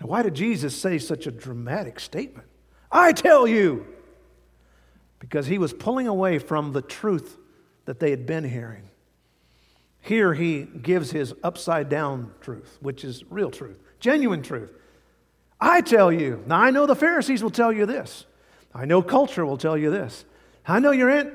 Now, 0.00 0.06
why 0.06 0.22
did 0.22 0.34
Jesus 0.34 0.74
say 0.74 0.98
such 0.98 1.26
a 1.26 1.30
dramatic 1.30 1.98
statement? 2.00 2.49
I 2.90 3.12
tell 3.12 3.46
you. 3.46 3.86
Because 5.18 5.46
he 5.46 5.58
was 5.58 5.72
pulling 5.72 6.08
away 6.08 6.38
from 6.38 6.72
the 6.72 6.82
truth 6.82 7.36
that 7.84 8.00
they 8.00 8.10
had 8.10 8.26
been 8.26 8.44
hearing. 8.44 8.90
Here 10.00 10.32
he 10.32 10.62
gives 10.62 11.10
his 11.10 11.34
upside 11.42 11.88
down 11.88 12.32
truth, 12.40 12.78
which 12.80 13.04
is 13.04 13.22
real 13.30 13.50
truth, 13.50 13.78
genuine 14.00 14.42
truth. 14.42 14.72
I 15.60 15.82
tell 15.82 16.10
you. 16.10 16.42
Now, 16.46 16.58
I 16.58 16.70
know 16.70 16.86
the 16.86 16.96
Pharisees 16.96 17.42
will 17.42 17.50
tell 17.50 17.70
you 17.70 17.84
this. 17.84 18.24
I 18.74 18.86
know 18.86 19.02
culture 19.02 19.44
will 19.44 19.58
tell 19.58 19.76
you 19.76 19.90
this. 19.90 20.24
I 20.66 20.78
know 20.78 20.90
your 20.90 21.10
Aunt 21.10 21.32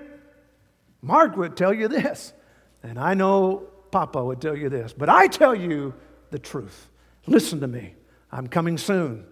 Mark 1.01 1.37
would 1.37 1.55
tell 1.55 1.73
you 1.73 1.87
this. 1.87 2.33
And 2.81 2.97
I 2.97 3.13
know 3.13 3.67
Papa 3.91 4.23
would 4.23 4.41
tell 4.41 4.55
you 4.55 4.69
this. 4.69 4.93
But 4.93 5.09
I 5.09 5.27
tell 5.27 5.53
you 5.53 5.93
the 6.31 6.39
truth. 6.39 6.89
Listen 7.27 7.59
to 7.59 7.67
me. 7.67 7.93
I'm 8.31 8.47
coming 8.47 8.77
soon. 8.77 9.25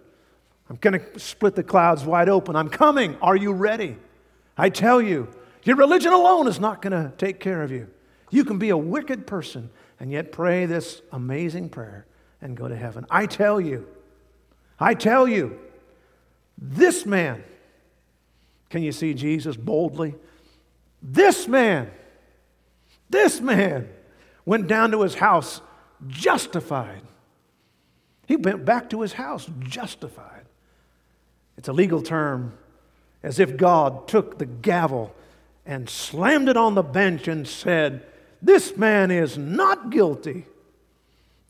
I'm 0.68 0.76
going 0.76 0.98
to 0.98 1.18
split 1.18 1.54
the 1.54 1.62
clouds 1.62 2.04
wide 2.04 2.28
open. 2.28 2.56
I'm 2.56 2.70
coming. 2.70 3.16
Are 3.20 3.36
you 3.36 3.52
ready? 3.52 3.96
I 4.56 4.70
tell 4.70 5.00
you, 5.02 5.28
your 5.62 5.76
religion 5.76 6.12
alone 6.12 6.46
is 6.46 6.60
not 6.60 6.80
going 6.80 6.92
to 6.92 7.12
take 7.16 7.40
care 7.40 7.62
of 7.62 7.70
you. 7.70 7.88
You 8.30 8.44
can 8.44 8.58
be 8.58 8.70
a 8.70 8.76
wicked 8.76 9.26
person 9.26 9.70
and 10.00 10.10
yet 10.10 10.32
pray 10.32 10.66
this 10.66 11.02
amazing 11.12 11.68
prayer 11.68 12.06
and 12.40 12.56
go 12.56 12.68
to 12.68 12.76
heaven. 12.76 13.06
I 13.10 13.26
tell 13.26 13.60
you, 13.60 13.86
I 14.78 14.94
tell 14.94 15.28
you, 15.28 15.58
this 16.58 17.04
man, 17.06 17.44
can 18.70 18.82
you 18.82 18.92
see 18.92 19.14
Jesus 19.14 19.56
boldly? 19.56 20.14
This 21.02 21.46
man, 21.46 21.90
this 23.10 23.40
man 23.40 23.88
went 24.44 24.66
down 24.66 24.90
to 24.92 25.02
his 25.02 25.14
house 25.14 25.60
justified. 26.06 27.02
He 28.26 28.36
went 28.36 28.64
back 28.64 28.90
to 28.90 29.02
his 29.02 29.12
house 29.12 29.48
justified. 29.60 30.43
It's 31.56 31.68
a 31.68 31.72
legal 31.72 32.02
term, 32.02 32.52
as 33.22 33.38
if 33.38 33.56
God 33.56 34.08
took 34.08 34.38
the 34.38 34.46
gavel 34.46 35.14
and 35.66 35.88
slammed 35.88 36.48
it 36.48 36.56
on 36.56 36.74
the 36.74 36.82
bench 36.82 37.28
and 37.28 37.46
said, 37.46 38.04
This 38.42 38.76
man 38.76 39.10
is 39.10 39.38
not 39.38 39.90
guilty. 39.90 40.46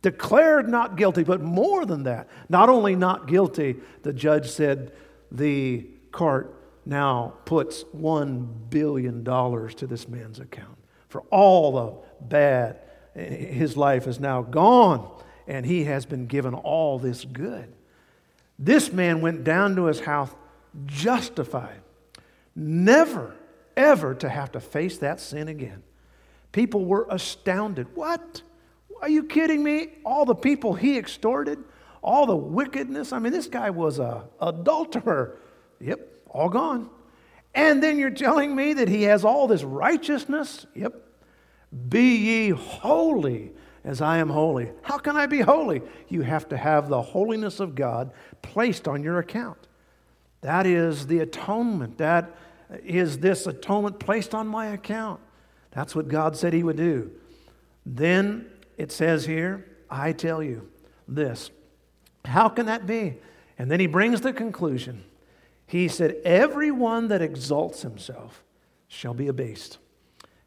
Declared 0.03 0.69
not 0.69 0.97
guilty, 0.97 1.25
but 1.25 1.41
more 1.41 1.87
than 1.87 2.03
that, 2.03 2.29
not 2.49 2.69
only 2.69 2.95
not 2.95 3.27
guilty, 3.27 3.77
the 4.03 4.13
judge 4.13 4.51
said, 4.51 4.93
The 5.33 5.87
court 6.13 6.55
now 6.87 7.35
puts 7.45 7.85
$1 7.85 8.71
billion 8.71 9.25
to 9.25 9.87
this 9.87 10.09
man's 10.09 10.39
account 10.39 10.77
for 11.09 11.23
all 11.31 11.73
the 11.73 12.27
bad. 12.27 12.79
His 13.15 13.77
life 13.77 14.07
is 14.07 14.21
now 14.21 14.43
gone, 14.43 15.09
and 15.47 15.65
he 15.65 15.85
has 15.85 16.05
been 16.05 16.27
given 16.27 16.55
all 16.55 16.99
this 16.99 17.25
good. 17.25 17.73
This 18.59 18.93
man 18.93 19.21
went 19.21 19.45
down 19.45 19.77
to 19.77 19.87
his 19.87 20.01
house 20.01 20.31
justified, 20.87 21.81
never 22.55 23.35
ever 23.77 24.15
to 24.15 24.29
have 24.29 24.53
to 24.53 24.61
face 24.61 24.99
that 24.99 25.21
sin 25.21 25.49
again. 25.49 25.83
People 26.53 26.85
were 26.85 27.07
astounded. 27.11 27.89
What? 27.95 28.43
Are 29.03 29.09
you 29.09 29.25
kidding 29.25 29.63
me? 29.63 29.89
All 30.05 30.25
the 30.25 30.35
people 30.35 30.75
he 30.75 30.97
extorted, 30.97 31.59
all 32.03 32.27
the 32.27 32.37
wickedness. 32.37 33.13
I 33.13 33.19
mean, 33.19 33.33
this 33.33 33.49
guy 33.49 33.71
was 33.71 33.99
a 33.99 34.25
adulterer. 34.41 35.39
Yep, 35.81 36.09
all 36.31 36.49
gone. 36.49 36.91
And 37.55 37.83
then 37.83 37.99
you're 37.99 38.11
telling 38.11 38.55
me 38.55 38.75
that 38.75 38.89
he 38.89 39.03
has 39.05 39.25
all 39.25 39.47
this 39.47 39.63
righteousness? 39.63 40.67
Yep. 40.75 40.95
Be 41.89 42.17
ye 42.17 42.49
holy 42.51 43.53
as 43.85 44.01
I 44.01 44.19
am 44.19 44.31
holy. 44.31 44.71
How 44.83 44.99
can 44.99 45.17
I 45.17 45.27
be 45.27 45.41
holy? 45.41 45.83
You 46.09 46.23
have 46.23 46.49
to 46.49 46.57
have 46.57 46.89
the 46.89 47.03
holiness 47.03 47.61
of 47.61 47.75
God 47.75 48.13
placed 48.43 48.89
on 48.89 49.03
your 49.03 49.19
account. 49.19 49.59
That 50.41 50.67
is 50.67 51.07
the 51.07 51.21
atonement. 51.21 51.99
That 51.99 52.35
is 52.83 53.19
this 53.19 53.47
atonement 53.47 54.01
placed 54.01 54.35
on 54.35 54.47
my 54.47 54.67
account? 54.67 55.21
That's 55.71 55.95
what 55.95 56.09
God 56.09 56.37
said 56.37 56.53
He 56.53 56.63
would 56.63 56.77
do. 56.77 57.11
Then 57.85 58.47
it 58.79 58.91
says 58.91 59.27
here, 59.27 59.67
I 59.91 60.13
tell 60.13 60.43
you 60.43 60.71
this. 61.07 61.51
How 62.25 62.49
can 62.49 62.67
that 62.67 62.87
be? 62.87 63.19
And 63.59 63.71
then 63.71 63.81
He 63.81 63.87
brings 63.87 64.23
the 64.23 64.33
conclusion. 64.33 65.05
He 65.67 65.89
said, 65.89 66.17
Everyone 66.25 67.09
that 67.09 67.23
exalts 67.23 67.83
himself 67.83 68.43
shall 68.89 69.15
be 69.15 69.29
abased, 69.29 69.79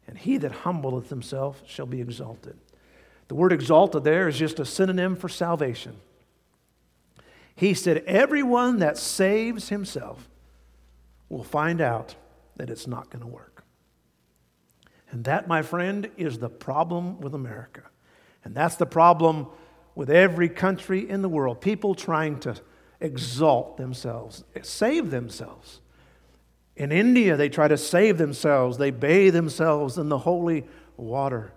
and 0.06 0.16
he 0.16 0.38
that 0.38 0.52
humbleth 0.52 1.10
himself 1.10 1.62
shall 1.66 1.86
be 1.86 2.00
exalted. 2.00 2.56
The 3.28 3.34
word 3.34 3.52
exalted 3.52 4.04
there 4.04 4.26
is 4.26 4.38
just 4.38 4.58
a 4.58 4.64
synonym 4.64 5.14
for 5.14 5.28
salvation. 5.28 5.96
He 7.54 7.74
said, 7.74 8.04
Everyone 8.06 8.78
that 8.78 8.96
saves 8.96 9.68
himself 9.68 10.28
will 11.28 11.44
find 11.44 11.80
out 11.80 12.14
that 12.56 12.70
it's 12.70 12.86
not 12.86 13.10
going 13.10 13.20
to 13.20 13.28
work. 13.28 13.64
And 15.10 15.24
that, 15.24 15.48
my 15.48 15.62
friend, 15.62 16.10
is 16.16 16.38
the 16.38 16.48
problem 16.48 17.20
with 17.20 17.34
America. 17.34 17.82
And 18.44 18.54
that's 18.54 18.76
the 18.76 18.86
problem 18.86 19.46
with 19.94 20.10
every 20.10 20.48
country 20.48 21.08
in 21.08 21.22
the 21.22 21.28
world. 21.28 21.60
People 21.60 21.94
trying 21.94 22.38
to 22.40 22.54
exalt 23.00 23.76
themselves, 23.76 24.44
save 24.62 25.10
themselves. 25.10 25.80
In 26.76 26.92
India, 26.92 27.36
they 27.36 27.48
try 27.48 27.68
to 27.68 27.76
save 27.76 28.18
themselves, 28.18 28.78
they 28.78 28.90
bathe 28.90 29.34
themselves 29.34 29.98
in 29.98 30.08
the 30.08 30.18
holy 30.18 30.64
water. 30.96 31.52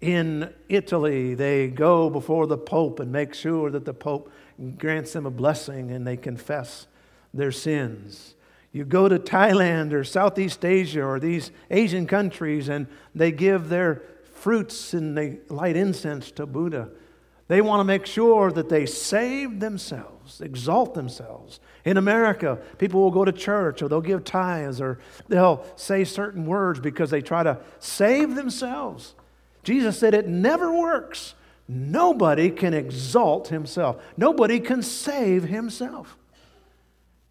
In 0.00 0.54
Italy, 0.68 1.34
they 1.34 1.68
go 1.68 2.08
before 2.08 2.46
the 2.46 2.58
Pope 2.58 3.00
and 3.00 3.10
make 3.10 3.34
sure 3.34 3.70
that 3.70 3.84
the 3.84 3.94
Pope 3.94 4.30
grants 4.76 5.12
them 5.12 5.26
a 5.26 5.30
blessing 5.30 5.90
and 5.90 6.06
they 6.06 6.16
confess 6.16 6.86
their 7.34 7.50
sins. 7.50 8.34
You 8.70 8.84
go 8.84 9.08
to 9.08 9.18
Thailand 9.18 9.92
or 9.92 10.04
Southeast 10.04 10.64
Asia 10.64 11.02
or 11.02 11.18
these 11.18 11.50
Asian 11.70 12.06
countries 12.06 12.68
and 12.68 12.86
they 13.14 13.32
give 13.32 13.68
their 13.68 14.02
fruits 14.34 14.94
and 14.94 15.16
they 15.16 15.38
light 15.48 15.76
incense 15.76 16.30
to 16.32 16.46
Buddha. 16.46 16.90
They 17.48 17.62
want 17.62 17.80
to 17.80 17.84
make 17.84 18.04
sure 18.04 18.52
that 18.52 18.68
they 18.68 18.84
save 18.84 19.58
themselves, 19.58 20.42
exalt 20.42 20.94
themselves. 20.94 21.60
In 21.84 21.96
America, 21.96 22.58
people 22.76 23.00
will 23.00 23.10
go 23.10 23.24
to 23.24 23.32
church 23.32 23.82
or 23.82 23.88
they'll 23.88 24.02
give 24.02 24.22
tithes 24.22 24.82
or 24.82 24.98
they'll 25.28 25.64
say 25.74 26.04
certain 26.04 26.44
words 26.44 26.78
because 26.78 27.10
they 27.10 27.22
try 27.22 27.42
to 27.42 27.58
save 27.80 28.34
themselves. 28.34 29.14
Jesus 29.62 29.98
said 29.98 30.14
it 30.14 30.28
never 30.28 30.72
works. 30.72 31.34
Nobody 31.68 32.50
can 32.50 32.72
exalt 32.72 33.48
himself, 33.48 34.02
nobody 34.16 34.58
can 34.60 34.82
save 34.82 35.44
himself. 35.44 36.16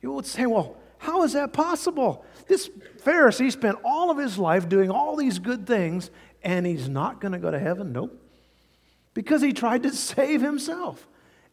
You 0.01 0.11
would 0.11 0.27
say, 0.27 0.45
well, 0.45 0.77
how 0.99 1.23
is 1.23 1.33
that 1.33 1.53
possible? 1.53 2.23
This 2.47 2.69
Pharisee 3.03 3.51
spent 3.51 3.77
all 3.83 4.11
of 4.11 4.17
his 4.17 4.37
life 4.37 4.69
doing 4.69 4.91
all 4.91 5.15
these 5.15 5.39
good 5.39 5.65
things 5.65 6.11
and 6.43 6.65
he's 6.65 6.87
not 6.87 7.19
going 7.19 7.31
to 7.31 7.39
go 7.39 7.51
to 7.51 7.59
heaven? 7.59 7.91
Nope. 7.91 8.21
Because 9.13 9.41
he 9.41 9.53
tried 9.53 9.83
to 9.83 9.91
save 9.91 10.41
himself. 10.41 11.07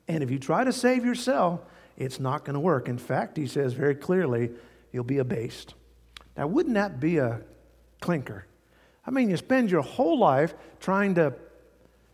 And 0.06 0.22
if 0.22 0.30
you 0.30 0.38
try 0.38 0.64
to 0.64 0.72
save 0.72 1.04
yourself, 1.04 1.60
it's 1.96 2.20
not 2.20 2.44
going 2.44 2.54
to 2.54 2.60
work. 2.60 2.88
In 2.88 2.98
fact, 2.98 3.36
he 3.36 3.46
says 3.46 3.72
very 3.72 3.94
clearly, 3.94 4.50
you'll 4.92 5.04
be 5.04 5.18
abased. 5.18 5.74
Now, 6.36 6.46
wouldn't 6.46 6.74
that 6.74 7.00
be 7.00 7.18
a 7.18 7.40
clinker? 8.00 8.46
I 9.06 9.10
mean, 9.10 9.30
you 9.30 9.36
spend 9.36 9.70
your 9.70 9.82
whole 9.82 10.18
life 10.18 10.54
trying 10.80 11.14
to 11.16 11.34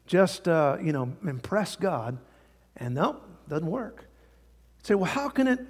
just, 0.06 0.48
uh, 0.48 0.76
you 0.82 0.92
know, 0.92 1.12
impress 1.24 1.76
God, 1.76 2.18
and 2.76 2.94
nope, 2.94 3.22
doesn't 3.48 3.70
work. 3.70 4.06
You 4.80 4.86
say, 4.86 4.94
well, 4.94 5.10
how 5.10 5.28
can 5.28 5.46
it, 5.46 5.60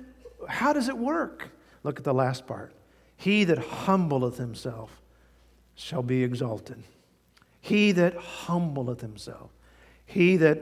how 0.49 0.73
does 0.73 0.89
it 0.89 0.97
work? 0.97 1.51
Look 1.83 1.99
at 1.99 2.05
the 2.05 2.15
last 2.15 2.47
part. 2.47 2.73
He 3.17 3.45
that 3.45 3.59
humbleth 3.59 4.39
himself 4.39 5.01
shall 5.75 6.03
be 6.03 6.25
exalted. 6.25 6.83
He 7.61 7.93
that 7.93 8.17
humbleth 8.17 9.03
himself. 9.03 9.51
He 10.07 10.39
that 10.39 10.59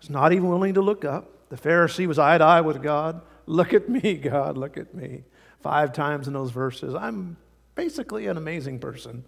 was 0.00 0.08
not 0.08 0.32
even 0.32 0.48
willing 0.48 0.74
to 0.74 0.80
look 0.80 1.04
up. 1.04 1.30
The 1.50 1.56
Pharisee 1.56 2.06
was 2.06 2.18
eye 2.18 2.38
to 2.38 2.44
eye 2.44 2.62
with 2.62 2.82
God. 2.82 3.20
Look 3.46 3.74
at 3.74 3.88
me, 3.88 4.14
God, 4.14 4.56
look 4.56 4.76
at 4.76 4.94
me. 4.94 5.24
Five 5.60 5.92
times 5.92 6.26
in 6.26 6.32
those 6.32 6.50
verses. 6.50 6.94
I'm 6.94 7.36
basically 7.74 8.26
an 8.26 8.36
amazing 8.36 8.78
person. 8.78 9.24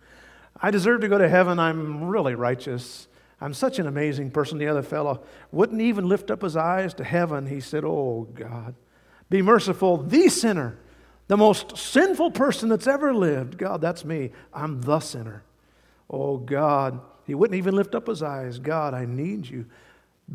I 0.60 0.70
deserve 0.70 1.00
to 1.02 1.08
go 1.08 1.18
to 1.18 1.28
heaven. 1.28 1.58
I'm 1.58 2.04
really 2.04 2.34
righteous. 2.34 3.08
I'm 3.40 3.54
such 3.54 3.78
an 3.78 3.86
amazing 3.86 4.30
person. 4.30 4.58
The 4.58 4.66
other 4.66 4.82
fellow 4.82 5.22
wouldn't 5.52 5.80
even 5.80 6.08
lift 6.08 6.30
up 6.30 6.42
his 6.42 6.56
eyes 6.56 6.94
to 6.94 7.04
heaven. 7.04 7.46
He 7.46 7.60
said, 7.60 7.84
Oh, 7.84 8.26
God, 8.34 8.74
Be 9.30 9.42
merciful, 9.42 9.98
the 9.98 10.28
sinner, 10.28 10.78
the 11.28 11.36
most 11.36 11.76
sinful 11.76 12.32
person 12.32 12.68
that's 12.68 12.86
ever 12.86 13.14
lived. 13.14 13.58
God, 13.58 13.80
that's 13.80 14.04
me. 14.04 14.30
I'm 14.52 14.80
the 14.80 15.00
sinner. 15.00 15.44
Oh, 16.10 16.38
God. 16.38 17.00
He 17.26 17.34
wouldn't 17.34 17.58
even 17.58 17.76
lift 17.76 17.94
up 17.94 18.06
his 18.06 18.22
eyes. 18.22 18.58
God, 18.58 18.94
I 18.94 19.04
need 19.04 19.46
you. 19.46 19.66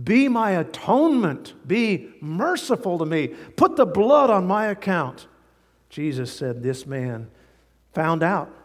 Be 0.03 0.27
my 0.27 0.51
atonement. 0.51 1.53
Be 1.67 2.13
merciful 2.21 2.97
to 2.99 3.05
me. 3.05 3.27
Put 3.27 3.75
the 3.75 3.85
blood 3.85 4.29
on 4.29 4.47
my 4.47 4.67
account. 4.67 5.27
Jesus 5.89 6.31
said, 6.31 6.63
This 6.63 6.85
man 6.87 7.29
found 7.93 8.23
out 8.23 8.55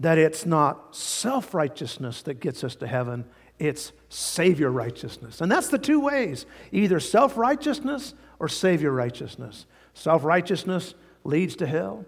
that 0.00 0.18
it's 0.18 0.44
not 0.44 0.94
self 0.94 1.54
righteousness 1.54 2.22
that 2.22 2.40
gets 2.40 2.64
us 2.64 2.76
to 2.76 2.86
heaven, 2.86 3.24
it's 3.58 3.92
Savior 4.08 4.70
righteousness. 4.70 5.40
And 5.40 5.50
that's 5.50 5.68
the 5.68 5.78
two 5.78 6.00
ways 6.00 6.46
either 6.72 7.00
self 7.00 7.36
righteousness 7.36 8.14
or 8.38 8.48
Savior 8.48 8.90
righteousness. 8.90 9.66
Self 9.94 10.24
righteousness 10.24 10.94
leads 11.24 11.56
to 11.56 11.66
hell, 11.66 12.04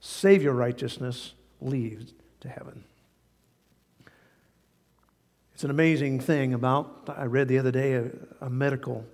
Savior 0.00 0.52
righteousness 0.52 1.34
leads 1.60 2.14
to 2.40 2.48
heaven. 2.48 2.84
It's 5.54 5.64
an 5.64 5.70
amazing 5.70 6.20
thing 6.20 6.54
about, 6.54 7.08
I 7.08 7.24
read 7.24 7.48
the 7.48 7.58
other 7.58 7.72
day 7.72 7.94
a, 7.94 8.10
a 8.42 8.48
medical 8.48 9.04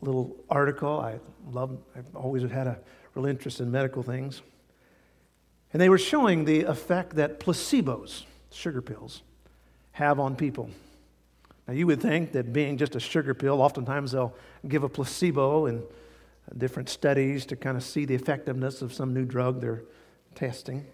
a 0.00 0.04
little 0.04 0.36
article. 0.50 1.00
I 1.00 1.18
love, 1.50 1.76
I've 1.96 2.16
always 2.16 2.42
had 2.42 2.66
a 2.66 2.78
real 3.14 3.26
interest 3.26 3.60
in 3.60 3.70
medical 3.70 4.02
things. 4.02 4.42
And 5.74 5.80
they 5.80 5.88
were 5.88 5.98
showing 5.98 6.44
the 6.44 6.62
effect 6.62 7.16
that 7.16 7.40
placebos, 7.40 8.22
sugar 8.52 8.80
pills, 8.80 9.22
have 9.90 10.20
on 10.20 10.36
people. 10.36 10.70
Now, 11.66 11.74
you 11.74 11.88
would 11.88 12.00
think 12.00 12.30
that 12.32 12.52
being 12.52 12.78
just 12.78 12.94
a 12.94 13.00
sugar 13.00 13.34
pill, 13.34 13.60
oftentimes 13.60 14.12
they'll 14.12 14.34
give 14.68 14.84
a 14.84 14.88
placebo 14.88 15.66
in 15.66 15.82
different 16.56 16.88
studies 16.88 17.44
to 17.46 17.56
kind 17.56 17.76
of 17.76 17.82
see 17.82 18.04
the 18.04 18.14
effectiveness 18.14 18.82
of 18.82 18.92
some 18.92 19.12
new 19.12 19.24
drug 19.24 19.60
they're 19.60 19.82
testing. 20.36 20.86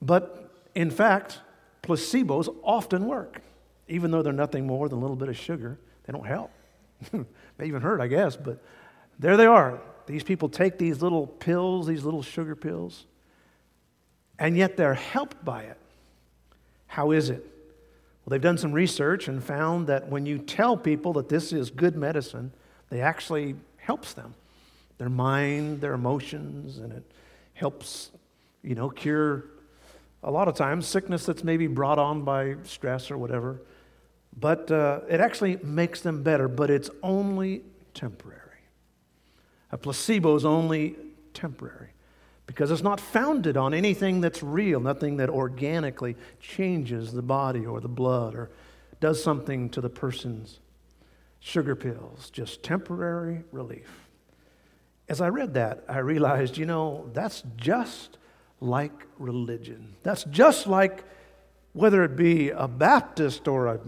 But 0.00 0.50
in 0.74 0.90
fact, 0.90 1.40
placebos 1.82 2.54
often 2.62 3.04
work, 3.06 3.42
even 3.88 4.10
though 4.10 4.22
they're 4.22 4.32
nothing 4.32 4.66
more 4.66 4.88
than 4.88 4.98
a 4.98 5.00
little 5.02 5.16
bit 5.16 5.28
of 5.28 5.36
sugar. 5.36 5.78
They 6.04 6.14
don't 6.14 6.26
help. 6.26 6.50
they 7.58 7.66
even 7.66 7.82
hurt, 7.82 8.00
I 8.00 8.06
guess, 8.06 8.36
but 8.36 8.62
there 9.18 9.36
they 9.36 9.46
are. 9.46 9.80
These 10.06 10.24
people 10.24 10.48
take 10.48 10.78
these 10.78 11.02
little 11.02 11.26
pills, 11.26 11.86
these 11.86 12.04
little 12.04 12.22
sugar 12.22 12.56
pills, 12.56 13.04
and 14.40 14.56
yet 14.56 14.76
they're 14.76 14.94
helped 14.94 15.44
by 15.44 15.62
it. 15.62 15.76
How 16.86 17.12
is 17.12 17.28
it? 17.30 17.44
Well, 18.24 18.30
they've 18.30 18.40
done 18.40 18.58
some 18.58 18.72
research 18.72 19.28
and 19.28 19.44
found 19.44 19.86
that 19.86 20.08
when 20.08 20.26
you 20.26 20.38
tell 20.38 20.76
people 20.76 21.12
that 21.12 21.28
this 21.28 21.52
is 21.52 21.70
good 21.70 21.94
medicine, 21.94 22.52
they 22.88 23.02
actually 23.02 23.54
helps 23.76 24.14
them. 24.14 24.34
Their 24.98 25.10
mind, 25.10 25.80
their 25.80 25.92
emotions, 25.92 26.78
and 26.78 26.92
it 26.92 27.04
helps, 27.52 28.10
you 28.62 28.74
know, 28.74 28.88
cure 28.88 29.44
a 30.22 30.30
lot 30.30 30.48
of 30.48 30.54
times 30.54 30.86
sickness 30.86 31.24
that's 31.24 31.44
maybe 31.44 31.66
brought 31.66 31.98
on 31.98 32.22
by 32.22 32.56
stress 32.64 33.10
or 33.10 33.18
whatever. 33.18 33.60
But 34.38 34.70
uh, 34.70 35.00
it 35.08 35.20
actually 35.20 35.58
makes 35.62 36.00
them 36.00 36.22
better, 36.22 36.48
but 36.48 36.70
it's 36.70 36.90
only 37.02 37.62
temporary. 37.94 38.38
A 39.72 39.78
placebo 39.78 40.34
is 40.34 40.44
only 40.44 40.96
temporary 41.34 41.90
because 42.50 42.72
it's 42.72 42.82
not 42.82 42.98
founded 42.98 43.56
on 43.56 43.72
anything 43.72 44.20
that's 44.20 44.42
real, 44.42 44.80
nothing 44.80 45.18
that 45.18 45.30
organically 45.30 46.16
changes 46.40 47.12
the 47.12 47.22
body 47.22 47.64
or 47.64 47.80
the 47.80 47.86
blood 47.86 48.34
or 48.34 48.50
does 48.98 49.22
something 49.22 49.70
to 49.70 49.80
the 49.80 49.88
person's 49.88 50.58
sugar 51.38 51.76
pills, 51.76 52.28
just 52.28 52.64
temporary 52.64 53.44
relief. 53.52 54.08
As 55.08 55.20
I 55.20 55.28
read 55.28 55.54
that, 55.54 55.84
I 55.88 55.98
realized, 55.98 56.58
you 56.58 56.66
know, 56.66 57.08
that's 57.12 57.44
just 57.56 58.18
like 58.58 59.06
religion. 59.16 59.94
That's 60.02 60.24
just 60.24 60.66
like 60.66 61.04
whether 61.72 62.02
it 62.02 62.16
be 62.16 62.50
a 62.50 62.66
Baptist 62.66 63.46
or 63.46 63.68
a 63.68 63.80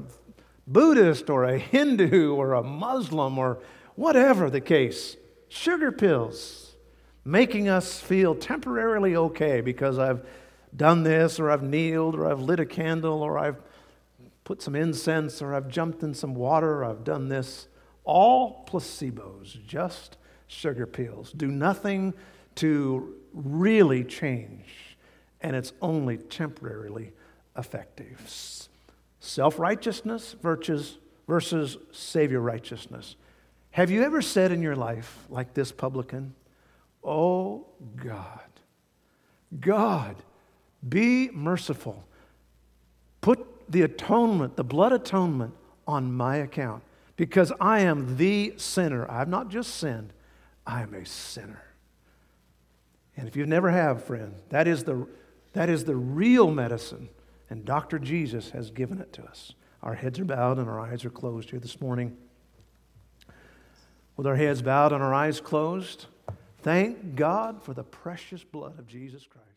Buddhist 0.68 1.28
or 1.28 1.46
a 1.46 1.58
Hindu 1.58 2.32
or 2.32 2.52
a 2.52 2.62
Muslim 2.62 3.38
or 3.38 3.58
whatever 3.96 4.48
the 4.48 4.60
case. 4.60 5.16
Sugar 5.48 5.90
pills 5.90 6.71
making 7.24 7.68
us 7.68 8.00
feel 8.00 8.34
temporarily 8.34 9.16
okay 9.16 9.60
because 9.60 9.98
I've 9.98 10.26
done 10.74 11.02
this 11.02 11.38
or 11.38 11.50
I've 11.50 11.62
kneeled 11.62 12.14
or 12.14 12.30
I've 12.30 12.40
lit 12.40 12.60
a 12.60 12.66
candle 12.66 13.22
or 13.22 13.38
I've 13.38 13.60
put 14.44 14.62
some 14.62 14.74
incense 14.74 15.40
or 15.40 15.54
I've 15.54 15.68
jumped 15.68 16.02
in 16.02 16.14
some 16.14 16.34
water 16.34 16.82
or 16.82 16.84
I've 16.84 17.04
done 17.04 17.28
this. 17.28 17.68
All 18.04 18.64
placebos, 18.68 19.64
just 19.66 20.16
sugar 20.48 20.86
pills, 20.86 21.32
do 21.32 21.46
nothing 21.46 22.14
to 22.56 23.14
really 23.32 24.04
change, 24.04 24.96
and 25.40 25.56
it's 25.56 25.72
only 25.80 26.18
temporarily 26.18 27.12
effective. 27.56 28.20
Self 29.20 29.58
righteousness 29.58 30.34
versus, 30.42 30.98
versus 31.28 31.78
Savior 31.92 32.40
righteousness. 32.40 33.16
Have 33.70 33.90
you 33.90 34.02
ever 34.02 34.20
said 34.20 34.52
in 34.52 34.60
your 34.60 34.76
life, 34.76 35.24
like 35.30 35.54
this 35.54 35.72
publican, 35.72 36.34
Oh 37.04 37.66
God, 37.96 38.40
God, 39.60 40.16
be 40.88 41.30
merciful. 41.30 42.04
Put 43.20 43.70
the 43.70 43.82
atonement, 43.82 44.56
the 44.56 44.64
blood 44.64 44.92
atonement, 44.92 45.54
on 45.86 46.12
my 46.12 46.36
account 46.36 46.82
because 47.16 47.52
I 47.60 47.80
am 47.80 48.16
the 48.16 48.54
sinner. 48.56 49.10
I've 49.10 49.28
not 49.28 49.48
just 49.48 49.76
sinned, 49.76 50.12
I 50.66 50.82
am 50.82 50.94
a 50.94 51.04
sinner. 51.04 51.62
And 53.16 53.28
if 53.28 53.36
you 53.36 53.46
never 53.46 53.70
have, 53.70 54.04
friend, 54.04 54.34
that 54.48 54.66
is 54.66 54.84
the, 54.84 55.06
that 55.52 55.68
is 55.68 55.84
the 55.84 55.96
real 55.96 56.50
medicine, 56.50 57.08
and 57.50 57.64
Dr. 57.64 57.98
Jesus 57.98 58.50
has 58.50 58.70
given 58.70 58.98
it 59.00 59.12
to 59.14 59.22
us. 59.24 59.52
Our 59.82 59.94
heads 59.94 60.18
are 60.18 60.24
bowed 60.24 60.58
and 60.58 60.68
our 60.68 60.80
eyes 60.80 61.04
are 61.04 61.10
closed 61.10 61.50
here 61.50 61.60
this 61.60 61.80
morning. 61.80 62.16
With 64.16 64.26
our 64.26 64.36
heads 64.36 64.62
bowed 64.62 64.92
and 64.92 65.02
our 65.02 65.12
eyes 65.12 65.40
closed, 65.40 66.06
Thank 66.62 67.16
God 67.16 67.62
for 67.62 67.74
the 67.74 67.82
precious 67.82 68.44
blood 68.44 68.78
of 68.78 68.86
Jesus 68.86 69.26
Christ. 69.26 69.51